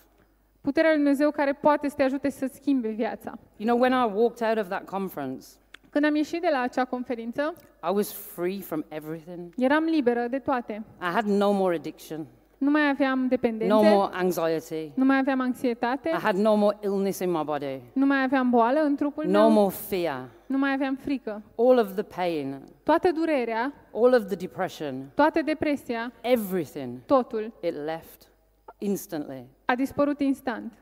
Puterea 0.62 0.90
lui 0.90 1.00
Dumnezeu 1.00 1.32
care 1.32 1.54
poate 1.54 1.90
să 1.90 1.96
te 1.96 2.04
ajute 2.04 2.30
să 2.30 2.50
schimbe 2.54 2.88
viața. 2.90 3.38
You 3.58 3.68
know, 3.70 3.80
when 3.80 3.92
I 3.92 4.12
walked 4.20 4.48
out 4.50 4.58
of 4.58 4.68
that 4.68 4.86
conference, 4.90 5.46
Când 5.90 6.06
am 6.06 6.16
ieșit 6.16 6.42
de 6.42 6.48
la 6.52 6.60
acea 6.62 6.86
conferință, 6.86 7.54
I 7.90 7.94
was 7.94 8.14
free 8.14 8.60
from 8.60 8.84
everything. 8.88 9.54
eram 9.58 9.84
liberă 9.84 10.28
de 10.30 10.40
toate. 10.40 10.84
I 11.02 11.06
had 11.14 11.24
no 11.26 11.52
more 11.52 11.76
addiction, 11.76 12.26
Nu 12.58 12.70
mai 12.72 12.90
aveam 12.90 13.28
dependențe, 13.28 13.74
no 13.74 13.82
more 13.84 14.10
anxiety. 14.14 14.92
nu 14.96 15.06
mai 15.06 15.18
aveam 15.18 15.40
anxietate, 15.40 16.10
I 16.10 16.20
had 16.22 16.36
no 16.36 16.56
more 16.56 16.78
illness 16.84 17.20
in 17.20 17.32
my 17.32 17.42
body, 17.44 17.82
nu 17.94 18.06
mai 18.06 18.24
aveam 18.24 18.50
boală 18.50 18.80
în 18.80 18.96
trupul 18.96 19.26
no 19.26 19.40
meu, 19.40 19.50
more 19.52 19.74
fear. 19.88 20.30
nu 20.46 20.58
mai 20.58 20.74
aveam 20.74 20.96
frică. 20.96 21.42
All 21.58 21.78
of 21.78 21.94
the 21.94 22.04
pain, 22.04 22.62
Toată 22.84 23.12
durerea, 23.12 23.74
all 23.94 24.14
of 24.14 24.26
the 24.26 24.36
depression, 24.36 25.12
toată 25.16 25.42
depresia, 25.42 26.12
everything, 26.22 27.00
totul 27.06 27.54
it 27.62 27.74
left 27.86 28.30
instantly. 28.78 29.46
A 29.72 29.76
dispărut 29.76 30.20
instant. 30.20 30.74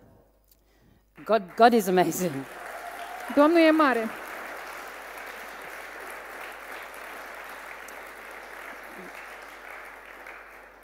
God, 1.25 1.41
God 1.55 1.73
is 1.73 1.87
amazing. 1.87 2.31
Domnul 3.35 3.59
e 3.59 3.71
mare. 3.71 4.07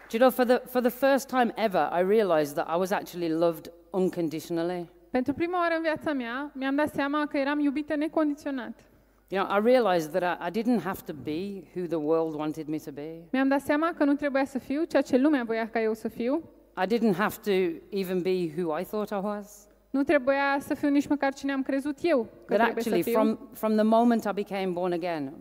Do 0.10 0.18
you 0.18 0.20
know, 0.20 0.30
for 0.30 0.46
the, 0.46 0.62
for 0.70 0.82
the 0.82 0.90
first 0.90 1.28
time 1.28 1.52
ever, 1.56 1.90
I 1.92 2.02
realized 2.02 2.56
that 2.56 2.68
I 2.70 2.78
was 2.78 2.92
actually 2.92 3.30
loved 3.30 3.72
unconditionally. 3.92 4.90
Pentru 5.12 5.34
prima 5.34 5.60
oară 5.60 5.74
în 5.76 5.82
viața 5.82 6.14
mea, 6.14 6.52
mi-am 6.54 6.76
dat 6.76 6.94
seama 6.94 7.26
că 7.26 7.38
eram 7.38 7.60
iubită 7.60 7.96
necondiționat. 7.96 8.80
You 9.28 9.44
know, 9.44 9.58
I 9.58 9.62
realized 9.64 10.12
that 10.12 10.24
I, 10.24 10.48
I 10.48 10.62
didn't 10.62 10.84
have 10.84 11.02
to 11.06 11.14
be 11.14 11.64
who 11.76 11.88
the 11.88 11.98
world 11.98 12.36
wanted 12.36 12.68
me 12.68 12.78
to 12.78 12.92
be. 12.92 13.10
Mi-am 13.32 13.48
dat 13.48 13.62
seama 13.62 13.94
că 13.98 14.04
nu 14.04 14.14
trebuia 14.14 14.46
să 14.46 14.60
fiu 14.60 14.84
ceea 14.84 15.02
ce 15.02 15.18
lumea 15.18 15.44
voia 15.44 15.70
ca 15.70 15.82
eu 15.82 15.94
să 15.94 16.08
fiu. 16.08 16.44
I 16.84 16.86
didn't 16.88 17.14
have 17.16 17.36
to 17.42 17.52
even 17.90 18.22
be 18.22 18.52
who 18.58 18.80
I 18.80 18.84
thought 18.84 19.10
I 19.12 19.20
was. 19.28 19.68
Nu 19.90 20.04
trebuia 20.04 20.58
să 20.60 20.74
fiu 20.74 20.90
nici 20.90 21.08
măcar 21.08 21.34
cine 21.34 21.52
am 21.52 21.64
crezut 21.64 21.98
eu 22.02 22.28
că 22.46 22.54
That 22.56 22.60
trebuie 22.74 22.84
să 22.84 22.90
actually, 22.90 23.02
fiu. 23.04 23.14
from, 23.14 23.48
from 23.54 23.74
the 23.76 23.84
moment 23.84 24.24
I 24.26 24.32
became 24.34 24.66
born 24.72 24.92
again, 24.92 25.34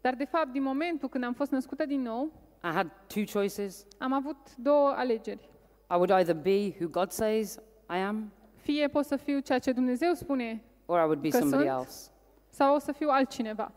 Dar 0.00 0.14
de 0.14 0.24
fapt, 0.24 0.52
din 0.52 0.62
momentul 0.62 1.08
când 1.08 1.24
am 1.24 1.32
fost 1.32 1.50
născută 1.50 1.86
din 1.86 2.02
nou, 2.02 2.24
I 2.64 2.68
had 2.68 2.90
two 3.06 3.22
choices. 3.32 3.86
am 3.98 4.12
avut 4.12 4.36
două 4.56 4.88
alegeri. 4.96 5.48
I 5.90 5.94
would 5.94 6.10
either 6.10 6.34
be 6.34 6.74
who 6.80 6.88
God 6.90 7.10
says 7.10 7.54
I 7.90 7.96
am, 7.96 8.32
Fie 8.54 8.88
pot 8.88 9.04
să 9.04 9.16
fiu 9.16 9.38
ceea 9.38 9.58
ce 9.58 9.72
Dumnezeu 9.72 10.12
spune, 10.14 10.62
or 10.86 10.98
I 10.98 11.02
would 11.02 11.20
be 11.20 11.28
Că 11.28 11.36
somebody 11.38 11.62
sunt. 11.68 11.76
else. 11.78 12.10
sau 12.48 12.74
o 12.74 12.78
să 12.78 12.92
fiu 12.92 13.08
altcineva. 13.10 13.72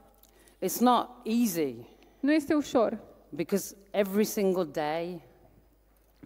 It's 0.66 0.80
not 0.80 1.10
easy 1.24 1.76
Nu 2.20 2.34
este 2.34 2.54
ușor, 2.54 3.00
because 3.30 3.76
every 3.92 4.24
single 4.24 4.64
day 4.64 5.22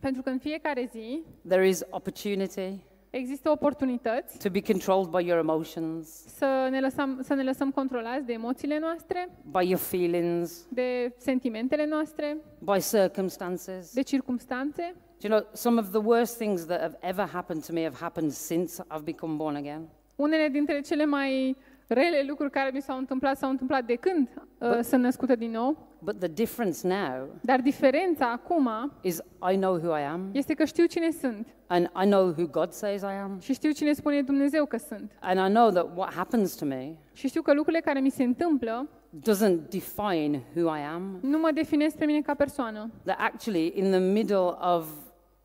pentru 0.03 0.21
că 0.21 0.29
în 0.29 0.37
fiecare 0.37 0.89
zi 0.91 1.23
there 1.47 1.67
is 1.67 1.81
opportunity 1.89 2.83
există 3.09 3.49
oportunități 3.49 4.39
to 4.39 4.49
be 4.49 4.61
controlled 4.61 5.09
by 5.09 5.27
your 5.27 5.39
emotions, 5.39 6.07
să 6.37 6.67
ne 6.71 6.79
lăsăm, 6.79 7.19
să 7.23 7.33
ne 7.33 7.43
lăsăm 7.43 7.71
controlați 7.71 8.25
de 8.25 8.33
emoțiile 8.33 8.79
noastre, 8.79 9.29
by 9.51 9.67
your 9.69 9.79
feelings, 9.79 10.67
de 10.69 11.13
sentimentele 11.17 11.85
noastre, 11.85 12.37
by 12.59 12.79
circumstances. 12.79 13.93
de 13.93 14.01
circumstanțe. 14.01 14.95
Do 15.19 15.27
you 15.27 15.39
know, 15.39 15.49
some 15.53 15.79
of 15.79 15.89
the 15.89 16.01
worst 16.03 16.37
things 16.37 16.65
that 16.65 16.81
have 16.81 16.97
ever 17.01 17.27
happened 17.27 17.65
to 17.65 17.73
me 17.73 17.83
have 17.83 17.97
happened 17.99 18.31
since 18.31 18.83
I've 18.83 19.03
become 19.03 19.35
born 19.35 19.55
again. 19.55 19.87
Unele 20.15 20.47
dintre 20.47 20.81
cele 20.81 21.05
mai 21.05 21.57
rele 21.87 22.23
lucruri 22.27 22.51
care 22.51 22.69
mi 22.73 22.81
s-au 22.81 22.97
întâmplat 22.97 23.37
s-au 23.37 23.49
întâmplat 23.49 23.85
de 23.85 23.95
când 23.95 24.29
uh, 24.57 24.79
sunt 24.81 25.01
născută 25.01 25.35
din 25.35 25.51
nou. 25.51 25.92
But 26.03 26.19
the 26.19 26.27
difference 26.27 26.87
now 26.87 27.27
Dar 27.41 27.61
diferența 27.61 28.31
acum 28.31 28.69
is 29.01 29.19
I 29.51 29.55
know 29.55 29.73
who 29.77 29.97
I 29.97 30.01
am, 30.01 30.29
este 30.31 30.53
că 30.53 30.65
știu 30.65 30.85
cine 30.85 31.11
sunt 31.11 31.47
and 31.67 31.85
I 32.03 32.05
know 32.05 32.27
who 32.37 32.45
God 32.51 32.71
says 32.71 33.01
I 33.01 33.05
am, 33.23 33.37
și 33.39 33.53
știu 33.53 33.71
cine 33.71 33.93
spune 33.93 34.21
Dumnezeu 34.21 34.65
că 34.65 34.77
sunt. 34.77 35.11
and 35.21 35.39
I 35.49 35.53
know 35.53 35.69
that 35.69 35.97
what 35.97 36.13
happens 36.13 36.55
to 36.55 36.65
me 36.65 36.95
Și 37.13 37.27
știu 37.27 37.41
că 37.41 37.53
lucrurile 37.53 37.81
care 37.81 37.99
mi 37.99 38.09
se 38.09 38.23
întâmplă 38.23 38.89
doesn't 39.29 39.69
define 39.69 40.43
who 40.55 40.75
I 40.75 40.79
am. 40.93 41.17
nu 41.21 41.37
mă 41.37 41.49
definesc 41.53 41.95
pe 41.97 42.05
mine 42.05 42.21
ca 42.21 42.33
persoană. 42.33 42.91
That 43.03 43.19
actually, 43.19 43.71
in 43.75 43.89
the 43.89 43.99
middle 43.99 44.55
of 44.75 44.87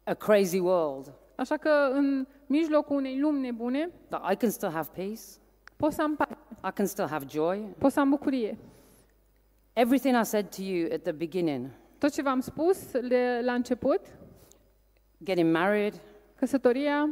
a 0.05 0.15
crazy 0.15 0.59
world, 0.59 1.13
Așa 1.37 1.57
că 1.57 1.71
în 1.93 2.27
mijlocul 2.47 2.97
unei 2.97 3.19
lumi 3.19 3.41
nebune 3.41 3.91
that 4.09 4.33
I 4.33 4.37
can 4.37 4.51
still 4.51 4.71
have 4.73 4.89
peace, 4.95 5.21
pot 5.77 5.93
să 5.93 6.03
am 6.03 6.17
pace, 6.17 6.37
I 6.65 6.71
can 6.75 6.87
still 6.87 7.07
have 7.09 7.25
joy. 7.31 7.75
pot 7.79 7.93
să 7.93 8.01
am 8.01 8.09
bucurie. 8.11 8.59
Everything 9.79 10.17
I 10.17 10.25
said 10.25 10.51
to 10.57 10.63
you 10.63 10.89
at 10.93 11.05
the 11.05 11.13
beginning, 11.13 11.71
Tot 11.99 12.13
ce 12.13 12.23
v-am 12.23 12.41
spus 12.41 12.91
de 13.09 13.41
la 13.45 13.53
început, 13.53 14.01
getting 15.25 15.53
married, 15.53 15.95
căsătoria, 16.35 17.09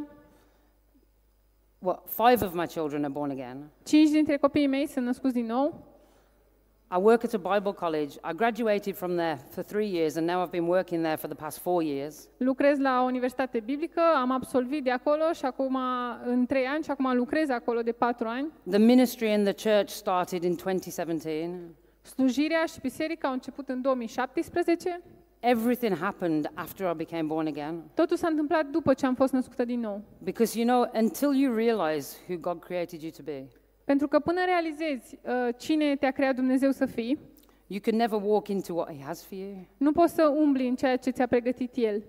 well, 1.79 2.03
five 2.05 2.45
of 2.45 2.53
my 2.53 2.65
children 2.65 3.03
are 3.03 3.13
born 3.13 3.31
again. 3.31 3.69
cinci 3.83 4.09
dintre 4.09 4.37
copiii 4.37 4.67
mei 4.67 4.87
sunt 4.87 5.05
născuți 5.05 5.33
din 5.33 5.45
nou. 5.45 5.85
I 6.91 6.97
work 7.01 7.23
at 7.23 7.33
a 7.33 7.53
Bible 7.53 7.71
college. 7.73 8.15
I 8.31 8.33
graduated 8.35 8.95
from 8.95 9.15
there 9.15 9.39
for 9.49 9.63
three 9.63 9.89
years, 9.89 10.15
and 10.15 10.27
now 10.27 10.45
I've 10.45 10.51
been 10.51 10.67
working 10.67 11.03
there 11.03 11.15
for 11.15 11.29
the 11.29 11.43
past 11.43 11.59
four 11.59 11.81
years. 11.83 12.27
Lucrez 12.37 12.79
la 12.79 13.01
o 13.01 13.05
universitate 13.05 13.59
biblică, 13.59 14.01
am 14.15 14.31
absolvit 14.31 14.83
de 14.83 14.91
acolo 14.91 15.31
și 15.33 15.45
acum 15.45 15.77
în 16.25 16.45
trei 16.45 16.65
ani 16.65 16.83
și 16.83 16.91
acum 16.91 17.15
lucrez 17.15 17.49
acolo 17.49 17.81
de 17.81 17.91
patru 17.91 18.27
ani. 18.27 18.51
The 18.69 18.79
ministry 18.79 19.31
in 19.31 19.43
the 19.43 19.69
church 19.69 19.89
started 19.89 20.43
in 20.43 20.55
2017. 20.55 21.75
Slujirea 22.07 22.65
și 22.65 22.79
biserica 22.81 23.27
au 23.27 23.33
început 23.33 23.69
în 23.69 23.81
2017. 23.81 25.01
Everything 25.39 25.97
happened 25.97 26.51
after 26.53 26.91
I 26.91 26.95
became 26.95 27.23
born 27.23 27.47
again. 27.47 27.83
Totul 27.93 28.17
s-a 28.17 28.27
întâmplat 28.27 28.65
după 28.65 28.93
ce 28.93 29.05
am 29.05 29.15
fost 29.15 29.33
născută 29.33 29.65
din 29.65 29.79
nou. 29.79 30.01
Because, 30.23 30.59
you 30.59 30.67
know, 30.67 30.89
until 31.01 31.33
you 31.33 31.55
realize 31.55 32.17
who 32.27 32.37
God 32.39 32.59
created 32.63 33.01
you 33.01 33.11
to 33.17 33.23
be, 33.23 33.47
Pentru 33.83 34.07
că 34.07 34.19
până 34.19 34.39
realizezi 34.45 35.19
uh, 35.21 35.53
cine 35.57 35.95
te-a 35.95 36.11
creat 36.11 36.35
Dumnezeu 36.35 36.71
să 36.71 36.85
fii, 36.85 37.19
you 37.67 37.79
can 37.83 37.95
never 37.95 38.19
walk 38.23 38.47
into 38.47 38.73
what 38.73 38.95
He 38.95 39.03
has 39.03 39.25
for 39.25 39.37
you. 39.37 39.65
nu 39.77 39.91
poți 39.91 40.13
să 40.13 40.27
umbli 40.27 40.67
în 40.67 40.75
ceea 40.75 40.97
ce 40.97 41.09
ți-a 41.09 41.27
pregătit 41.27 41.71
El. 41.75 42.03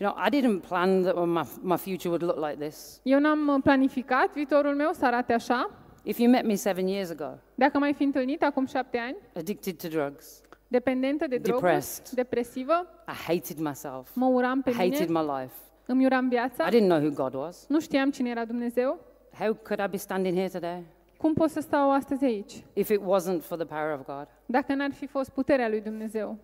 You 0.00 0.12
know, 0.12 0.24
I 0.26 0.30
didn't 0.30 0.68
plan 0.68 1.02
that 1.02 1.26
my, 1.26 1.42
my 1.62 1.76
future 1.76 2.08
would 2.08 2.22
look 2.22 2.48
like 2.48 2.64
this. 2.66 3.00
Eu 3.02 3.18
n-am 3.18 3.48
uh, 3.48 3.60
planificat 3.62 4.32
viitorul 4.32 4.74
meu 4.74 4.90
să 4.92 5.06
arate 5.06 5.32
așa. 5.32 5.70
If 6.08 6.18
you 6.18 6.30
met 6.30 6.44
me 6.44 6.54
seven 6.54 6.86
years 6.86 7.10
ago, 7.10 7.38
Dacă 7.54 7.78
m-ai 7.78 7.92
fi 7.92 8.02
întâlnit 8.02 8.42
acum 8.42 8.66
șapte 8.66 8.98
ani, 8.98 9.16
addicted 9.36 9.76
to 9.76 9.88
drugs, 9.88 10.40
dependentă 10.68 11.26
de 11.26 11.36
droguri, 11.38 11.64
Depressed. 11.64 12.08
depresivă, 12.14 12.86
I 13.08 13.12
hated 13.26 13.58
myself. 13.58 14.14
mă 14.14 14.26
uram 14.26 14.62
pe 14.62 14.70
I 14.70 14.72
hated 14.72 15.08
mine, 15.08 15.20
my 15.20 15.40
life. 15.40 15.54
îmi 15.86 16.04
uram 16.04 16.28
viața, 16.28 16.66
I 16.66 16.70
didn't 16.70 16.86
know 16.88 16.98
who 17.00 17.10
God 17.10 17.34
was. 17.34 17.64
nu 17.68 17.80
știam 17.80 18.10
cine 18.10 18.30
era 18.30 18.44
Dumnezeu. 18.44 18.98
How 19.38 19.54
could 19.54 19.80
I 19.86 19.90
be 19.90 19.96
standing 19.96 20.36
here 20.36 20.48
today 20.48 20.82
Cum 21.16 21.34
pot 21.34 21.50
să 21.50 21.60
stau 21.60 21.92
astăzi 21.92 22.24
aici? 22.24 22.62
if 22.72 22.88
it 22.88 23.00
wasn't 23.00 23.40
for 23.40 23.56
the 23.56 23.66
power 23.66 23.98
of 23.98 24.06
God? 24.06 24.28
Dacă 24.46 24.74
n-ar 24.74 24.92
fi 24.92 25.06
fost 25.06 25.30
puterea 25.30 25.68
lui 25.68 25.80
Dumnezeu. 25.80 26.36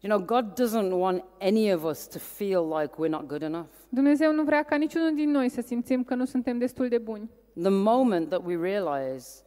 You 0.00 0.16
know, 0.16 0.26
God 0.26 0.52
doesn't 0.60 0.90
want 0.92 1.24
any 1.40 1.72
of 1.74 1.84
us 1.84 2.06
to 2.06 2.18
feel 2.18 2.62
like 2.80 2.92
we're 2.94 3.10
not 3.10 3.26
good 3.26 3.42
enough. 3.42 3.66
Dumnezeu 3.88 4.32
nu 4.32 4.42
vrea 4.42 4.62
ca 4.62 4.76
niciunul 4.76 5.14
din 5.14 5.30
noi 5.30 5.48
să 5.48 5.60
simțim 5.60 6.04
că 6.04 6.14
nu 6.14 6.24
suntem 6.24 6.58
destul 6.58 6.88
de 6.88 6.98
buni. 6.98 7.30
The 7.62 7.70
moment 7.70 8.28
that 8.28 8.44
we 8.44 8.56
realize 8.56 9.44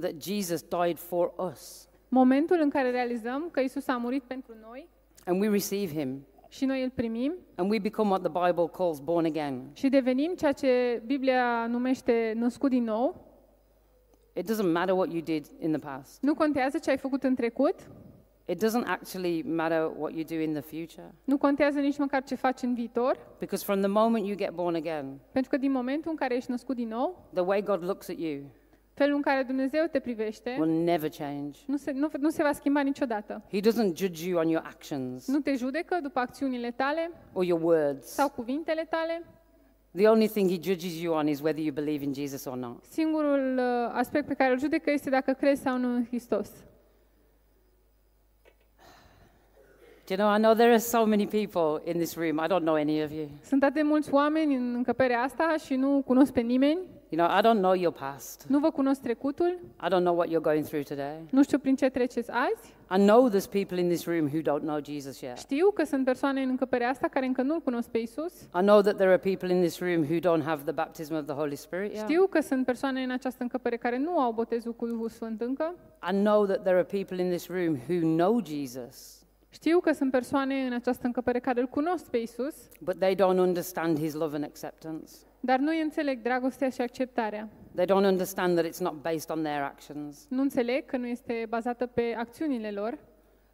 that 0.00 0.22
Jesus 0.22 0.62
died 0.62 0.98
for 0.98 1.32
us. 1.50 1.88
Momentul 2.08 2.58
în 2.60 2.70
care 2.70 2.90
realizăm 2.90 3.48
că 3.50 3.60
Isus 3.60 3.86
a 3.86 3.96
murit 3.96 4.22
pentru 4.22 4.54
noi 4.62 4.88
and 5.24 5.40
we 5.40 5.48
receive 5.48 5.92
him. 6.00 6.26
și 6.48 6.64
noi 6.64 6.82
îl 6.82 6.90
primim 6.90 7.34
and 7.54 7.70
we 7.70 7.78
become 7.78 8.08
what 8.10 8.22
the 8.22 8.46
Bible 8.46 8.68
calls 8.68 8.98
born 9.00 9.24
again, 9.24 9.70
și 9.72 9.88
devenim 9.88 10.34
ceea 10.34 10.52
ce 10.52 11.02
Biblia 11.06 11.66
numește 11.66 12.32
născut 12.36 12.70
din 12.70 12.82
nou, 12.84 13.28
it 14.32 14.50
doesn't 14.50 14.72
matter 14.72 14.94
what 14.94 15.12
you 15.12 15.20
did 15.20 15.46
in 15.58 15.72
the 15.72 15.80
past. 15.80 16.22
nu 16.22 16.34
contează 16.34 16.78
ce 16.78 16.90
ai 16.90 16.96
făcut 16.96 17.22
în 17.22 17.34
trecut, 17.34 17.90
It 18.50 18.64
doesn't 18.64 18.86
actually 18.86 19.42
matter 19.42 19.90
what 19.96 20.12
you 20.14 20.24
do 20.24 20.34
in 20.34 20.52
the 20.52 20.60
future. 20.60 21.14
nu 21.24 21.38
contează 21.38 21.78
nici 21.78 21.98
măcar 21.98 22.22
ce 22.22 22.34
faci 22.34 22.62
în 22.62 22.74
viitor, 22.74 23.18
Because 23.38 23.64
from 23.64 23.78
the 23.80 23.88
moment 23.88 24.26
you 24.26 24.36
get 24.36 24.50
born 24.50 24.74
again, 24.74 25.18
pentru 25.32 25.50
că 25.50 25.56
din 25.56 25.70
momentul 25.70 26.10
în 26.10 26.16
care 26.16 26.36
ești 26.36 26.50
născut 26.50 26.76
din 26.76 26.88
nou, 26.88 27.28
the 27.32 27.42
way 27.42 27.62
God 27.62 27.84
looks 27.84 28.08
at 28.08 28.18
you 28.18 28.40
felul 28.94 29.14
în 29.16 29.22
care 29.22 29.42
Dumnezeu 29.42 29.84
te 29.90 29.98
privește 29.98 30.56
will 30.58 30.82
never 30.82 31.10
change. 31.10 31.58
nu 31.66 31.76
se, 31.76 31.90
nu, 31.90 32.08
nu 32.18 32.30
se 32.30 32.42
va 32.42 32.52
schimba 32.52 32.80
niciodată. 32.80 33.42
He 33.52 33.60
doesn't 33.60 33.94
judge 33.94 34.28
you 34.28 34.38
on 34.38 34.48
your 34.48 34.64
actions 34.66 35.28
Nu 35.28 35.38
te 35.38 35.54
judecă 35.54 35.98
după 36.02 36.18
acțiunile 36.18 36.70
tale 36.70 37.10
or 37.32 37.44
your 37.44 37.62
words. 37.62 38.06
sau 38.06 38.28
cuvintele 38.30 38.86
tale. 38.90 39.22
The 39.96 40.08
only 40.08 40.28
thing 40.28 40.50
he 40.50 40.58
judges 40.62 41.00
you 41.02 41.14
on 41.14 41.26
is 41.26 41.40
whether 41.40 41.62
you 41.64 41.72
believe 41.74 42.04
in 42.04 42.14
Jesus 42.14 42.44
or 42.44 42.56
not. 42.56 42.84
Singurul 42.84 43.58
uh, 43.58 43.90
aspect 43.92 44.26
pe 44.26 44.34
care 44.34 44.52
îl 44.52 44.58
judecă 44.58 44.90
este 44.90 45.10
dacă 45.10 45.32
crezi 45.32 45.62
sau 45.62 45.78
nu 45.78 45.94
în 45.94 46.04
Hristos. 46.06 46.50
Do 50.10 50.16
you 50.16 50.18
know, 50.18 50.28
I 50.28 50.38
know 50.38 50.54
there 50.54 50.72
are 50.72 50.80
so 50.80 51.06
many 51.06 51.24
people 51.24 51.80
in 51.84 51.96
this 51.98 52.16
room. 52.16 52.40
I 52.40 52.48
don't 52.48 52.64
know 52.64 52.74
any 52.74 53.00
of 53.04 53.12
you. 53.12 53.28
Sunt 53.42 53.62
atât 53.62 53.74
de 53.74 53.82
mulți 53.82 54.12
oameni 54.12 54.54
în 54.54 54.74
încăperea 54.74 55.20
asta 55.20 55.54
și 55.64 55.74
nu 55.74 56.02
cunosc 56.06 56.32
pe 56.32 56.40
nimeni, 56.40 56.78
You 57.08 57.26
know, 57.26 57.38
I 57.38 57.42
don't 57.42 57.60
know 57.60 57.72
your 57.72 57.92
past. 57.92 58.44
nu 58.48 58.58
vă 58.58 58.70
cunosc 58.70 59.00
trecutul, 59.00 59.58
I 59.84 59.86
don't 59.86 60.02
know 60.02 60.16
what 60.16 60.28
you're 60.28 60.42
going 60.42 60.64
through 60.64 60.86
today. 60.86 61.26
nu 61.30 61.42
știu 61.42 61.58
prin 61.58 61.76
ce 61.76 61.88
treceți 61.88 62.30
azi. 62.30 62.74
I 62.96 63.06
know 63.06 63.28
there's 63.28 63.50
people 63.50 63.80
in 63.80 63.88
this 63.88 64.06
room 64.06 64.24
who 64.32 64.40
don't 64.40 64.62
know 64.62 64.78
Jesus 64.84 65.20
yet. 65.20 65.38
Știu 65.38 65.70
că 65.70 65.84
sunt 65.84 66.04
persoane 66.04 66.42
în 66.42 66.48
încăperea 66.48 66.88
asta 66.88 67.08
care 67.08 67.26
încă 67.26 67.42
nu-L 67.42 67.60
cunosc 67.60 67.88
pe 67.88 67.98
Isus. 67.98 68.40
I 68.40 68.60
know 68.60 68.80
that 68.80 68.94
there 68.96 69.08
are 69.08 69.18
people 69.18 69.54
in 69.54 69.60
this 69.60 69.78
room 69.78 70.02
who 70.02 70.18
don't 70.18 70.44
have 70.44 70.62
the 70.62 70.72
baptism 70.72 71.14
of 71.14 71.24
the 71.24 71.34
Holy 71.34 71.56
Spirit 71.56 71.92
yet. 71.92 72.02
Știu 72.02 72.26
că 72.26 72.40
sunt 72.40 72.64
persoane 72.64 73.02
în 73.02 73.10
această 73.10 73.42
încăpere 73.42 73.76
care 73.76 73.98
nu 73.98 74.18
au 74.18 74.32
botezul 74.32 74.72
cu 74.72 74.86
Duhul 74.86 75.08
Sfânt 75.08 75.40
încă. 75.40 75.74
I 76.10 76.12
know 76.12 76.46
that 76.46 76.62
there 76.62 76.76
are 76.76 76.86
people 77.02 77.22
in 77.22 77.28
this 77.28 77.48
room 77.48 77.76
who 77.88 78.00
know 78.16 78.40
Jesus, 78.44 79.19
Știu 79.52 79.78
că 79.80 79.92
sunt 79.92 80.10
persoane 80.10 80.54
în 80.66 80.72
această 80.72 81.06
încăpere 81.06 81.38
care 81.40 81.60
îl 81.60 81.66
cunosc 81.66 82.04
pe 82.04 82.16
Isus, 82.16 82.54
but 82.80 82.98
they 82.98 83.14
don't 83.14 83.38
understand 83.38 83.98
his 83.98 84.12
love 84.14 84.34
and 84.34 84.44
acceptance. 84.44 85.12
dar 85.40 85.58
nu 85.58 85.68
îi 85.70 85.80
înțeleg 85.82 86.22
dragostea 86.22 86.68
și 86.68 86.80
acceptarea. 86.80 87.48
They 87.74 87.84
don't 87.86 88.06
understand 88.06 88.58
that 88.58 88.70
it's 88.72 88.78
not 88.78 88.94
based 89.02 89.30
on 89.30 89.42
their 89.42 89.62
actions. 89.62 90.26
Nu 90.28 90.40
înțeleg 90.42 90.84
că 90.86 90.96
nu 90.96 91.06
este 91.06 91.46
bazată 91.48 91.86
pe 91.86 92.14
acțiunile 92.18 92.70
lor. 92.70 92.98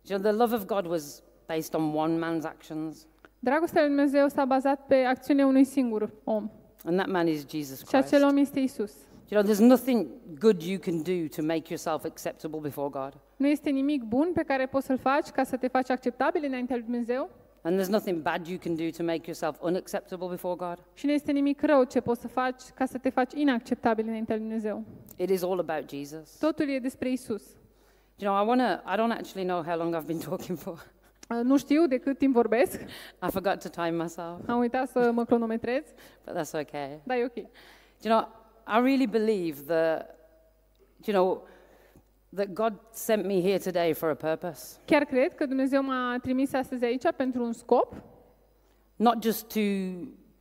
You 0.08 0.18
know, 0.18 0.32
the 0.32 0.40
love 0.40 0.54
of 0.54 0.64
God 0.64 0.86
was 0.86 1.22
based 1.46 1.74
on 1.74 1.94
one 1.94 2.26
man's 2.26 2.42
actions, 2.44 3.06
Dragostea 3.38 3.80
lui 3.80 3.90
Dumnezeu 3.94 4.28
s-a 4.28 4.44
bazat 4.44 4.86
pe 4.86 4.94
acțiunea 4.94 5.46
unui 5.46 5.64
singur 5.64 6.10
om. 6.24 6.50
and 6.84 6.96
that 6.98 7.08
man 7.10 7.26
is 7.26 7.44
Jesus 7.48 7.78
Și 7.78 7.84
Christ. 7.84 8.12
acel 8.12 8.24
om 8.28 8.36
este 8.36 8.60
Isus. 8.60 8.92
You 9.28 9.42
know, 9.42 9.52
there's 9.54 9.58
nothing 9.68 10.06
good 10.38 10.62
you 10.62 10.78
can 10.78 11.02
do 11.02 11.26
to 11.36 11.42
make 11.42 11.62
yourself 11.68 12.04
acceptable 12.04 12.58
before 12.62 12.88
God. 12.90 13.12
Nu 13.36 13.46
este 13.46 13.70
nimic 13.70 14.02
bun 14.02 14.30
pe 14.34 14.42
care 14.42 14.66
poți 14.66 14.86
să-l 14.86 14.98
faci 14.98 15.28
ca 15.28 15.44
să 15.44 15.56
te 15.56 15.68
faci 15.68 15.90
acceptabil 15.90 16.44
înaintea 16.44 16.76
lui 16.76 16.84
Dumnezeu 16.84 17.30
And 17.62 17.80
there's 17.80 17.88
nothing 17.90 18.22
bad 18.22 18.46
you 18.46 18.58
can 18.58 18.74
do 18.74 18.82
to 18.96 19.02
make 19.02 19.20
yourself 19.24 19.60
unacceptable 19.62 20.26
before 20.28 20.54
God. 20.54 20.78
și 20.94 21.06
nu 21.06 21.12
este 21.12 21.32
nimic 21.32 21.62
rău 21.62 21.84
ce 21.84 22.00
poți 22.00 22.20
să 22.20 22.28
faci 22.28 22.62
ca 22.74 22.84
să 22.86 22.98
te 22.98 23.08
faci 23.10 23.32
inacceptabil 23.34 24.06
înaintea 24.08 24.34
lui 24.36 24.44
Dumnezeu. 24.44 24.84
It 25.16 25.30
is 25.30 25.42
all 25.42 25.58
about 25.58 25.90
Jesus. 25.90 26.36
Totul 26.38 26.68
e 26.68 26.78
despre 26.78 27.10
Isus. 27.10 27.42
You 28.18 28.32
know, 28.32 28.44
I 28.44 28.46
want 28.48 28.60
to, 28.60 28.92
I 28.92 28.96
don't 28.96 29.18
actually 29.18 29.46
know 29.48 29.62
how 29.62 29.76
long 29.76 29.94
I've 29.96 30.06
been 30.06 30.18
talking 30.20 30.58
for. 30.58 30.86
Uh, 31.30 31.40
Nu 31.42 31.56
știu 31.56 31.86
de 31.86 31.98
cât 31.98 32.18
timp 32.18 32.34
vorbesc, 32.34 32.80
I 33.26 33.30
forgot 33.30 33.58
to 33.62 33.68
time 33.68 34.02
myself, 34.02 34.48
am 34.48 34.58
uitat 34.58 34.88
să 34.88 35.10
mă 35.12 35.24
cronometrez, 35.24 35.84
but 36.24 36.34
that's 36.36 36.52
okay. 36.60 37.00
dar 37.04 37.16
e 37.16 37.24
ok. 37.24 37.36
You 37.36 37.46
know, 38.16 38.28
I 38.76 38.80
really 38.82 39.06
believe 39.06 39.60
that, 39.66 40.16
you 41.04 41.16
know, 41.16 41.46
that 42.34 42.46
God 42.52 42.74
sent 42.90 43.24
me 43.24 43.40
here 43.40 43.58
today 43.58 43.92
for 43.94 44.08
a 44.10 44.14
purpose. 44.14 44.76
Chiar 44.84 45.04
cred 45.04 45.34
că 45.34 45.46
Dumnezeu 45.46 45.82
m-a 45.82 46.16
trimis 46.22 46.52
astăzi 46.52 46.84
aici 46.84 47.04
pentru 47.16 47.44
un 47.44 47.52
scop, 47.52 47.94
Not 48.96 49.22
just 49.22 49.46
to 49.52 49.60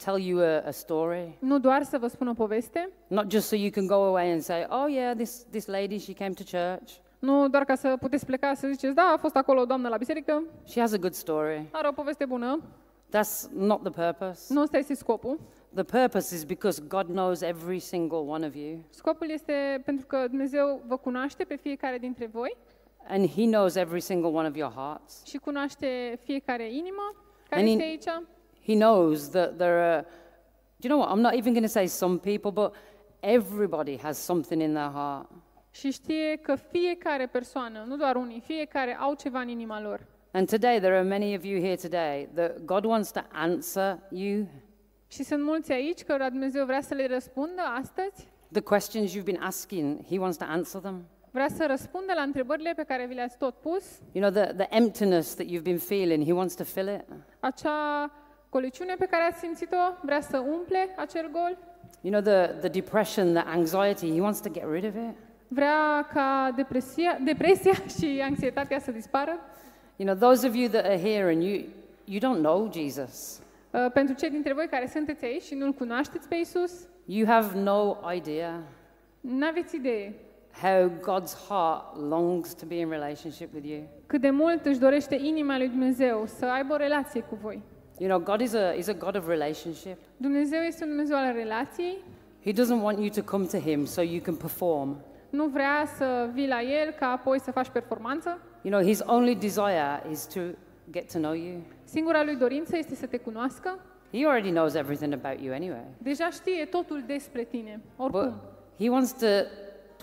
tell 0.05 0.17
you 0.17 0.39
a, 0.39 0.61
a 0.65 0.71
story, 0.71 1.38
nu 1.39 1.59
doar 1.59 1.83
să 1.83 1.97
vă 1.97 2.07
spun 2.07 2.27
o 2.27 2.33
poveste, 2.33 2.89
not 3.07 3.31
just 3.31 3.47
so 3.47 3.55
you 3.55 3.69
can 3.69 3.88
go 3.88 3.93
away 4.03 4.31
and 4.31 4.41
say, 4.41 4.65
oh 4.69 4.86
yeah, 4.91 5.15
this, 5.15 5.45
this 5.51 5.65
lady, 5.65 5.97
she 5.97 6.13
came 6.13 6.33
to 6.33 6.43
church. 6.57 6.91
nu 7.19 7.47
doar 7.49 7.63
ca 7.63 7.75
să 7.75 7.95
puteți 7.99 8.25
pleca 8.25 8.53
să 8.53 8.67
ziceți, 8.67 8.95
da, 8.95 9.11
a 9.15 9.17
fost 9.17 9.36
acolo 9.36 9.61
o 9.61 9.65
doamnă 9.65 9.88
la 9.89 9.97
biserică, 9.97 10.43
She 10.67 10.79
has 10.79 10.93
a 10.93 10.97
good 10.97 11.13
story. 11.13 11.65
are 11.71 11.88
o 11.88 11.91
poveste 11.91 12.25
bună. 12.25 12.61
That's 13.09 13.49
not 13.53 13.81
the 13.83 13.91
purpose. 13.91 14.53
Nu 14.53 14.61
ăsta 14.61 14.77
este 14.77 14.93
scopul. 14.93 15.39
The 15.76 15.84
purpose 15.84 16.36
is 16.36 16.43
because 16.45 16.82
God 16.88 17.05
knows 17.07 17.41
every 17.41 17.80
single 17.80 18.17
one 18.17 18.45
of 18.47 18.55
you, 18.55 18.78
Scopul 18.89 19.30
este 19.30 19.82
pentru 19.86 20.05
că 20.05 20.26
Dumnezeu 20.28 20.82
vă 20.88 20.97
cunoaște 20.97 21.43
pe 21.43 21.55
fiecare 21.55 21.97
dintre 21.97 22.26
voi 22.26 22.57
and 23.07 23.28
He 23.30 23.45
knows 23.45 23.76
every 23.76 23.99
single 24.01 24.30
one 24.30 24.47
of 24.47 24.55
your 24.55 24.71
hearts. 24.76 25.26
și 25.26 25.38
cunoaște 25.38 26.19
fiecare 26.23 26.73
inimă 26.73 27.15
care 27.49 27.61
And 27.61 27.69
este 27.69 27.84
in- 27.84 27.89
aici. 27.89 28.23
He 28.65 28.73
knows 28.73 29.30
that 29.30 29.57
there 29.57 29.71
are, 29.82 30.01
do 30.78 30.88
you 30.88 30.97
know 30.97 30.99
what? 30.99 31.17
I'm 31.17 31.21
not 31.21 31.34
even 31.34 31.53
going 31.53 31.65
to 31.65 31.71
say 31.71 31.88
some 31.88 32.17
people, 32.17 32.51
but 32.51 32.73
everybody 33.19 33.97
has 33.97 34.17
something 34.17 34.61
in 34.61 34.73
their 34.73 34.91
heart. 34.93 35.30
Și 35.71 35.91
știe 35.91 36.36
că 36.41 36.55
fiecare 36.55 37.26
persoană, 37.28 37.84
nu 37.88 37.95
doar 37.97 38.15
unii, 38.15 38.39
fiecare 38.39 38.97
au 38.99 39.13
ceva 39.13 39.39
în 39.39 39.47
inima 39.47 39.82
lor. 39.82 40.05
And 40.32 40.49
today, 40.49 40.80
there 40.80 40.95
are 40.97 41.07
many 41.07 41.36
of 41.36 41.43
you 41.43 41.59
here 41.61 41.76
today 41.76 42.30
that 42.34 42.65
God 42.65 42.86
wants 42.86 43.11
to 43.11 43.19
answer 43.32 43.99
you 44.09 44.45
Și 45.16 45.24
sunt 45.24 45.43
mulți 45.43 45.72
aici 45.72 46.03
cărora 46.03 46.30
Dumnezeu 46.30 46.66
vrea 46.66 46.82
să 46.82 46.93
le 46.93 47.07
răspundă 47.07 47.61
astăzi, 47.82 48.28
the 48.51 48.61
questions 48.61 49.11
you've 49.16 49.24
been 49.24 49.41
asking. 49.41 49.97
He 50.09 50.18
wants 50.20 50.38
to 50.38 50.45
answer 50.47 50.82
them. 50.82 51.05
vrea 51.32 51.47
să 51.55 51.66
răspundă 51.70 52.13
la 52.16 52.22
întrebările 52.22 52.74
pe 52.76 52.84
care 52.84 53.05
vi 53.05 53.13
le-ați 53.13 53.38
tot 53.38 53.55
pus, 53.55 53.84
You 54.11 54.30
know, 54.32 54.43
the, 54.43 54.53
the 54.53 54.68
emptiness 54.70 55.34
that 55.36 55.45
you've 55.47 55.63
been 55.63 55.78
feeling, 55.78 56.24
He 56.26 56.32
wants 56.32 56.55
to 56.55 56.63
fill 56.63 56.88
it. 56.88 57.03
acea 57.39 58.11
coliciune 58.49 58.95
pe 58.99 59.05
care 59.05 59.24
ați 59.24 59.39
simțit-o, 59.39 59.78
vrea 60.01 60.22
să 60.22 60.38
umple 60.38 60.88
acel 60.97 61.30
gol, 61.32 61.57
You 62.01 62.13
know, 62.22 62.34
the, 62.34 62.53
the 62.59 62.70
depression, 62.82 63.34
the 63.34 63.43
anxiety, 63.47 64.13
He 64.13 64.22
wants 64.22 64.39
to 64.39 64.49
get 64.49 64.63
rid 64.72 64.84
of 64.86 64.93
it. 64.95 65.16
vrea 65.47 66.07
ca 66.13 66.53
depresia, 66.55 67.20
depresia 67.24 67.74
și 67.99 68.22
anxietatea 68.24 68.80
să 68.80 68.91
dispară. 68.91 69.39
You 69.95 70.07
know, 70.16 70.30
those 70.30 70.47
of 70.47 70.55
you 70.55 70.68
that 70.70 70.86
are 70.86 70.99
here 70.99 71.32
and 71.34 71.43
you, 71.43 71.61
you 72.05 72.20
don't 72.20 72.39
know 72.41 72.70
Jesus, 72.74 73.39
Uh, 73.76 73.91
Pentru 73.93 74.15
cei 74.15 74.30
dintre 74.30 74.53
voi 74.53 74.67
care 74.67 74.88
sunteți 74.88 75.26
aici 75.26 75.43
și 75.43 75.55
nu-L 75.55 75.71
cunoașteți 75.73 76.28
pe 76.28 76.36
Isus, 76.36 76.71
you 77.05 77.28
have 77.28 77.59
no 77.59 77.95
idea 78.15 78.61
n-aveți 79.21 79.76
idee 79.76 80.13
how 80.61 80.89
God's 80.89 81.47
heart 81.47 81.97
longs 82.09 82.53
to 82.53 82.65
be 82.65 82.76
in 82.76 82.89
relationship 82.89 83.53
with 83.53 83.67
you. 83.67 83.80
cât 84.05 84.21
de 84.21 84.30
mult 84.30 84.65
își 84.65 84.80
dorește 84.80 85.15
inima 85.15 85.57
lui 85.57 85.67
Dumnezeu 85.67 86.26
să 86.26 86.45
aibă 86.45 86.73
o 86.73 86.78
relație 86.78 87.21
cu 87.21 87.36
voi. 87.41 87.61
You 87.97 88.09
know, 88.09 88.19
God 88.21 88.41
is 88.41 88.53
a, 88.53 88.73
is 88.73 88.88
a 88.88 88.93
God 88.93 89.15
of 89.15 89.28
relationship. 89.28 89.97
Dumnezeu 90.17 90.59
este 90.61 90.84
un 90.84 90.89
Dumnezeu 90.89 91.17
al 91.17 91.34
relației, 91.34 91.97
He 92.43 92.51
doesn't 92.51 92.82
want 92.82 92.97
you 92.97 93.09
to 93.09 93.21
come 93.21 93.45
to 93.45 93.57
Him 93.57 93.86
so 93.86 94.01
you 94.01 94.19
can 94.21 94.36
perform. 94.36 94.97
nu 95.30 95.45
vrea 95.45 95.86
să 95.97 96.30
vii 96.34 96.47
la 96.47 96.61
El 96.61 96.91
ca 96.99 97.05
apoi 97.07 97.39
să 97.39 97.51
faci 97.51 97.69
performanță. 97.69 98.39
You 98.61 98.73
know, 98.73 98.88
His 98.88 99.01
only 99.05 99.36
desire 99.36 100.03
is 100.11 100.26
to 100.34 100.39
get 100.91 101.11
to 101.11 101.17
know 101.17 101.34
you. 101.34 101.61
Singura 101.86 102.23
lui 102.23 102.36
dorință 102.36 102.77
este 102.77 102.95
să 102.95 103.05
te 103.05 103.17
cunoască. 103.17 103.79
He 104.11 104.25
already 104.25 104.49
knows 104.49 104.73
everything 104.73 105.13
about 105.13 105.41
you 105.41 105.53
anyway. 105.53 105.83
Deja 105.97 106.29
știe 106.29 106.65
totul 106.65 107.03
despre 107.07 107.43
tine, 107.43 107.81
But 107.97 108.13
oricum. 108.13 108.33
He 108.79 108.89
wants 108.89 109.11
to 109.13 109.25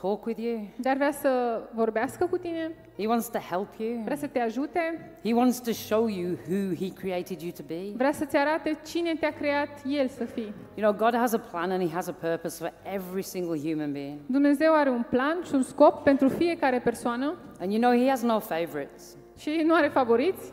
talk 0.01 0.24
with 0.26 0.41
you. 0.43 0.61
dar 0.76 0.95
vrea 0.97 1.11
să 1.12 1.61
vorbească 1.74 2.26
cu 2.26 2.37
tine, 2.39 2.74
He 2.99 3.07
wants 3.07 3.28
to 3.28 3.39
help 3.39 3.68
you. 3.78 4.01
vrea 4.05 4.16
să 4.16 4.26
te 4.26 4.39
ajute, 4.41 5.11
He 5.24 5.33
wants 5.35 5.61
to 5.61 5.70
show 5.72 6.07
you 6.09 6.30
who 6.49 6.74
He 6.74 6.93
created 6.93 7.41
you 7.41 7.51
to 7.57 7.62
be. 7.66 7.80
vrea 7.97 8.12
să-ți 8.12 8.37
arate 8.37 8.78
cine 8.87 9.14
te-a 9.20 9.33
creat 9.33 9.68
El 9.87 10.09
să 10.09 10.24
fii. 10.24 10.53
You 10.74 10.91
know, 10.93 11.11
God 11.11 11.18
has 11.20 11.33
a 11.33 11.39
plan 11.39 11.70
and 11.70 11.83
He 11.89 11.95
has 11.95 12.09
a 12.09 12.12
purpose 12.12 12.57
for 12.64 12.72
every 12.95 13.22
single 13.22 13.59
human 13.70 13.93
being. 13.93 14.18
Dumnezeu 14.26 14.74
are 14.74 14.91
un 14.91 15.05
plan 15.11 15.39
și 15.47 15.55
un 15.55 15.62
scop 15.62 16.03
pentru 16.03 16.28
fiecare 16.28 16.78
persoană 16.78 17.35
And 17.61 17.72
you 17.72 17.80
know, 17.80 17.99
He 18.03 18.09
has 18.11 18.22
no 18.22 18.39
favorites. 18.39 19.16
și 19.39 19.62
nu 19.66 19.74
are 19.74 19.89
favoriți. 19.89 20.53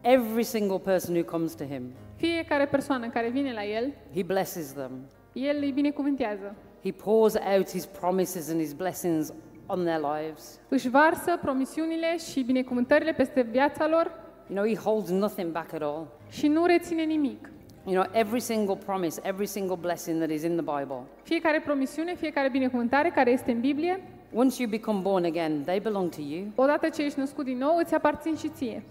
Every 0.00 0.44
single 0.44 0.78
person 0.78 1.14
who 1.14 1.24
comes 1.24 1.54
to 1.54 1.64
Him, 1.64 1.82
Fiecare 2.16 2.66
persoană 2.66 3.08
care 3.08 3.28
vine 3.28 3.52
la 3.52 3.64
El, 3.64 3.92
He 4.14 4.22
blesses 4.22 4.72
them. 4.72 4.90
El 5.32 5.56
îi 5.60 5.70
binecuvântează. 5.72 6.54
He 6.82 6.92
pours 6.92 7.34
out 7.56 7.70
His 7.70 7.86
promises 7.86 8.50
and 8.50 8.60
His 8.60 8.72
blessings 8.72 9.32
on 9.66 9.84
their 9.84 10.00
lives. 10.00 10.60
Își 10.68 10.88
varsă 10.88 11.38
promisiunile 11.42 12.16
și 12.32 12.40
binecuvântările 12.42 13.12
peste 13.12 13.40
viața 13.50 13.88
lor 13.88 14.26
You 14.50 14.58
know, 14.58 14.74
He 14.74 14.80
holds 14.90 15.10
nothing 15.10 15.50
back 15.52 15.72
at 15.72 15.82
all. 15.82 16.06
și 16.30 16.46
nu 16.48 16.64
reține 16.66 17.02
nimic. 17.02 17.50
You 17.84 17.94
know, 17.94 18.04
every 18.12 18.40
single 18.40 18.76
promise, 18.76 19.20
every 19.24 19.46
single 19.46 19.76
blessing 19.80 20.18
that 20.18 20.30
is 20.30 20.42
in 20.42 20.56
the 20.56 20.78
Bible, 20.78 21.00
Fiecare 21.22 21.60
promisiune, 21.64 22.14
fiecare 22.14 22.48
binecuvântare 22.50 23.10
care 23.10 23.30
este 23.30 23.50
în 23.50 23.60
Biblie, 23.60 24.02
once 24.34 24.62
you 24.62 24.70
become 24.70 25.00
born 25.00 25.24
again, 25.24 25.62
they 25.64 25.80
belong 25.80 26.10
to 26.14 26.20
you. 26.20 26.46
odată 26.54 26.88
ce 26.88 27.02
ești 27.02 27.18
născut 27.18 27.44
din 27.44 27.58
nou, 27.58 27.76
îți 27.76 27.94
aparțin 27.94 28.36
și 28.36 28.48
ție. 28.48 28.82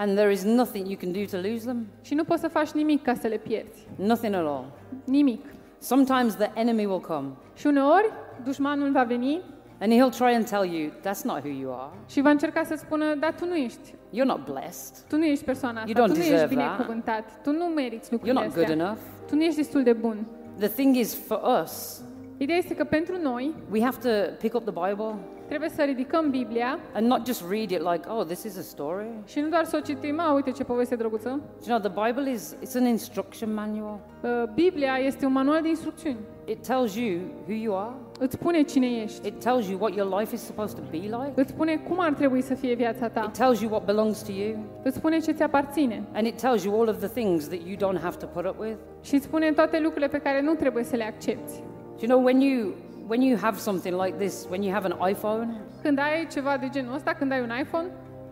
And 0.00 0.16
there 0.16 0.32
is 0.32 0.42
nothing 0.44 0.86
you 0.86 0.96
can 0.96 1.12
do 1.12 1.18
to 1.30 1.48
lose 1.48 1.64
them. 1.64 1.86
Și 2.02 2.14
nu 2.14 2.24
poți 2.24 2.40
să 2.40 2.48
faci 2.48 2.70
nimic 2.70 3.02
ca 3.02 3.14
să 3.14 3.26
le 3.26 3.36
pierzi. 3.36 3.86
Nothing 3.96 4.34
at 4.34 4.40
all. 4.46 4.64
Nimic. 5.04 5.44
Sometimes 5.78 6.34
the 6.34 6.50
enemy 6.54 6.84
will 6.86 7.00
come 7.00 7.28
Și 7.54 7.66
uneori, 7.66 8.12
dușmanul 8.44 8.92
va 8.92 9.02
veni 9.02 9.40
and 9.80 9.92
he'll 9.92 10.16
try 10.16 10.34
and 10.34 10.48
tell 10.48 10.64
you, 10.74 10.90
that's 10.90 11.22
not 11.24 11.38
who 11.44 11.48
you 11.60 11.72
are. 11.72 11.90
și 12.08 12.20
va 12.20 12.30
încerca 12.30 12.62
să 12.64 12.74
spună, 12.76 13.14
dar 13.14 13.34
tu 13.34 13.46
nu 13.46 13.54
ești. 13.54 13.94
You're 14.12 14.24
not 14.24 14.44
blessed. 14.52 15.04
Tu 15.08 15.16
nu 15.16 15.24
ești 15.24 15.44
persoana 15.44 15.80
asta, 15.82 15.90
You 15.96 16.06
don't 16.06 16.10
tu 16.12 16.16
nu 16.18 16.22
ești 16.24 16.30
deserve 16.32 16.54
that. 16.54 16.64
binecuvântat, 16.76 17.24
tu 17.42 17.50
nu 17.52 17.64
meriți 17.64 18.08
You're 18.08 18.10
lucrurile 18.10 18.40
not 18.44 18.52
good 18.54 18.64
astea. 18.70 18.84
enough. 18.84 18.98
Tu 19.28 19.34
nu 19.34 19.42
ești 19.42 19.56
destul 19.56 19.82
de 19.82 19.92
bun. 19.92 20.26
The 20.58 20.68
thing 20.68 20.96
is, 20.96 21.14
for 21.14 21.40
us, 21.62 22.00
Ideea 22.38 22.58
este 22.58 22.74
că 22.74 22.84
pentru 22.84 23.16
noi 23.22 23.54
we 23.70 23.82
have 23.82 23.96
to 24.08 24.34
pick 24.38 24.54
up 24.54 24.62
the 24.64 24.88
Bible 24.88 25.14
trebuie 25.48 25.68
să 25.68 25.82
ridicăm 25.82 26.30
Biblia 26.30 26.78
and 26.94 27.06
not 27.06 27.26
just 27.26 27.42
read 27.50 27.70
it 27.70 27.80
like, 27.92 28.08
oh, 28.08 28.24
this 28.24 28.42
is 28.42 28.58
a 28.58 28.60
story. 28.62 29.06
și 29.26 29.40
nu 29.40 29.48
doar 29.48 29.64
să 29.64 29.76
o 29.76 29.80
citim, 29.80 30.20
a, 30.20 30.32
uite 30.32 30.50
ce 30.50 30.64
poveste 30.64 30.96
drăguță. 30.96 31.28
You 31.66 31.78
know, 31.78 31.90
the 31.90 32.02
Bible 32.06 32.32
is 32.32 32.56
it's 32.62 32.76
an 32.76 32.86
instruction 32.86 33.54
manual. 33.54 33.98
Uh, 34.22 34.30
Biblia 34.54 34.96
este 34.96 35.26
un 35.26 35.32
manual 35.32 35.62
de 35.62 35.68
instrucțiuni. 35.68 36.16
It 36.44 36.66
tells 36.66 36.94
you 36.94 37.20
who 37.46 37.52
you 37.52 37.76
are. 37.76 37.94
Îți 38.18 38.34
spune 38.34 38.62
cine 38.62 38.86
ești. 38.86 39.26
It 39.26 39.40
tells 39.40 39.68
you 39.68 39.78
what 39.80 39.94
your 39.94 40.18
life 40.18 40.34
is 40.34 40.44
supposed 40.44 40.76
to 40.78 40.82
be 40.90 40.96
like. 40.96 41.32
Îți 41.34 41.50
spune 41.50 41.76
cum 41.76 42.00
ar 42.00 42.12
trebui 42.12 42.42
să 42.42 42.54
fie 42.54 42.74
viața 42.74 43.08
ta. 43.08 43.24
It 43.26 43.36
tells 43.38 43.60
you 43.60 43.70
what 43.70 43.84
belongs 43.84 44.22
to 44.22 44.32
you. 44.32 44.58
Îți 44.82 44.96
spune 44.96 45.18
ce 45.18 45.32
ți 45.32 45.42
aparține. 45.42 46.02
And 46.12 46.26
it 46.26 46.40
tells 46.40 46.64
you 46.64 46.80
all 46.80 46.88
of 46.88 46.98
the 46.98 47.08
things 47.08 47.48
that 47.48 47.60
you 47.66 47.76
don't 47.76 48.02
have 48.02 48.16
to 48.16 48.26
put 48.26 48.46
up 48.46 48.58
with. 48.60 48.76
Și 49.02 49.14
îți 49.14 49.24
spune 49.24 49.52
toate 49.52 49.80
lucrurile 49.80 50.08
pe 50.08 50.18
care 50.18 50.40
nu 50.40 50.54
trebuie 50.54 50.84
să 50.84 50.96
le 50.96 51.04
accepti. 51.04 51.52
Do 51.98 52.04
you 52.06 52.08
know 52.08 52.24
when 52.24 52.40
you 52.40 52.74
when 53.06 53.20
you 53.22 53.36
have 53.36 53.58
something 53.58 53.94
like 54.04 54.16
this, 54.18 54.46
when 54.50 54.62
you 54.62 54.72
have 54.72 54.84
an 54.92 55.10
iPhone, 55.10 55.48
Când 55.82 55.98
ai 55.98 56.26
ceva 56.32 56.56
de 56.56 56.68
genul 56.70 56.94
ăsta, 56.94 57.12
când 57.12 57.32
ai 57.32 57.40
un 57.40 57.50
iPhone, 57.60 57.86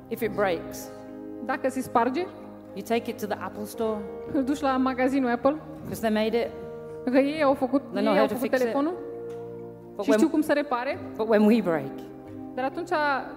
if 0.09 0.21
it 0.21 0.31
breaks, 0.35 0.89
dacă 1.45 1.69
se 1.69 1.81
sparge, 1.81 2.27
you 2.75 2.85
take 2.89 3.11
it 3.11 3.21
to 3.21 3.27
the 3.27 3.39
Apple 3.43 3.65
store 3.65 3.99
îl 4.33 4.45
duci 4.45 4.61
la 4.61 4.77
magazinul 4.77 5.31
Apple, 5.31 5.57
because 5.83 6.01
they 6.01 6.25
made 6.25 6.37
it. 6.39 6.49
că 7.13 7.19
ei 7.19 7.43
au 7.43 7.55
făcut, 7.55 7.83
They 7.93 8.03
know 8.03 8.13
ei 8.15 8.19
how 8.19 8.29
au 8.29 8.33
to 8.33 8.35
făcut 8.35 8.49
fix 8.49 8.57
it. 8.57 8.61
telefonul 8.61 8.95
But 9.95 10.05
și 10.05 10.11
știu 10.11 10.21
when, 10.27 10.31
cum 10.31 10.41
să 10.41 10.53
repare, 10.53 10.99
but 11.17 11.29
when 11.29 11.43
we 11.45 11.61
break, 11.63 11.93
dar 12.55 12.65
atunci 12.65 12.89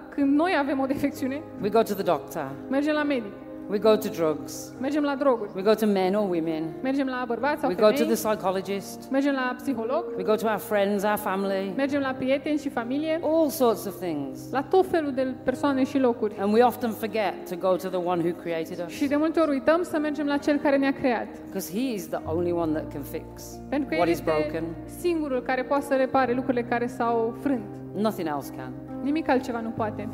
când 0.09 0.35
noi 0.35 0.51
avem 0.59 0.79
o 0.79 0.85
defecțiune, 0.85 1.41
we 1.61 1.69
go 1.69 1.81
to 1.81 1.93
the 1.93 2.03
doctor. 2.03 2.45
mergem 2.69 2.93
la 2.93 3.03
medic, 3.03 3.33
We 3.69 3.77
go 3.77 3.95
to 3.95 4.09
drugs. 4.09 4.73
mergem 4.79 5.03
la 5.03 5.15
droguri, 5.15 5.49
We 5.55 5.61
go 5.61 5.73
to 5.73 5.85
men 5.85 6.13
or 6.15 6.29
women. 6.29 6.63
mergem 6.81 7.07
la 7.07 7.23
bărbați 7.27 7.59
sau 7.61 7.69
We 7.69 7.75
go 7.75 7.85
to 7.85 7.91
the 7.91 8.15
femei, 8.15 8.15
psychologist. 8.15 9.09
mergem 9.11 9.33
la 9.33 9.55
psiholog, 9.57 10.03
We 10.17 10.23
go 10.23 10.35
to 10.35 10.47
our 10.47 10.57
friends, 10.57 11.03
our 11.03 11.17
family. 11.17 11.73
mergem 11.75 12.01
la 12.01 12.13
prieteni 12.17 12.57
și 12.57 12.69
familie, 12.69 13.19
All 13.23 13.49
sorts 13.49 13.85
of 13.85 13.99
things. 13.99 14.51
la 14.51 14.61
tot 14.63 14.85
felul 14.87 15.11
de 15.11 15.33
persoane 15.43 15.83
și 15.83 15.97
locuri. 15.97 16.35
And 16.39 16.53
we 16.53 16.63
often 16.63 16.89
forget 16.91 17.33
to 17.49 17.55
go 17.55 17.75
to 17.75 17.87
the 17.87 17.97
one 17.97 18.21
who 18.23 18.31
created 18.41 18.83
us. 18.85 18.91
Și 18.93 19.07
de 19.07 19.15
multe 19.15 19.39
ori 19.39 19.49
uităm 19.49 19.83
să 19.83 19.97
mergem 19.99 20.25
la 20.25 20.37
cel 20.37 20.57
care 20.57 20.77
ne-a 20.77 20.93
creat. 20.93 21.27
Because 21.45 21.71
he 21.73 21.93
is 21.93 22.07
the 22.07 22.19
only 22.25 22.51
one 22.51 22.71
that 22.71 22.91
can 22.93 23.01
fix 23.01 23.43
Pentru 23.69 23.87
că 23.89 23.95
what 23.95 24.07
El 24.07 24.13
is 24.13 24.19
este 24.19 24.31
broken. 24.31 24.63
singurul 24.99 25.41
care 25.41 25.63
poate 25.63 25.85
să 25.85 25.95
repare 25.95 26.33
lucrurile 26.33 26.63
care 26.63 26.87
s-au 26.87 27.35
frânt. 27.41 27.65
Nothing 27.95 28.27
else 28.27 28.53
can. 28.57 28.71
Nimic 29.03 29.29
altceva 29.29 29.59
nu 29.59 29.69
poate. 29.69 30.07